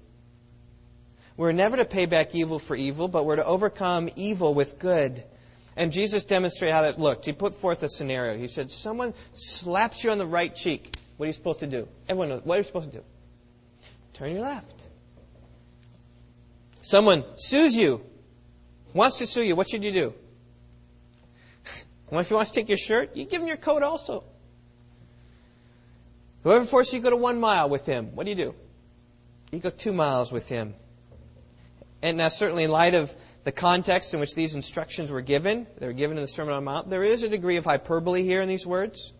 We're 1.35 1.51
never 1.51 1.77
to 1.77 1.85
pay 1.85 2.07
back 2.07 2.33
evil 2.33 2.57
for 2.57 2.75
evil, 2.75 3.07
but 3.07 3.25
we're 3.25 3.35
to 3.35 3.45
overcome 3.45 4.09
evil 4.15 4.55
with 4.55 4.79
good. 4.79 5.23
And 5.77 5.91
Jesus 5.91 6.25
demonstrated 6.25 6.73
how 6.73 6.81
that 6.81 6.99
looked. 6.99 7.27
He 7.27 7.33
put 7.33 7.53
forth 7.53 7.83
a 7.83 7.89
scenario. 7.89 8.35
He 8.35 8.47
said, 8.47 8.71
Someone 8.71 9.13
slaps 9.33 10.03
you 10.03 10.09
on 10.09 10.17
the 10.17 10.25
right 10.25 10.53
cheek. 10.53 10.91
What 11.17 11.25
are 11.25 11.27
you 11.27 11.33
supposed 11.33 11.59
to 11.59 11.67
do? 11.67 11.87
Everyone 12.09 12.29
knows. 12.29 12.41
What 12.43 12.55
are 12.55 12.57
you 12.57 12.63
supposed 12.63 12.91
to 12.91 12.97
do? 12.97 13.03
Turn 14.13 14.31
your 14.31 14.41
left. 14.41 14.87
Someone 16.81 17.23
sues 17.35 17.75
you, 17.75 18.03
wants 18.93 19.19
to 19.19 19.27
sue 19.27 19.43
you. 19.43 19.55
What 19.55 19.69
should 19.69 19.83
you 19.83 19.91
do? 19.91 20.13
Well, 22.09 22.21
if 22.21 22.29
he 22.29 22.33
wants 22.35 22.51
to 22.51 22.61
take 22.61 22.69
your 22.69 22.77
shirt, 22.77 23.17
you 23.17 23.25
give 23.25 23.41
him 23.41 23.49
your 23.49 23.57
coat 23.57 23.83
also. 23.83 24.23
Whoever 26.43 26.63
forces 26.63 26.93
you 26.93 26.99
to 27.01 27.03
go 27.03 27.09
to 27.09 27.17
one 27.17 27.37
mile 27.41 27.67
with 27.67 27.85
him, 27.85 28.15
what 28.15 28.23
do 28.23 28.29
you 28.29 28.35
do? 28.37 28.55
You 29.51 29.59
go 29.59 29.69
two 29.69 29.91
miles 29.91 30.31
with 30.31 30.47
him. 30.47 30.73
And 32.01 32.17
now, 32.17 32.29
certainly, 32.29 32.63
in 32.63 32.71
light 32.71 32.93
of 32.93 33.13
the 33.47 33.53
context 33.53 34.13
in 34.13 34.19
which 34.19 34.35
these 34.35 34.55
instructions 34.55 35.09
were 35.09 35.21
given, 35.21 35.67
they 35.77 35.87
were 35.87 35.93
given 35.93 36.17
in 36.17 36.21
the 36.21 36.27
Sermon 36.27 36.53
on 36.53 36.65
the 36.65 36.69
Mount, 36.69 36.89
there 36.89 37.01
is 37.01 37.23
a 37.23 37.29
degree 37.29 37.55
of 37.55 37.63
hyperbole 37.63 38.21
here 38.21 38.41
in 38.41 38.49
these 38.49 38.67
words. 38.67 39.13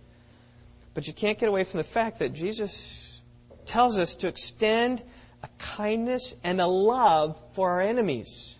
But 0.93 1.07
you 1.07 1.13
can't 1.13 1.39
get 1.39 1.47
away 1.47 1.63
from 1.63 1.77
the 1.77 1.85
fact 1.85 2.19
that 2.19 2.33
Jesus 2.33 3.21
tells 3.65 3.97
us 3.97 4.15
to 4.15 4.27
extend 4.27 5.01
a 5.43 5.47
kindness 5.59 6.35
and 6.43 6.59
a 6.59 6.67
love 6.67 7.41
for 7.53 7.71
our 7.71 7.81
enemies. 7.81 8.59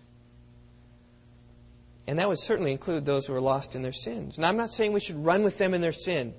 And 2.06 2.18
that 2.18 2.28
would 2.28 2.40
certainly 2.40 2.72
include 2.72 3.04
those 3.04 3.26
who 3.26 3.34
are 3.34 3.40
lost 3.42 3.76
in 3.76 3.82
their 3.82 3.92
sins. 3.92 4.38
And 4.38 4.46
I'm 4.46 4.56
not 4.56 4.70
saying 4.70 4.94
we 4.94 5.00
should 5.00 5.22
run 5.22 5.44
with 5.44 5.58
them 5.58 5.74
in 5.74 5.82
their 5.82 5.92
sin. 5.92 6.32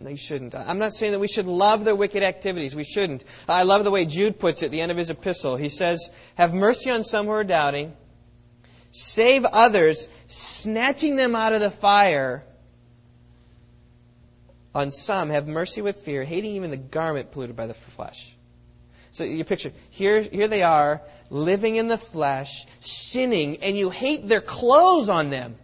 No, 0.00 0.10
you 0.10 0.16
shouldn't. 0.16 0.56
I'm 0.56 0.80
not 0.80 0.92
saying 0.92 1.12
that 1.12 1.20
we 1.20 1.28
should 1.28 1.46
love 1.46 1.84
their 1.84 1.94
wicked 1.94 2.24
activities. 2.24 2.74
We 2.74 2.82
shouldn't. 2.82 3.22
I 3.48 3.62
love 3.62 3.84
the 3.84 3.92
way 3.92 4.06
Jude 4.06 4.40
puts 4.40 4.62
it 4.62 4.66
at 4.66 4.70
the 4.72 4.80
end 4.80 4.90
of 4.90 4.98
his 4.98 5.10
epistle. 5.10 5.54
He 5.54 5.68
says, 5.68 6.10
Have 6.34 6.52
mercy 6.52 6.90
on 6.90 7.04
some 7.04 7.26
who 7.26 7.32
are 7.32 7.44
doubting, 7.44 7.92
save 8.90 9.44
others, 9.44 10.08
snatching 10.26 11.16
them 11.16 11.34
out 11.34 11.52
of 11.52 11.60
the 11.60 11.70
fire 11.70 12.44
on 14.74 14.92
some 14.92 15.30
have 15.30 15.48
mercy 15.48 15.82
with 15.82 16.00
fear, 16.00 16.24
hating 16.24 16.52
even 16.52 16.70
the 16.70 16.76
garment 16.76 17.32
polluted 17.32 17.56
by 17.56 17.66
the 17.66 17.74
flesh. 17.74 18.34
So 19.10 19.24
you 19.24 19.44
picture, 19.44 19.72
here, 19.90 20.20
here 20.20 20.48
they 20.48 20.62
are, 20.62 21.02
living 21.30 21.76
in 21.76 21.88
the 21.88 21.96
flesh, 21.96 22.66
sinning, 22.80 23.58
and 23.62 23.76
you 23.76 23.90
hate 23.90 24.28
their 24.28 24.40
clothes 24.40 25.08
on 25.08 25.30
them. 25.30 25.56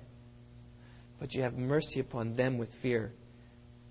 But 1.21 1.35
you 1.35 1.43
have 1.43 1.57
mercy 1.57 2.01
upon 2.01 2.35
them 2.35 2.59
with 2.59 2.73
fear, 2.75 3.13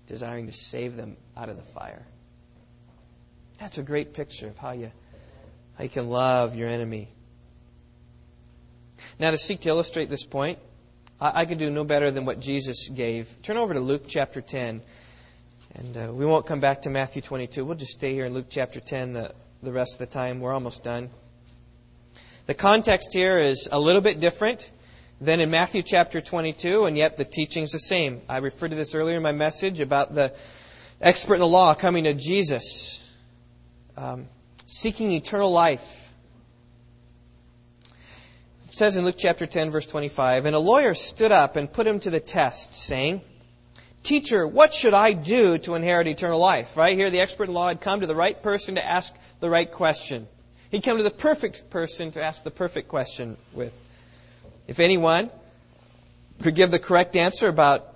desiring 0.06 0.46
to 0.46 0.52
save 0.52 0.96
them 0.96 1.16
out 1.36 1.48
of 1.48 1.56
the 1.56 1.62
fire. 1.62 2.06
That's 3.58 3.78
a 3.78 3.82
great 3.82 4.12
picture 4.12 4.48
of 4.48 4.58
how 4.58 4.72
you, 4.72 4.90
how 5.78 5.84
you 5.84 5.90
can 5.90 6.10
love 6.10 6.56
your 6.56 6.68
enemy. 6.68 7.08
Now, 9.18 9.30
to 9.30 9.38
seek 9.38 9.60
to 9.60 9.68
illustrate 9.68 10.08
this 10.08 10.24
point, 10.24 10.58
I, 11.20 11.42
I 11.42 11.44
could 11.46 11.58
do 11.58 11.70
no 11.70 11.84
better 11.84 12.10
than 12.10 12.24
what 12.24 12.40
Jesus 12.40 12.88
gave. 12.88 13.34
Turn 13.42 13.56
over 13.56 13.74
to 13.74 13.80
Luke 13.80 14.04
chapter 14.06 14.40
10. 14.40 14.82
And 15.76 15.96
uh, 15.96 16.12
we 16.12 16.24
won't 16.24 16.46
come 16.46 16.60
back 16.60 16.82
to 16.82 16.90
Matthew 16.90 17.22
22. 17.22 17.64
We'll 17.64 17.76
just 17.76 17.92
stay 17.92 18.14
here 18.14 18.26
in 18.26 18.34
Luke 18.34 18.46
chapter 18.48 18.80
10 18.80 19.12
the, 19.12 19.34
the 19.62 19.72
rest 19.72 19.94
of 19.94 19.98
the 19.98 20.06
time. 20.06 20.40
We're 20.40 20.52
almost 20.52 20.84
done. 20.84 21.10
The 22.46 22.54
context 22.54 23.12
here 23.12 23.38
is 23.38 23.68
a 23.72 23.80
little 23.80 24.02
bit 24.02 24.20
different 24.20 24.70
than 25.20 25.40
in 25.40 25.50
Matthew 25.50 25.82
chapter 25.82 26.20
22, 26.20 26.84
and 26.84 26.96
yet 26.96 27.16
the 27.16 27.24
teaching's 27.24 27.72
the 27.72 27.78
same. 27.78 28.20
I 28.28 28.38
referred 28.38 28.70
to 28.70 28.76
this 28.76 28.94
earlier 28.94 29.16
in 29.16 29.22
my 29.22 29.32
message 29.32 29.80
about 29.80 30.14
the 30.14 30.34
expert 31.00 31.34
in 31.34 31.40
the 31.40 31.46
law 31.46 31.74
coming 31.74 32.04
to 32.04 32.14
Jesus, 32.14 33.10
um, 33.96 34.26
seeking 34.66 35.10
eternal 35.12 35.50
life. 35.50 36.03
Says 38.74 38.96
in 38.96 39.04
Luke 39.04 39.14
chapter 39.16 39.46
10, 39.46 39.70
verse 39.70 39.86
25, 39.86 40.46
And 40.46 40.56
a 40.56 40.58
lawyer 40.58 40.94
stood 40.94 41.30
up 41.30 41.54
and 41.54 41.72
put 41.72 41.86
him 41.86 42.00
to 42.00 42.10
the 42.10 42.18
test, 42.18 42.74
saying, 42.74 43.20
Teacher, 44.02 44.48
what 44.48 44.74
should 44.74 44.94
I 44.94 45.12
do 45.12 45.58
to 45.58 45.76
inherit 45.76 46.08
eternal 46.08 46.40
life? 46.40 46.76
Right 46.76 46.96
here, 46.96 47.08
the 47.08 47.20
expert 47.20 47.44
in 47.44 47.54
law 47.54 47.68
had 47.68 47.80
come 47.80 48.00
to 48.00 48.08
the 48.08 48.16
right 48.16 48.42
person 48.42 48.74
to 48.74 48.84
ask 48.84 49.14
the 49.38 49.48
right 49.48 49.70
question. 49.70 50.26
He'd 50.72 50.82
come 50.82 50.96
to 50.96 51.04
the 51.04 51.12
perfect 51.12 51.70
person 51.70 52.10
to 52.10 52.24
ask 52.24 52.42
the 52.42 52.50
perfect 52.50 52.88
question 52.88 53.36
with. 53.52 53.72
If 54.66 54.80
anyone 54.80 55.30
could 56.42 56.56
give 56.56 56.72
the 56.72 56.80
correct 56.80 57.14
answer 57.14 57.46
about 57.46 57.86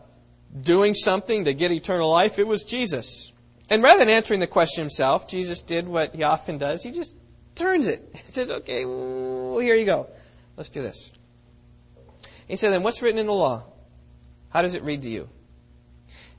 doing 0.62 0.94
something 0.94 1.46
to 1.46 1.54
get 1.54 1.72
eternal 1.72 2.08
life, 2.08 2.38
it 2.38 2.46
was 2.46 2.62
Jesus. 2.62 3.32
And 3.68 3.82
rather 3.82 3.98
than 3.98 4.10
answering 4.10 4.38
the 4.38 4.46
question 4.46 4.82
himself, 4.82 5.26
Jesus 5.26 5.62
did 5.62 5.88
what 5.88 6.14
he 6.14 6.22
often 6.22 6.58
does. 6.58 6.84
He 6.84 6.92
just 6.92 7.16
turns 7.56 7.88
it. 7.88 8.14
He 8.26 8.32
says, 8.32 8.48
okay, 8.48 8.84
well, 8.84 9.58
here 9.58 9.74
you 9.74 9.84
go. 9.84 10.06
Let's 10.58 10.70
do 10.70 10.82
this. 10.82 11.12
He 12.48 12.56
said, 12.56 12.72
then 12.72 12.82
what's 12.82 13.00
written 13.00 13.20
in 13.20 13.26
the 13.26 13.32
law? 13.32 13.62
How 14.50 14.62
does 14.62 14.74
it 14.74 14.82
read 14.82 15.02
to 15.02 15.08
you? 15.08 15.28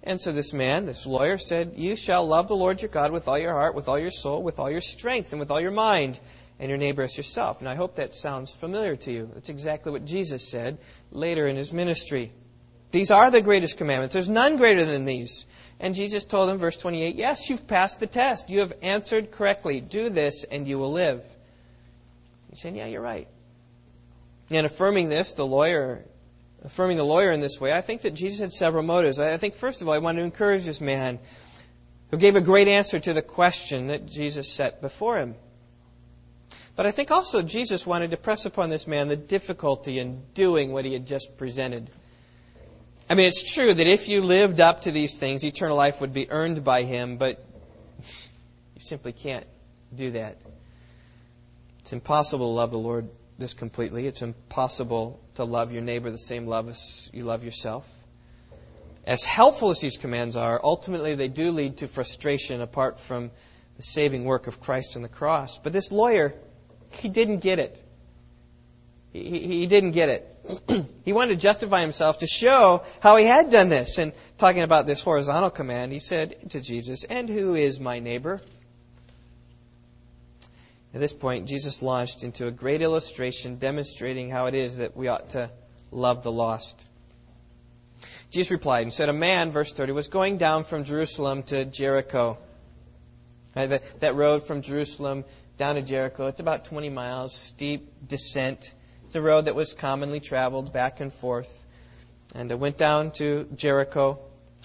And 0.03 0.20
so 0.20 0.34
this 0.34 0.53
man, 0.53 0.86
this 0.86 1.05
lawyer, 1.05 1.38
said, 1.38 1.76
You 1.78 1.95
shall 1.95 2.28
love 2.28 2.49
the 2.49 2.55
Lord 2.55 2.82
your 2.82 2.89
God 2.89 3.13
with 3.13 3.30
all 3.30 3.39
your 3.39 3.53
heart, 3.53 3.76
with 3.76 3.88
all 3.88 3.97
your 3.97 4.11
soul, 4.11 4.43
with 4.43 4.59
all 4.59 4.70
your 4.70 4.82
strength, 4.82 5.32
and 5.32 5.39
with 5.39 5.51
all 5.51 5.61
your 5.61 5.72
mind, 5.72 6.20
and 6.59 6.67
your 6.67 6.78
neighbor 6.78 7.01
as 7.01 7.15
yourself. 7.15 7.59
And 7.59 7.70
I 7.70 7.76
hope 7.76 7.95
that 7.95 8.13
sounds 8.13 8.51
familiar 8.51 8.97
to 8.97 9.11
you. 9.11 9.30
That's 9.34 9.49
exactly 9.49 9.93
what 9.93 10.03
Jesus 10.03 10.45
said 10.45 10.80
later 11.11 11.47
in 11.47 11.55
his 11.55 11.72
ministry. 11.72 12.34
These 12.91 13.11
are 13.11 13.32
the 13.32 13.41
greatest 13.41 13.78
commandments. 13.78 14.13
There's 14.13 14.28
none 14.28 14.57
greater 14.57 14.84
than 14.84 15.05
these. 15.05 15.45
And 15.80 15.95
Jesus 15.95 16.26
told 16.26 16.49
him, 16.49 16.57
verse 16.57 16.76
28, 16.76 17.15
Yes, 17.15 17.49
you've 17.49 17.67
passed 17.67 18.01
the 18.01 18.07
test. 18.07 18.49
You 18.49 18.59
have 18.59 18.74
answered 18.82 19.32
correctly. 19.32 19.80
Do 19.80 20.09
this, 20.09 20.43
and 20.43 20.67
you 20.67 20.78
will 20.78 20.91
live. 20.91 21.24
He 22.49 22.57
said, 22.57 22.76
Yeah, 22.76 22.88
you're 22.88 23.01
right. 23.01 23.30
And 24.52 24.66
affirming 24.66 25.10
this, 25.10 25.34
the 25.34 25.45
lawyer 25.45 26.04
affirming 26.64 26.97
the 26.97 27.06
lawyer 27.06 27.32
in 27.32 27.39
this 27.39 27.60
way, 27.60 27.74
I 27.74 27.82
think 27.82 28.02
that 28.02 28.14
Jesus 28.14 28.39
had 28.39 28.52
several 28.52 28.84
motives. 28.84 29.20
I 29.20 29.38
think, 29.38 29.56
first 29.56 29.82
of 29.82 29.88
all, 29.88 29.93
he 29.93 30.00
wanted 30.00 30.20
to 30.20 30.26
encourage 30.26 30.66
this 30.66 30.82
man 30.82 31.20
who 32.12 32.18
gave 32.18 32.36
a 32.36 32.41
great 32.41 32.68
answer 32.68 33.00
to 33.00 33.14
the 33.14 33.22
question 33.22 33.88
that 33.88 34.06
Jesus 34.06 34.52
set 34.52 34.82
before 34.82 35.20
him. 35.20 35.36
But 36.76 36.86
I 36.86 36.91
think 36.91 37.12
also 37.12 37.41
Jesus 37.41 37.86
wanted 37.86 38.12
to 38.12 38.18
press 38.18 38.45
upon 38.45 38.70
this 38.70 38.88
man 38.88 39.10
the 39.10 39.18
difficulty 39.18 40.00
in 40.00 40.22
doing 40.34 40.72
what 40.72 40.86
he 40.86 40.93
had 40.93 41.06
just 41.06 41.38
presented. 41.38 41.89
I 43.10 43.16
mean, 43.16 43.26
it's 43.26 43.54
true 43.54 43.74
that 43.74 43.88
if 43.88 44.08
you 44.08 44.22
lived 44.22 44.62
up 44.62 44.82
to 44.82 44.91
these 44.91 45.18
things, 45.18 45.43
eternal 45.43 45.76
life 45.76 46.00
would 46.00 46.14
be 46.14 46.30
earned 46.30 46.64
by 46.64 46.84
him, 46.84 47.18
but 47.18 47.43
you 48.76 48.82
simply 48.82 49.12
can't 49.12 49.45
do 49.93 50.12
that. 50.12 50.38
It's 51.80 51.91
impossible 51.91 52.47
to 52.47 52.54
love 52.54 52.72
the 52.72 52.80
Lord 52.80 53.10
this 53.40 53.54
completely. 53.54 54.06
It's 54.06 54.22
impossible 54.22 55.20
to 55.36 55.46
love 55.46 55.72
your 55.72 55.82
neighbor 55.82 56.12
the 56.12 56.18
same 56.18 56.46
love 56.46 56.70
as 56.70 57.10
you 57.14 57.24
love 57.24 57.44
yourself. 57.44 57.90
As 59.06 59.24
helpful 59.24 59.72
as 59.72 59.80
these 59.80 59.98
commands 59.98 60.36
are, 60.36 60.60
ultimately 60.62 61.16
they 61.16 61.30
do 61.30 61.52
lead 61.52 61.78
to 61.78 61.88
frustration 61.88 62.62
apart 62.62 63.00
from 63.00 63.32
the 63.78 63.82
saving 63.82 64.26
work 64.26 64.48
of 64.48 64.60
Christ 64.60 64.98
on 64.98 65.02
the 65.02 65.10
cross. 65.10 65.58
But 65.58 65.74
this 65.74 65.92
lawyer, 65.92 66.34
he 66.92 67.08
didn't 67.08 67.40
get 67.40 67.60
it. 67.60 67.82
He, 69.14 69.40
he 69.40 69.68
didn't 69.68 69.92
get 69.92 70.10
it. 70.10 70.86
he 71.06 71.14
wanted 71.14 71.32
to 71.32 71.42
justify 71.42 71.82
himself 71.82 72.20
to 72.20 72.28
show 72.28 72.84
how 73.00 73.16
he 73.16 73.26
had 73.26 73.50
done 73.50 73.70
this. 73.70 73.98
And 73.98 74.12
talking 74.38 74.64
about 74.64 74.86
this 74.86 75.02
horizontal 75.02 75.50
command, 75.50 75.94
he 75.94 76.00
said 76.00 76.52
to 76.52 76.62
Jesus, 76.62 77.06
And 77.06 77.30
who 77.30 77.56
is 77.56 77.80
my 77.80 78.00
neighbor? 78.00 78.42
At 80.94 81.02
this 81.02 81.14
point, 81.14 81.48
Jesus 81.48 81.82
launched 81.82 82.24
into 82.24 82.48
a 82.48 82.52
great 82.52 82.82
illustration 82.82 83.58
demonstrating 83.58 84.30
how 84.30 84.48
it 84.48 84.56
is 84.56 84.78
that 84.78 84.98
we 84.98 85.08
ought 85.08 85.30
to 85.30 85.52
love 85.92 86.24
the 86.24 86.32
lost. 86.32 86.90
Jesus 88.32 88.52
replied 88.52 88.84
and 88.84 88.94
said, 88.94 89.10
A 89.10 89.14
man, 89.14 89.52
verse 89.52 89.72
30, 89.72 89.92
was 89.92 90.08
going 90.08 90.38
down 90.38 90.64
from 90.64 90.84
Jerusalem 90.84 91.44
to 91.44 91.66
Jericho. 91.66 92.38
Uh, 93.56 93.68
that, 93.68 94.00
that 94.00 94.16
road 94.16 94.44
from 94.44 94.62
Jerusalem 94.62 95.26
down 95.58 95.76
to 95.76 95.82
Jericho, 95.82 96.28
it's 96.28 96.40
about 96.40 96.66
20 96.66 96.90
miles, 96.90 97.36
steep 97.36 98.08
descent. 98.08 98.74
It's 99.06 99.16
a 99.16 99.22
road 99.22 99.46
that 99.46 99.56
was 99.56 99.74
commonly 99.74 100.20
traveled 100.20 100.72
back 100.72 101.02
and 101.02 101.12
forth. 101.12 101.66
And 102.36 102.52
it 102.52 102.60
went 102.60 102.78
down 102.78 103.12
to 103.14 103.46
Jericho, 103.56 104.20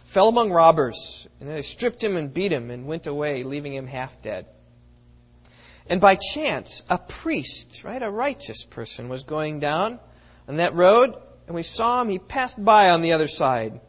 fell 0.04 0.28
among 0.28 0.52
robbers, 0.52 1.26
and 1.40 1.48
they 1.48 1.62
stripped 1.62 2.04
him 2.04 2.16
and 2.16 2.32
beat 2.32 2.52
him 2.52 2.70
and 2.70 2.86
went 2.86 3.06
away, 3.06 3.42
leaving 3.42 3.74
him 3.74 3.86
half 3.86 4.20
dead. 4.20 4.46
And 5.88 6.00
by 6.00 6.16
chance, 6.16 6.82
a 6.88 6.98
priest, 6.98 7.84
right, 7.84 8.02
a 8.02 8.10
righteous 8.10 8.64
person, 8.64 9.08
was 9.08 9.24
going 9.24 9.60
down 9.60 10.00
on 10.48 10.56
that 10.56 10.74
road, 10.74 11.14
and 11.46 11.54
we 11.54 11.62
saw 11.62 12.00
him. 12.00 12.08
He 12.08 12.18
passed 12.18 12.62
by 12.62 12.90
on 12.90 13.02
the 13.02 13.12
other 13.12 13.28
side. 13.28 13.80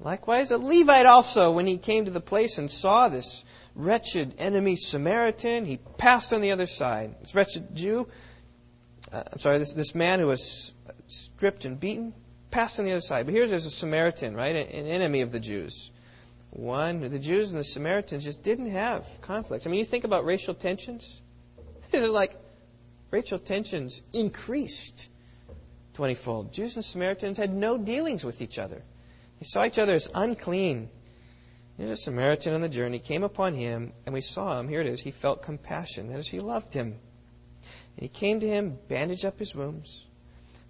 Likewise, 0.00 0.50
a 0.50 0.58
Levite 0.58 1.06
also, 1.06 1.52
when 1.52 1.66
he 1.66 1.76
came 1.76 2.04
to 2.04 2.10
the 2.10 2.20
place 2.20 2.58
and 2.58 2.70
saw 2.70 3.08
this 3.08 3.44
wretched 3.74 4.36
enemy 4.38 4.76
Samaritan, 4.76 5.64
he 5.64 5.76
passed 5.76 6.32
on 6.32 6.40
the 6.40 6.52
other 6.52 6.66
side. 6.66 7.16
This 7.20 7.34
wretched 7.34 7.74
Jew 7.74 8.08
uh, 9.12 9.22
I'm 9.32 9.38
sorry, 9.38 9.58
this, 9.58 9.72
this 9.72 9.94
man 9.94 10.20
who 10.20 10.26
was 10.26 10.74
stripped 11.06 11.64
and 11.64 11.78
beaten 11.78 12.12
passed 12.50 12.78
on 12.78 12.84
the 12.84 12.92
other 12.92 13.00
side. 13.00 13.26
But 13.26 13.34
here's 13.34 13.50
there's 13.50 13.66
a 13.66 13.70
Samaritan, 13.70 14.34
right? 14.34 14.54
An 14.54 14.86
enemy 14.86 15.22
of 15.22 15.32
the 15.32 15.40
Jews. 15.40 15.90
One, 16.50 17.00
the 17.00 17.18
Jews 17.18 17.50
and 17.50 17.60
the 17.60 17.64
Samaritans 17.64 18.24
just 18.24 18.42
didn't 18.42 18.70
have 18.70 19.06
conflicts. 19.20 19.66
I 19.66 19.70
mean, 19.70 19.78
you 19.78 19.84
think 19.84 20.04
about 20.04 20.24
racial 20.24 20.54
tensions. 20.54 21.20
It's 21.92 22.08
like 22.08 22.36
racial 23.10 23.38
tensions 23.38 24.02
increased 24.12 25.08
twentyfold. 25.94 26.52
Jews 26.52 26.76
and 26.76 26.84
Samaritans 26.84 27.38
had 27.38 27.52
no 27.52 27.78
dealings 27.78 28.24
with 28.24 28.42
each 28.42 28.58
other. 28.58 28.82
They 29.40 29.44
saw 29.44 29.64
each 29.64 29.78
other 29.78 29.94
as 29.94 30.10
unclean. 30.14 30.90
Here's 31.76 31.90
a 31.90 31.96
Samaritan 31.96 32.54
on 32.54 32.60
the 32.60 32.68
journey 32.68 32.98
came 32.98 33.22
upon 33.22 33.54
him, 33.54 33.92
and 34.04 34.12
we 34.12 34.20
saw 34.20 34.58
him. 34.58 34.68
Here 34.68 34.80
it 34.80 34.88
is. 34.88 35.00
He 35.00 35.12
felt 35.12 35.42
compassion. 35.42 36.08
That 36.08 36.18
is, 36.18 36.28
he 36.28 36.40
loved 36.40 36.74
him. 36.74 36.98
And 37.96 38.02
he 38.02 38.08
came 38.08 38.40
to 38.40 38.46
him, 38.46 38.78
bandaged 38.88 39.24
up 39.24 39.38
his 39.38 39.54
wounds. 39.54 40.04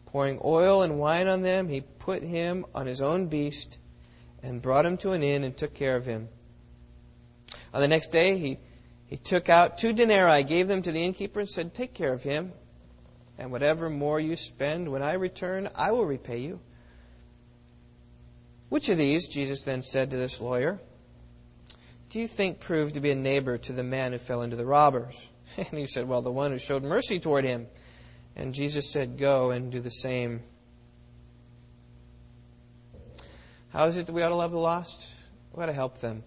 Pouring 0.06 0.38
oil 0.44 0.82
and 0.82 0.98
wine 0.98 1.28
on 1.28 1.40
them, 1.40 1.68
he 1.68 1.80
put 1.80 2.22
him 2.22 2.66
on 2.74 2.86
his 2.86 3.00
own 3.00 3.26
beast 3.28 3.78
and 4.42 4.62
brought 4.62 4.86
him 4.86 4.96
to 4.98 5.12
an 5.12 5.22
inn 5.22 5.44
and 5.44 5.56
took 5.56 5.74
care 5.74 5.96
of 5.96 6.06
him. 6.06 6.28
On 7.72 7.80
the 7.80 7.88
next 7.88 8.12
day, 8.12 8.38
he, 8.38 8.58
he 9.06 9.16
took 9.16 9.48
out 9.48 9.78
two 9.78 9.92
denarii, 9.92 10.42
gave 10.44 10.68
them 10.68 10.82
to 10.82 10.92
the 10.92 11.04
innkeeper, 11.04 11.40
and 11.40 11.48
said, 11.48 11.74
Take 11.74 11.94
care 11.94 12.12
of 12.12 12.22
him, 12.22 12.52
and 13.38 13.50
whatever 13.50 13.88
more 13.88 14.18
you 14.18 14.36
spend, 14.36 14.90
when 14.90 15.02
I 15.02 15.14
return, 15.14 15.68
I 15.74 15.92
will 15.92 16.04
repay 16.04 16.38
you. 16.38 16.60
Which 18.68 18.88
of 18.88 18.98
these, 18.98 19.28
Jesus 19.28 19.62
then 19.62 19.82
said 19.82 20.10
to 20.10 20.16
this 20.16 20.40
lawyer, 20.40 20.78
do 22.10 22.20
you 22.20 22.26
think 22.26 22.60
proved 22.60 22.94
to 22.94 23.00
be 23.00 23.10
a 23.10 23.14
neighbor 23.14 23.58
to 23.58 23.72
the 23.72 23.84
man 23.84 24.12
who 24.12 24.18
fell 24.18 24.42
into 24.42 24.56
the 24.56 24.66
robbers? 24.66 25.14
And 25.56 25.78
he 25.78 25.86
said, 25.86 26.06
Well, 26.06 26.22
the 26.22 26.30
one 26.30 26.52
who 26.52 26.58
showed 26.58 26.82
mercy 26.82 27.18
toward 27.18 27.44
him. 27.44 27.66
And 28.36 28.54
Jesus 28.54 28.90
said, 28.90 29.16
Go 29.16 29.50
and 29.50 29.72
do 29.72 29.80
the 29.80 29.90
same. 29.90 30.42
How 33.78 33.84
is 33.84 33.96
it 33.96 34.06
that 34.06 34.12
we 34.12 34.24
ought 34.24 34.30
to 34.30 34.34
love 34.34 34.50
the 34.50 34.58
lost? 34.58 35.14
We 35.54 35.62
ought 35.62 35.66
to 35.66 35.72
help 35.72 36.00
them. 36.00 36.24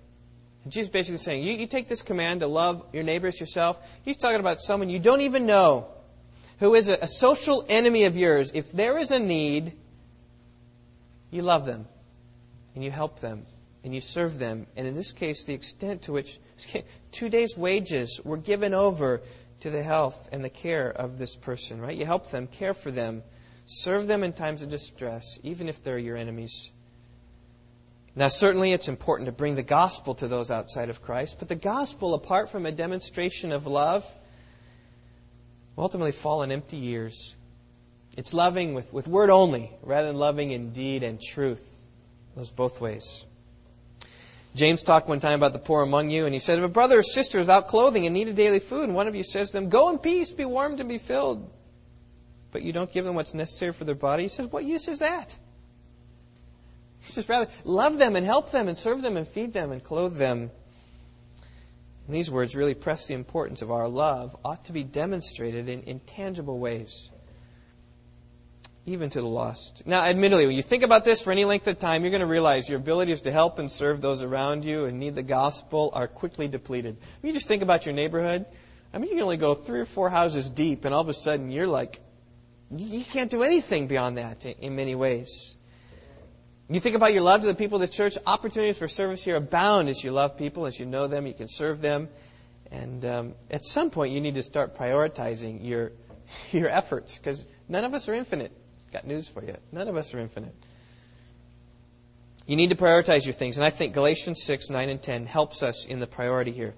And 0.63 0.71
Jesus 0.71 0.89
basically 0.89 1.17
saying, 1.17 1.43
you, 1.43 1.51
you 1.51 1.67
take 1.67 1.89
this 1.89 2.01
command 2.01 2.39
to 2.39 2.47
love 2.47 2.85
your 2.93 3.03
neighbors 3.03 3.41
yourself. 3.41 3.77
He's 4.05 4.15
talking 4.15 4.39
about 4.39 4.61
someone 4.61 4.89
you 4.89 4.99
don't 4.99 5.19
even 5.19 5.47
know 5.47 5.89
who 6.59 6.75
is 6.75 6.87
a, 6.87 6.99
a 7.01 7.09
social 7.09 7.65
enemy 7.67 8.05
of 8.05 8.15
yours. 8.15 8.53
If 8.53 8.71
there 8.71 8.97
is 8.97 9.11
a 9.11 9.19
need, 9.19 9.73
you 11.29 11.41
love 11.41 11.65
them 11.65 11.89
and 12.73 12.85
you 12.85 12.89
help 12.89 13.19
them 13.19 13.45
and 13.83 13.93
you 13.93 13.99
serve 13.99 14.39
them. 14.39 14.65
And 14.77 14.87
in 14.87 14.95
this 14.95 15.11
case, 15.11 15.43
the 15.43 15.53
extent 15.53 16.03
to 16.03 16.13
which 16.13 16.39
two 17.11 17.27
days' 17.27 17.57
wages 17.57 18.21
were 18.23 18.37
given 18.37 18.73
over 18.73 19.23
to 19.59 19.69
the 19.69 19.83
health 19.83 20.29
and 20.31 20.41
the 20.41 20.49
care 20.49 20.89
of 20.89 21.17
this 21.17 21.35
person, 21.35 21.81
right? 21.81 21.97
You 21.97 22.05
help 22.05 22.31
them, 22.31 22.47
care 22.47 22.73
for 22.73 22.91
them, 22.91 23.23
serve 23.65 24.07
them 24.07 24.23
in 24.23 24.31
times 24.31 24.61
of 24.61 24.69
distress, 24.69 25.37
even 25.43 25.67
if 25.67 25.83
they're 25.83 25.97
your 25.97 26.15
enemies. 26.15 26.71
Now, 28.15 28.27
certainly 28.27 28.73
it's 28.73 28.89
important 28.89 29.27
to 29.27 29.31
bring 29.31 29.55
the 29.55 29.63
gospel 29.63 30.15
to 30.15 30.27
those 30.27 30.51
outside 30.51 30.89
of 30.89 31.01
Christ, 31.01 31.37
but 31.39 31.47
the 31.47 31.55
gospel, 31.55 32.13
apart 32.13 32.49
from 32.49 32.65
a 32.65 32.71
demonstration 32.71 33.53
of 33.53 33.67
love, 33.67 34.05
will 35.75 35.85
ultimately 35.85 36.11
fall 36.11 36.41
on 36.41 36.51
empty 36.51 36.87
ears. 36.89 37.35
It's 38.17 38.33
loving 38.33 38.73
with, 38.73 38.91
with 38.91 39.07
word 39.07 39.29
only, 39.29 39.71
rather 39.81 40.07
than 40.07 40.17
loving 40.17 40.51
in 40.51 40.71
deed 40.73 41.03
and 41.03 41.21
truth. 41.21 41.65
Those 42.35 42.51
both 42.51 42.81
ways. 42.81 43.23
James 44.53 44.83
talked 44.83 45.07
one 45.07 45.21
time 45.21 45.39
about 45.39 45.53
the 45.53 45.59
poor 45.59 45.81
among 45.81 46.09
you, 46.09 46.25
and 46.25 46.33
he 46.33 46.41
said, 46.41 46.59
If 46.59 46.65
a 46.65 46.69
brother 46.69 46.99
or 46.99 47.03
sister 47.03 47.39
is 47.39 47.47
out 47.47 47.69
clothing 47.69 48.05
and 48.05 48.13
needed 48.13 48.35
daily 48.35 48.59
food, 48.59 48.83
and 48.83 48.95
one 48.95 49.07
of 49.07 49.15
you 49.15 49.23
says 49.23 49.51
to 49.51 49.57
them, 49.57 49.69
Go 49.69 49.89
in 49.89 49.97
peace, 49.97 50.33
be 50.33 50.43
warmed 50.43 50.81
and 50.81 50.89
be 50.89 50.97
filled, 50.97 51.49
but 52.51 52.61
you 52.61 52.73
don't 52.73 52.91
give 52.91 53.05
them 53.05 53.15
what's 53.15 53.33
necessary 53.33 53.71
for 53.71 53.85
their 53.85 53.95
body, 53.95 54.23
he 54.23 54.29
says, 54.29 54.47
What 54.47 54.65
use 54.65 54.89
is 54.89 54.99
that? 54.99 55.33
He 57.01 57.11
says, 57.11 57.27
Rather, 57.27 57.49
love 57.63 57.97
them 57.97 58.15
and 58.15 58.25
help 58.25 58.51
them 58.51 58.67
and 58.67 58.77
serve 58.77 59.01
them 59.01 59.17
and 59.17 59.27
feed 59.27 59.53
them 59.53 59.71
and 59.71 59.83
clothe 59.83 60.17
them. 60.17 60.51
And 62.07 62.15
these 62.15 62.31
words 62.31 62.55
really 62.55 62.73
press 62.73 63.07
the 63.07 63.13
importance 63.13 63.61
of 63.61 63.71
our 63.71 63.87
love, 63.87 64.35
ought 64.43 64.65
to 64.65 64.73
be 64.73 64.83
demonstrated 64.83 65.69
in, 65.69 65.83
in 65.83 65.99
tangible 65.99 66.59
ways 66.59 67.11
even 68.85 69.09
to 69.11 69.21
the 69.21 69.27
lost. 69.27 69.85
Now, 69.85 70.03
admittedly, 70.03 70.47
when 70.47 70.55
you 70.55 70.63
think 70.63 70.83
about 70.83 71.05
this 71.05 71.21
for 71.21 71.31
any 71.31 71.45
length 71.45 71.67
of 71.67 71.77
time, 71.77 72.01
you're 72.01 72.11
going 72.11 72.21
to 72.21 72.27
realize 72.27 72.67
your 72.67 72.79
abilities 72.79 73.21
to 73.21 73.31
help 73.31 73.59
and 73.59 73.71
serve 73.71 74.01
those 74.01 74.23
around 74.23 74.65
you 74.65 74.85
and 74.85 74.99
need 74.99 75.15
the 75.15 75.23
gospel 75.23 75.91
are 75.93 76.07
quickly 76.07 76.47
depleted. 76.47 76.97
When 77.21 77.27
you 77.27 77.33
just 77.33 77.47
think 77.47 77.61
about 77.61 77.85
your 77.85 77.93
neighborhood, 77.93 78.45
I 78.93 78.97
mean, 78.97 79.09
you 79.09 79.15
can 79.15 79.23
only 79.23 79.37
go 79.37 79.53
three 79.53 79.79
or 79.79 79.85
four 79.85 80.09
houses 80.09 80.49
deep, 80.49 80.85
and 80.85 80.93
all 80.93 81.01
of 81.01 81.09
a 81.09 81.13
sudden 81.13 81.51
you're 81.51 81.67
like, 81.67 81.99
you 82.75 83.03
can't 83.03 83.29
do 83.29 83.43
anything 83.43 83.87
beyond 83.87 84.17
that 84.17 84.45
in 84.45 84.75
many 84.75 84.95
ways. 84.95 85.55
You 86.71 86.79
think 86.79 86.95
about 86.95 87.13
your 87.13 87.21
love 87.21 87.41
to 87.41 87.47
the 87.47 87.53
people 87.53 87.81
of 87.81 87.89
the 87.89 87.93
church, 87.93 88.17
opportunities 88.25 88.77
for 88.77 88.87
service 88.87 89.21
here 89.21 89.35
abound 89.35 89.89
as 89.89 90.01
you 90.01 90.11
love 90.11 90.37
people, 90.37 90.65
as 90.65 90.79
you 90.79 90.85
know 90.85 91.07
them, 91.07 91.27
you 91.27 91.33
can 91.33 91.49
serve 91.49 91.81
them. 91.81 92.07
And 92.71 93.03
um, 93.03 93.33
at 93.49 93.65
some 93.65 93.89
point, 93.89 94.13
you 94.13 94.21
need 94.21 94.35
to 94.35 94.43
start 94.43 94.77
prioritizing 94.77 95.67
your, 95.67 95.91
your 96.53 96.69
efforts 96.69 97.17
because 97.17 97.45
none 97.67 97.83
of 97.83 97.93
us 97.93 98.07
are 98.07 98.13
infinite. 98.13 98.53
Got 98.93 99.05
news 99.05 99.27
for 99.27 99.43
you. 99.43 99.57
None 99.73 99.89
of 99.89 99.97
us 99.97 100.13
are 100.13 100.19
infinite. 100.19 100.55
You 102.47 102.55
need 102.55 102.69
to 102.69 102.77
prioritize 102.77 103.25
your 103.25 103.33
things, 103.33 103.57
and 103.57 103.65
I 103.65 103.69
think 103.69 103.93
Galatians 103.93 104.41
6, 104.41 104.69
9, 104.69 104.89
and 104.89 105.01
10 105.01 105.25
helps 105.25 105.63
us 105.63 105.85
in 105.85 105.99
the 105.99 106.07
priority 106.07 106.51
here. 106.51 106.73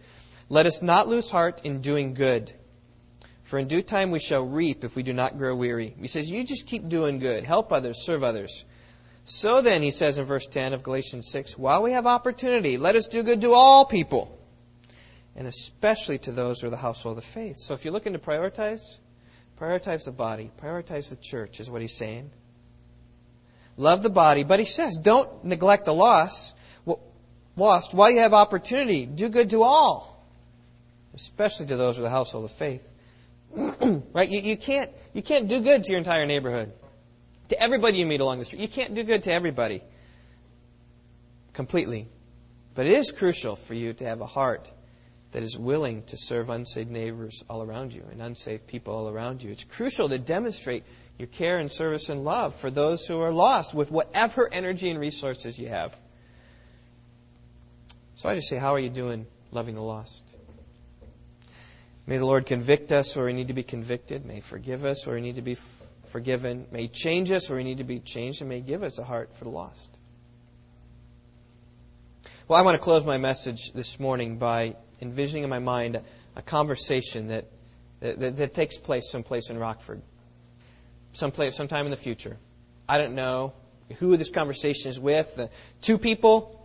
Let 0.50 0.66
us 0.66 0.82
not 0.82 1.08
lose 1.08 1.30
heart 1.30 1.62
in 1.66 1.82
doing 1.82 2.16
good, 2.16 2.52
for 3.44 3.60
in 3.60 3.68
due 3.68 3.84
time 3.84 4.10
we 4.10 4.20
shall 4.20 4.44
reap 4.44 4.84
if 4.84 4.96
we 4.96 5.04
do 5.04 5.14
not 5.14 5.38
grow 5.38 5.56
weary. 5.56 5.96
He 6.02 6.08
says, 6.08 6.32
You 6.32 6.44
just 6.44 6.66
keep 6.66 6.90
doing 6.90 7.20
good. 7.20 7.44
Help 7.44 7.72
others, 7.72 8.00
serve 8.04 8.24
others. 8.24 8.66
So 9.26 9.62
then, 9.62 9.82
he 9.82 9.92
says 9.92 10.20
in 10.20 10.26
verse 10.26 10.48
10 10.48 10.74
of 10.74 10.84
Galatians 10.84 11.28
6, 11.28 11.58
while 11.58 11.82
we 11.82 11.92
have 11.92 12.06
opportunity, 12.06 12.78
let 12.78 12.96
us 12.96 13.08
do 13.08 13.24
good 13.24 13.42
to 13.42 13.54
all 13.54 13.86
people, 13.86 14.38
and 15.36 15.48
especially 15.48 16.18
to 16.20 16.32
those 16.32 16.60
who 16.62 16.68
are 16.68 16.72
the 16.72 16.78
household 16.78 17.18
of 17.18 17.24
faith. 17.24 17.58
So 17.58 17.74
if 17.74 17.86
you're 17.86 17.94
looking 17.94 18.14
to 18.14 18.20
prioritize, 18.20 18.98
Prioritize 19.60 20.06
the 20.06 20.12
body. 20.12 20.52
Prioritize 20.62 21.10
the 21.10 21.16
church, 21.16 21.60
is 21.60 21.70
what 21.70 21.82
he's 21.82 21.94
saying. 21.94 22.30
Love 23.78 24.04
the 24.04 24.10
body, 24.10 24.44
but 24.44 24.60
he 24.60 24.66
says, 24.66 24.98
don't 24.98 25.46
neglect 25.46 25.86
the 25.86 25.94
loss. 25.94 26.54
Lost, 27.56 27.94
while 27.94 28.10
you 28.10 28.20
have 28.20 28.34
opportunity, 28.34 29.06
do 29.06 29.30
good 29.30 29.52
to 29.52 29.62
all, 29.62 30.26
especially 31.14 31.68
to 31.68 31.78
those 31.78 31.98
of 31.98 32.04
the 32.04 32.10
household 32.10 32.46
of 32.46 32.52
faith. 32.52 32.84
right? 34.14 34.28
You, 34.28 34.42
you, 34.42 34.58
can't, 34.58 34.90
you 35.14 35.22
can't 35.22 35.48
do 35.48 35.62
good 35.62 35.84
to 35.84 35.92
your 35.92 36.00
entire 36.00 36.26
neighborhood, 36.26 36.74
to 37.50 37.62
everybody 37.62 37.98
you 37.98 38.06
meet 38.06 38.22
along 38.22 38.40
the 38.40 38.46
street. 38.46 38.62
You 38.62 38.68
can't 38.68 38.94
do 38.94 39.04
good 39.04 39.24
to 39.24 39.32
everybody 39.32 39.82
completely. 41.54 42.08
But 42.76 42.88
it 42.88 42.94
is 42.94 43.12
crucial 43.12 43.56
for 43.56 43.74
you 43.74 43.94
to 43.94 44.06
have 44.06 44.22
a 44.22 44.26
heart 44.26 44.72
that 45.32 45.44
is 45.44 45.58
willing 45.58 46.04
to 46.04 46.18
serve 46.18 46.50
unsaved 46.50 46.92
neighbors 46.92 47.44
all 47.50 47.64
around 47.64 47.94
you 47.94 48.04
and 48.12 48.22
unsaved 48.22 48.68
people 48.68 48.96
all 48.96 49.10
around 49.10 49.44
you. 49.44 49.52
It's 49.52 49.64
crucial 49.64 50.10
to 50.10 50.18
demonstrate 50.18 50.84
your 51.18 51.28
care 51.28 51.60
and 51.60 51.72
service 51.72 52.10
and 52.10 52.24
love 52.24 52.56
for 52.56 52.70
those 52.70 53.06
who 53.06 53.20
are 53.22 53.32
lost 53.32 53.74
with 53.74 53.92
whatever 53.92 54.52
energy 54.52 54.90
and 54.90 55.00
resources 55.00 55.60
you 55.60 55.68
have. 55.68 55.96
So 58.16 58.30
I 58.30 58.36
just 58.36 58.48
say, 58.48 58.58
how 58.58 58.74
are 58.74 58.80
you 58.80 58.90
doing 58.90 59.26
loving 59.52 59.76
the 59.76 59.82
lost? 59.82 60.24
May 62.06 62.18
the 62.18 62.26
Lord 62.26 62.46
convict 62.46 62.92
us 62.92 63.16
where 63.16 63.26
we 63.26 63.34
need 63.34 63.48
to 63.48 63.54
be 63.54 63.64
convicted. 63.64 64.26
May 64.26 64.40
forgive 64.40 64.84
us 64.86 65.06
where 65.06 65.16
we 65.16 65.22
need 65.22 65.36
to 65.36 65.42
be 65.42 65.56
forgiven. 66.14 66.68
May 66.72 66.88
change 66.88 67.32
us 67.32 67.50
or 67.52 67.56
we 67.56 67.64
need 67.64 67.80
to 67.80 67.84
be 67.84 68.00
changed. 68.00 68.42
And 68.42 68.50
may 68.50 68.62
give 68.62 68.84
us 68.84 69.00
a 69.00 69.04
heart 69.04 69.34
for 69.36 69.44
the 69.44 69.50
lost. 69.50 69.90
Well, 72.48 72.58
I 72.58 72.62
want 72.62 72.76
to 72.76 72.82
close 72.82 73.04
my 73.04 73.18
message 73.18 73.74
this 73.74 74.00
morning 74.00 74.38
by 74.38 74.76
envisioning 75.02 75.44
in 75.44 75.50
my 75.50 75.60
mind 75.60 76.00
a 76.36 76.42
conversation 76.42 77.30
that, 77.30 77.46
that, 78.00 78.36
that 78.38 78.54
takes 78.54 78.78
place 78.78 79.10
someplace 79.10 79.50
in 79.50 79.58
Rockford, 79.58 80.02
someplace, 81.14 81.56
sometime 81.56 81.86
in 81.86 81.92
the 81.92 81.98
future. 81.98 82.38
I 82.88 83.00
don't 83.00 83.16
know 83.16 83.54
who 83.98 84.16
this 84.16 84.30
conversation 84.30 84.92
is 84.92 85.00
with. 85.00 85.36
The 85.36 85.50
two 85.82 85.98
people. 85.98 86.60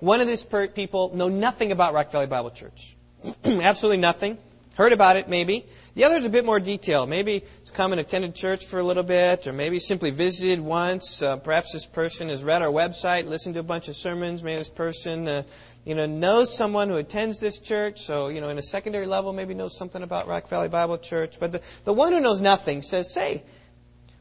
One 0.00 0.20
of 0.20 0.26
these 0.26 0.44
people 0.74 1.12
know 1.14 1.28
nothing 1.28 1.72
about 1.72 1.94
Rock 1.94 2.10
Valley 2.10 2.26
Bible 2.26 2.50
Church. 2.50 2.96
Absolutely 3.44 3.98
nothing. 3.98 4.36
Heard 4.76 4.92
about 4.92 5.16
it, 5.16 5.28
maybe. 5.28 5.66
The 5.94 6.04
other 6.04 6.16
is 6.16 6.24
a 6.24 6.30
bit 6.30 6.44
more 6.44 6.60
detailed. 6.60 7.08
Maybe 7.08 7.44
he's 7.60 7.72
come 7.72 7.92
and 7.92 8.00
attended 8.00 8.34
church 8.36 8.64
for 8.64 8.78
a 8.78 8.82
little 8.82 9.02
bit, 9.02 9.46
or 9.48 9.52
maybe 9.52 9.80
simply 9.80 10.10
visited 10.10 10.60
once. 10.60 11.20
Uh, 11.20 11.36
perhaps 11.36 11.72
this 11.72 11.84
person 11.84 12.28
has 12.28 12.44
read 12.44 12.62
our 12.62 12.70
website, 12.70 13.26
listened 13.26 13.54
to 13.54 13.60
a 13.60 13.64
bunch 13.64 13.88
of 13.88 13.96
sermons. 13.96 14.44
Maybe 14.44 14.58
this 14.58 14.70
person, 14.70 15.26
uh, 15.26 15.42
you 15.84 15.96
know, 15.96 16.06
knows 16.06 16.56
someone 16.56 16.88
who 16.88 16.96
attends 16.96 17.40
this 17.40 17.58
church. 17.58 18.00
So, 18.00 18.28
you 18.28 18.40
know, 18.40 18.48
in 18.48 18.58
a 18.58 18.62
secondary 18.62 19.06
level, 19.06 19.32
maybe 19.32 19.54
knows 19.54 19.76
something 19.76 20.02
about 20.02 20.28
Rock 20.28 20.48
Valley 20.48 20.68
Bible 20.68 20.98
Church. 20.98 21.40
But 21.40 21.52
the, 21.52 21.62
the 21.84 21.92
one 21.92 22.12
who 22.12 22.20
knows 22.20 22.40
nothing 22.40 22.82
says, 22.82 23.12
"Say, 23.12 23.42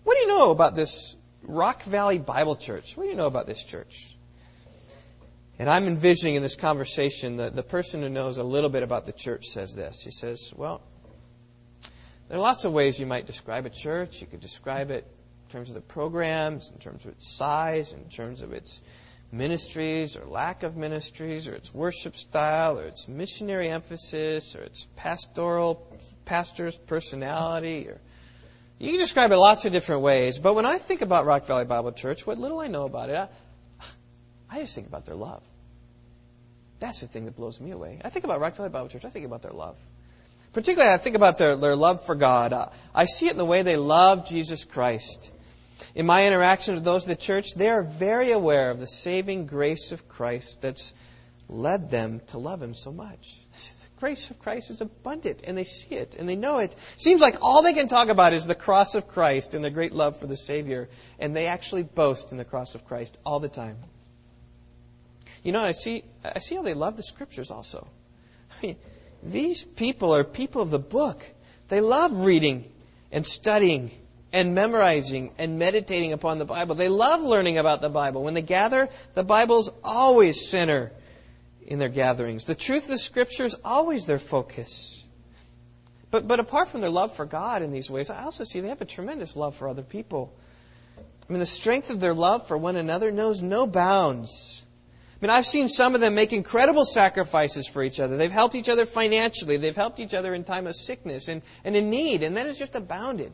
what 0.04 0.16
do 0.16 0.22
you 0.22 0.28
know 0.28 0.50
about 0.50 0.74
this 0.74 1.16
Rock 1.44 1.84
Valley 1.84 2.18
Bible 2.18 2.56
Church? 2.56 2.98
What 2.98 3.04
do 3.04 3.10
you 3.10 3.16
know 3.16 3.28
about 3.28 3.46
this 3.46 3.64
church?" 3.64 4.16
And 5.60 5.70
I'm 5.70 5.88
envisioning 5.88 6.36
in 6.36 6.42
this 6.42 6.56
conversation 6.56 7.36
that 7.36 7.54
the 7.54 7.64
person 7.64 8.02
who 8.02 8.08
knows 8.08 8.38
a 8.38 8.44
little 8.44 8.70
bit 8.70 8.82
about 8.82 9.04
the 9.04 9.12
church 9.12 9.48
says 9.48 9.76
this. 9.76 10.02
He 10.02 10.10
says, 10.10 10.54
Well, 10.56 10.82
there 12.30 12.38
are 12.38 12.42
lots 12.42 12.64
of 12.64 12.72
ways 12.72 12.98
you 12.98 13.06
might 13.06 13.28
describe 13.28 13.66
a 13.66 13.70
church. 13.70 14.22
You 14.22 14.28
could 14.28 14.40
describe 14.40 14.90
it 14.90 15.06
in 15.46 15.52
terms 15.52 15.68
of 15.68 15.76
the 15.76 15.82
programs, 15.82 16.72
in 16.72 16.78
terms 16.78 17.04
of 17.04 17.12
its 17.12 17.28
size, 17.28 17.92
in 17.92 18.06
terms 18.06 18.42
of 18.42 18.54
its 18.54 18.82
ministries 19.34 20.16
or 20.16 20.24
lack 20.26 20.64
of 20.64 20.78
ministries, 20.78 21.46
or 21.48 21.54
its 21.54 21.74
worship 21.74 22.16
style, 22.16 22.80
or 22.80 22.86
its 22.86 23.10
missionary 23.10 23.68
emphasis, 23.68 24.56
or 24.56 24.62
its 24.62 24.88
pastoral 24.96 25.86
pastor's 26.24 26.78
personality, 26.78 27.88
or 27.90 28.00
you 28.80 28.92
can 28.92 29.00
describe 29.00 29.32
it 29.34 29.38
lots 29.38 29.66
of 29.66 29.74
different 29.74 30.04
ways. 30.04 30.40
But 30.40 30.54
when 30.54 30.66
I 30.66 30.78
think 30.78 31.02
about 31.02 31.26
Rock 31.26 31.48
Valley 31.48 31.66
Bible 31.66 31.92
Church, 31.92 32.26
what 32.26 32.38
little 32.38 32.62
I 32.62 32.68
know 32.68 32.86
about 32.86 33.10
it, 33.10 33.18
I, 33.18 33.28
I 34.50 34.62
just 34.62 34.74
think 34.74 34.88
about 34.88 35.06
their 35.06 35.16
love. 35.16 35.44
That's 36.80 37.02
the 37.02 37.08
thing 37.08 37.26
that 37.26 37.36
blows 37.36 37.60
me 37.60 37.72
away. 37.72 38.00
I 38.04 38.10
think 38.10 38.26
about 38.26 38.40
Rock 38.40 38.56
Valley 38.56 38.70
Bible 38.70 38.88
Church, 38.88 39.06
I 39.06 39.10
think 39.10 39.26
about 39.26 39.42
their 39.42 39.52
love. 39.52 39.76
Particularly, 40.54 40.92
I 40.94 40.98
think 40.98 41.16
about 41.16 41.38
their, 41.38 41.56
their 41.56 41.76
love 41.76 42.04
for 42.06 42.16
God. 42.16 42.54
Uh, 42.54 42.70
I 42.96 43.06
see 43.06 43.28
it 43.28 43.34
in 43.34 43.38
the 43.38 43.46
way 43.46 43.62
they 43.62 43.78
love 43.78 44.28
Jesus 44.28 44.66
Christ. 44.66 45.32
In 45.94 46.06
my 46.06 46.26
interactions 46.26 46.76
with 46.76 46.86
those 46.86 47.04
of 47.04 47.10
the 47.10 47.16
church, 47.16 47.54
they 47.54 47.70
are 47.70 47.84
very 47.84 48.32
aware 48.32 48.72
of 48.72 48.80
the 48.80 48.88
saving 48.88 49.46
grace 49.46 49.92
of 49.92 50.08
Christ 50.10 50.62
that's 50.62 50.94
led 51.48 51.92
them 51.92 52.22
to 52.28 52.38
love 52.38 52.62
Him 52.62 52.74
so 52.74 52.92
much. 52.92 53.38
The 53.54 54.00
grace 54.00 54.30
of 54.32 54.40
Christ 54.40 54.72
is 54.72 54.82
abundant, 54.82 55.42
and 55.46 55.58
they 55.58 55.66
see 55.66 55.96
it, 55.96 56.16
and 56.16 56.28
they 56.28 56.36
know 56.36 56.58
it. 56.60 56.76
Seems 56.98 57.22
like 57.22 57.38
all 57.42 57.62
they 57.62 57.74
can 57.74 57.88
talk 57.88 58.10
about 58.10 58.34
is 58.34 58.48
the 58.48 58.56
cross 58.56 58.96
of 58.96 59.08
Christ 59.08 59.54
and 59.54 59.64
their 59.64 59.72
great 59.72 59.94
love 59.94 60.18
for 60.18 60.28
the 60.28 60.38
Savior, 60.38 60.90
and 61.20 61.36
they 61.36 61.48
actually 61.48 61.84
boast 61.84 62.32
in 62.32 62.38
the 62.38 62.46
cross 62.46 62.74
of 62.76 62.86
Christ 62.86 63.18
all 63.26 63.40
the 63.40 63.50
time. 63.50 63.78
You 65.44 65.52
know, 65.52 65.64
I 65.64 65.72
see, 65.72 66.04
I 66.24 66.40
see 66.40 66.56
how 66.56 66.62
they 66.62 66.74
love 66.74 66.98
the 66.98 67.04
scriptures 67.04 67.52
also. 67.52 67.88
I 68.52 68.66
mean, 68.66 68.76
these 69.24 69.64
people 69.64 70.16
are 70.16 70.24
people 70.24 70.62
of 70.62 70.72
the 70.72 70.80
book. 70.80 71.24
They 71.68 71.82
love 71.82 72.26
reading 72.26 72.66
and 73.12 73.26
studying 73.26 73.92
and 74.32 74.54
memorizing 74.54 75.32
and 75.38 75.58
meditating 75.58 76.14
upon 76.14 76.38
the 76.38 76.46
Bible. 76.46 76.76
They 76.76 76.90
love 76.90 77.22
learning 77.22 77.58
about 77.58 77.82
the 77.82 77.90
Bible. 77.90 78.24
When 78.24 78.34
they 78.34 78.42
gather, 78.42 78.90
the 79.14 79.24
Bible's 79.24 79.72
always 79.84 80.50
center 80.50 80.92
in 81.66 81.80
their 81.80 81.90
gatherings. 81.90 82.46
The 82.46 82.56
truth 82.56 82.86
of 82.86 82.92
the 82.92 83.00
Scripture 83.00 83.46
is 83.46 83.56
always 83.64 84.06
their 84.06 84.20
focus. 84.20 85.04
But, 86.12 86.28
but 86.28 86.40
apart 86.40 86.70
from 86.70 86.82
their 86.82 86.90
love 86.90 87.16
for 87.16 87.26
God 87.26 87.62
in 87.62 87.72
these 87.72 87.90
ways, 87.90 88.10
I 88.10 88.24
also 88.24 88.44
see 88.44 88.62
they 88.62 88.70
have 88.70 88.82
a 88.82 88.86
tremendous 88.86 89.36
love 89.36 89.56
for 89.56 89.68
other 89.68 89.84
people. 89.84 90.34
I 90.98 91.34
mean, 91.34 91.40
the 91.40 91.46
strength 91.46 91.92
of 91.92 92.00
their 92.00 92.16
love 92.16 92.48
for 92.48 92.58
one 92.58 92.76
another 92.76 93.12
knows 93.12 93.44
no 93.44 93.68
bounds. 93.68 94.66
I 95.22 95.26
mean, 95.26 95.32
I've 95.32 95.46
seen 95.46 95.68
some 95.68 95.96
of 95.96 96.02
them 96.02 96.16
make 96.16 96.32
incredible 96.32 96.86
sacrifices 96.86 97.68
for 97.68 97.84
each 97.84 98.00
other. 98.00 98.16
They've 98.16 98.32
helped 98.32 98.56
each 98.56 98.70
other 98.70 98.86
financially. 98.86 99.58
They've 99.58 99.76
helped 99.76 100.00
each 100.00 100.14
other 100.14 100.34
in 100.34 100.46
time 100.46 100.66
of 100.66 100.76
sickness 100.76 101.28
and, 101.28 101.42
and 101.66 101.76
in 101.76 101.90
need, 101.90 102.24
and 102.24 102.38
that 102.38 102.46
has 102.46 102.58
just 102.58 102.76
abounded. 102.76 103.34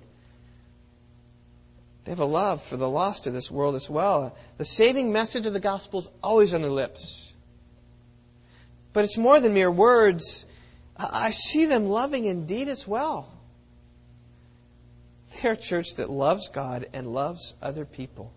They 2.04 2.12
have 2.12 2.20
a 2.20 2.26
love 2.26 2.64
for 2.64 2.78
the 2.78 2.90
lost 2.90 3.28
of 3.28 3.34
this 3.34 3.52
world 3.52 3.76
as 3.76 3.88
well. 3.88 4.36
The 4.58 4.66
saving 4.66 5.12
message 5.12 5.46
of 5.46 5.54
the 5.54 5.60
gospel 5.60 6.00
is 6.00 6.10
always 6.24 6.56
on 6.56 6.62
their 6.62 6.72
lips. 6.72 7.36
But 8.94 9.04
it's 9.06 9.18
more 9.18 9.40
than 9.40 9.54
mere 9.54 9.72
words. 9.72 10.48
I 10.98 11.32
see 11.32 11.66
them 11.66 11.90
loving 11.90 12.26
indeed 12.26 12.68
as 12.68 12.88
well. 12.88 13.28
They're 15.42 15.52
a 15.52 15.58
church 15.58 15.96
that 15.96 16.10
loves 16.10 16.50
God 16.50 16.88
and 16.94 17.08
loves 17.08 17.56
other 17.62 17.86
people. 17.86 18.32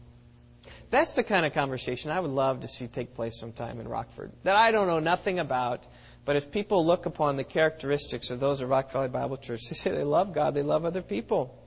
That's 0.91 1.15
the 1.15 1.23
kind 1.23 1.45
of 1.45 1.53
conversation 1.53 2.11
I 2.11 2.21
would 2.21 2.31
love 2.31 2.61
to 2.61 2.69
see 2.69 2.87
take 2.87 3.15
place 3.15 3.39
sometime 3.39 3.81
in 3.81 3.89
Rockford 3.89 4.33
that 4.45 4.57
I 4.57 4.71
don't 4.71 4.87
know 4.87 5.01
nothing 5.01 5.39
about. 5.39 5.87
But 6.25 6.37
if 6.37 6.51
people 6.51 6.85
look 6.85 7.07
upon 7.07 7.37
the 7.37 7.45
characteristics 7.45 8.31
of 8.31 8.39
those 8.39 8.61
of 8.61 8.69
Rock 8.69 8.91
Valley 8.91 9.09
Bible 9.09 9.39
Church, 9.39 9.69
they 9.69 9.75
say 9.75 9.91
they 9.91 10.05
love 10.05 10.33
God, 10.35 10.55
they 10.55 10.63
love 10.63 10.85
other 10.85 11.03
people. 11.03 11.59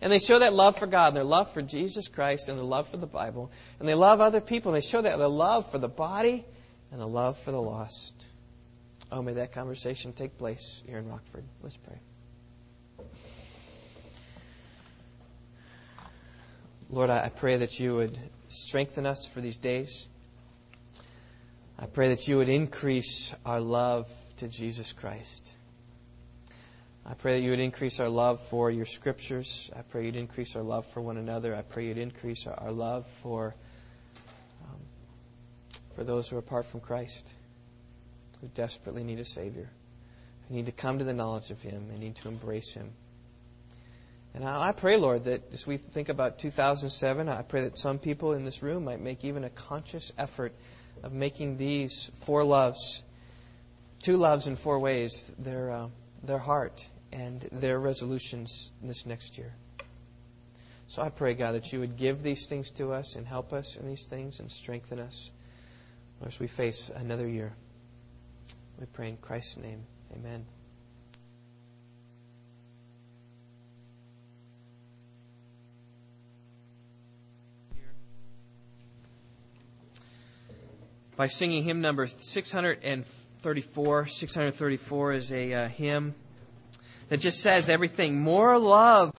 And 0.00 0.12
they 0.12 0.18
show 0.18 0.38
that 0.38 0.54
love 0.54 0.78
for 0.78 0.86
God, 0.86 1.14
their 1.14 1.24
love 1.24 1.52
for 1.52 1.62
Jesus 1.62 2.08
Christ, 2.08 2.48
and 2.48 2.58
their 2.58 2.64
love 2.64 2.88
for 2.88 2.96
the 2.96 3.06
Bible. 3.06 3.50
And 3.80 3.88
they 3.88 3.94
love 3.94 4.20
other 4.20 4.40
people, 4.40 4.72
and 4.72 4.80
they 4.80 4.86
show 4.86 5.02
that 5.02 5.18
their 5.18 5.28
love 5.28 5.70
for 5.70 5.78
the 5.78 5.88
body 5.88 6.44
and 6.92 7.00
the 7.00 7.06
love 7.06 7.38
for 7.38 7.50
the 7.50 7.60
lost. 7.60 8.26
Oh, 9.10 9.22
may 9.22 9.34
that 9.34 9.52
conversation 9.52 10.12
take 10.12 10.38
place 10.38 10.82
here 10.86 10.98
in 10.98 11.08
Rockford. 11.08 11.44
Let's 11.62 11.76
pray. 11.76 11.98
Lord, 16.94 17.10
I 17.10 17.28
pray 17.28 17.56
that 17.56 17.80
you 17.80 17.96
would 17.96 18.16
strengthen 18.46 19.04
us 19.04 19.26
for 19.26 19.40
these 19.40 19.56
days. 19.56 20.08
I 21.76 21.86
pray 21.86 22.10
that 22.10 22.28
you 22.28 22.36
would 22.36 22.48
increase 22.48 23.34
our 23.44 23.58
love 23.58 24.08
to 24.36 24.46
Jesus 24.46 24.92
Christ. 24.92 25.50
I 27.04 27.14
pray 27.14 27.32
that 27.32 27.42
you 27.42 27.50
would 27.50 27.58
increase 27.58 27.98
our 27.98 28.08
love 28.08 28.38
for 28.46 28.70
your 28.70 28.86
scriptures. 28.86 29.72
I 29.74 29.82
pray 29.82 30.06
you'd 30.06 30.14
increase 30.14 30.54
our 30.54 30.62
love 30.62 30.86
for 30.86 31.00
one 31.00 31.16
another. 31.16 31.56
I 31.56 31.62
pray 31.62 31.86
you'd 31.86 31.98
increase 31.98 32.46
our, 32.46 32.70
love 32.70 33.08
for 33.24 33.56
um, 34.62 34.80
for 35.96 36.04
those 36.04 36.28
who 36.28 36.36
are 36.36 36.38
apart 36.38 36.66
from 36.66 36.78
Christ, 36.78 37.28
who 38.40 38.46
desperately 38.46 39.02
need 39.02 39.18
a 39.18 39.24
Savior, 39.24 39.68
who 40.46 40.54
need 40.54 40.66
to 40.66 40.72
come 40.72 41.00
to 41.00 41.04
the 41.04 41.12
knowledge 41.12 41.50
of 41.50 41.60
Him 41.60 41.88
and 41.90 41.98
need 41.98 42.14
to 42.14 42.28
embrace 42.28 42.72
Him. 42.72 42.92
And 44.34 44.44
I 44.44 44.72
pray, 44.72 44.96
Lord, 44.96 45.24
that 45.24 45.52
as 45.52 45.64
we 45.64 45.76
think 45.76 46.08
about 46.08 46.40
2007, 46.40 47.28
I 47.28 47.42
pray 47.42 47.62
that 47.62 47.78
some 47.78 48.00
people 48.00 48.32
in 48.32 48.44
this 48.44 48.64
room 48.64 48.84
might 48.84 49.00
make 49.00 49.24
even 49.24 49.44
a 49.44 49.50
conscious 49.50 50.12
effort 50.18 50.52
of 51.04 51.12
making 51.12 51.56
these 51.56 52.10
four 52.16 52.42
loves, 52.42 53.04
two 54.02 54.16
loves 54.16 54.48
in 54.48 54.56
four 54.56 54.80
ways, 54.80 55.32
their, 55.38 55.70
uh, 55.70 55.88
their 56.24 56.38
heart 56.38 56.84
and 57.12 57.42
their 57.52 57.78
resolutions 57.78 58.72
this 58.82 59.06
next 59.06 59.38
year. 59.38 59.54
So 60.88 61.00
I 61.00 61.10
pray, 61.10 61.34
God, 61.34 61.52
that 61.52 61.72
you 61.72 61.78
would 61.80 61.96
give 61.96 62.24
these 62.24 62.46
things 62.46 62.70
to 62.72 62.92
us 62.92 63.14
and 63.14 63.24
help 63.26 63.52
us 63.52 63.76
in 63.76 63.86
these 63.86 64.04
things 64.04 64.40
and 64.40 64.50
strengthen 64.50 64.98
us 64.98 65.30
as 66.26 66.40
we 66.40 66.48
face 66.48 66.90
another 66.94 67.28
year. 67.28 67.52
We 68.80 68.86
pray 68.86 69.10
in 69.10 69.16
Christ's 69.16 69.58
name. 69.58 69.84
Amen. 70.12 70.44
By 81.16 81.28
singing 81.28 81.62
hymn 81.64 81.80
number 81.80 82.06
634. 82.06 84.06
634 84.06 85.12
is 85.12 85.32
a 85.32 85.52
uh, 85.52 85.68
hymn 85.68 86.14
that 87.08 87.20
just 87.20 87.40
says 87.40 87.68
everything 87.68 88.18
more 88.18 88.58
love 88.58 89.12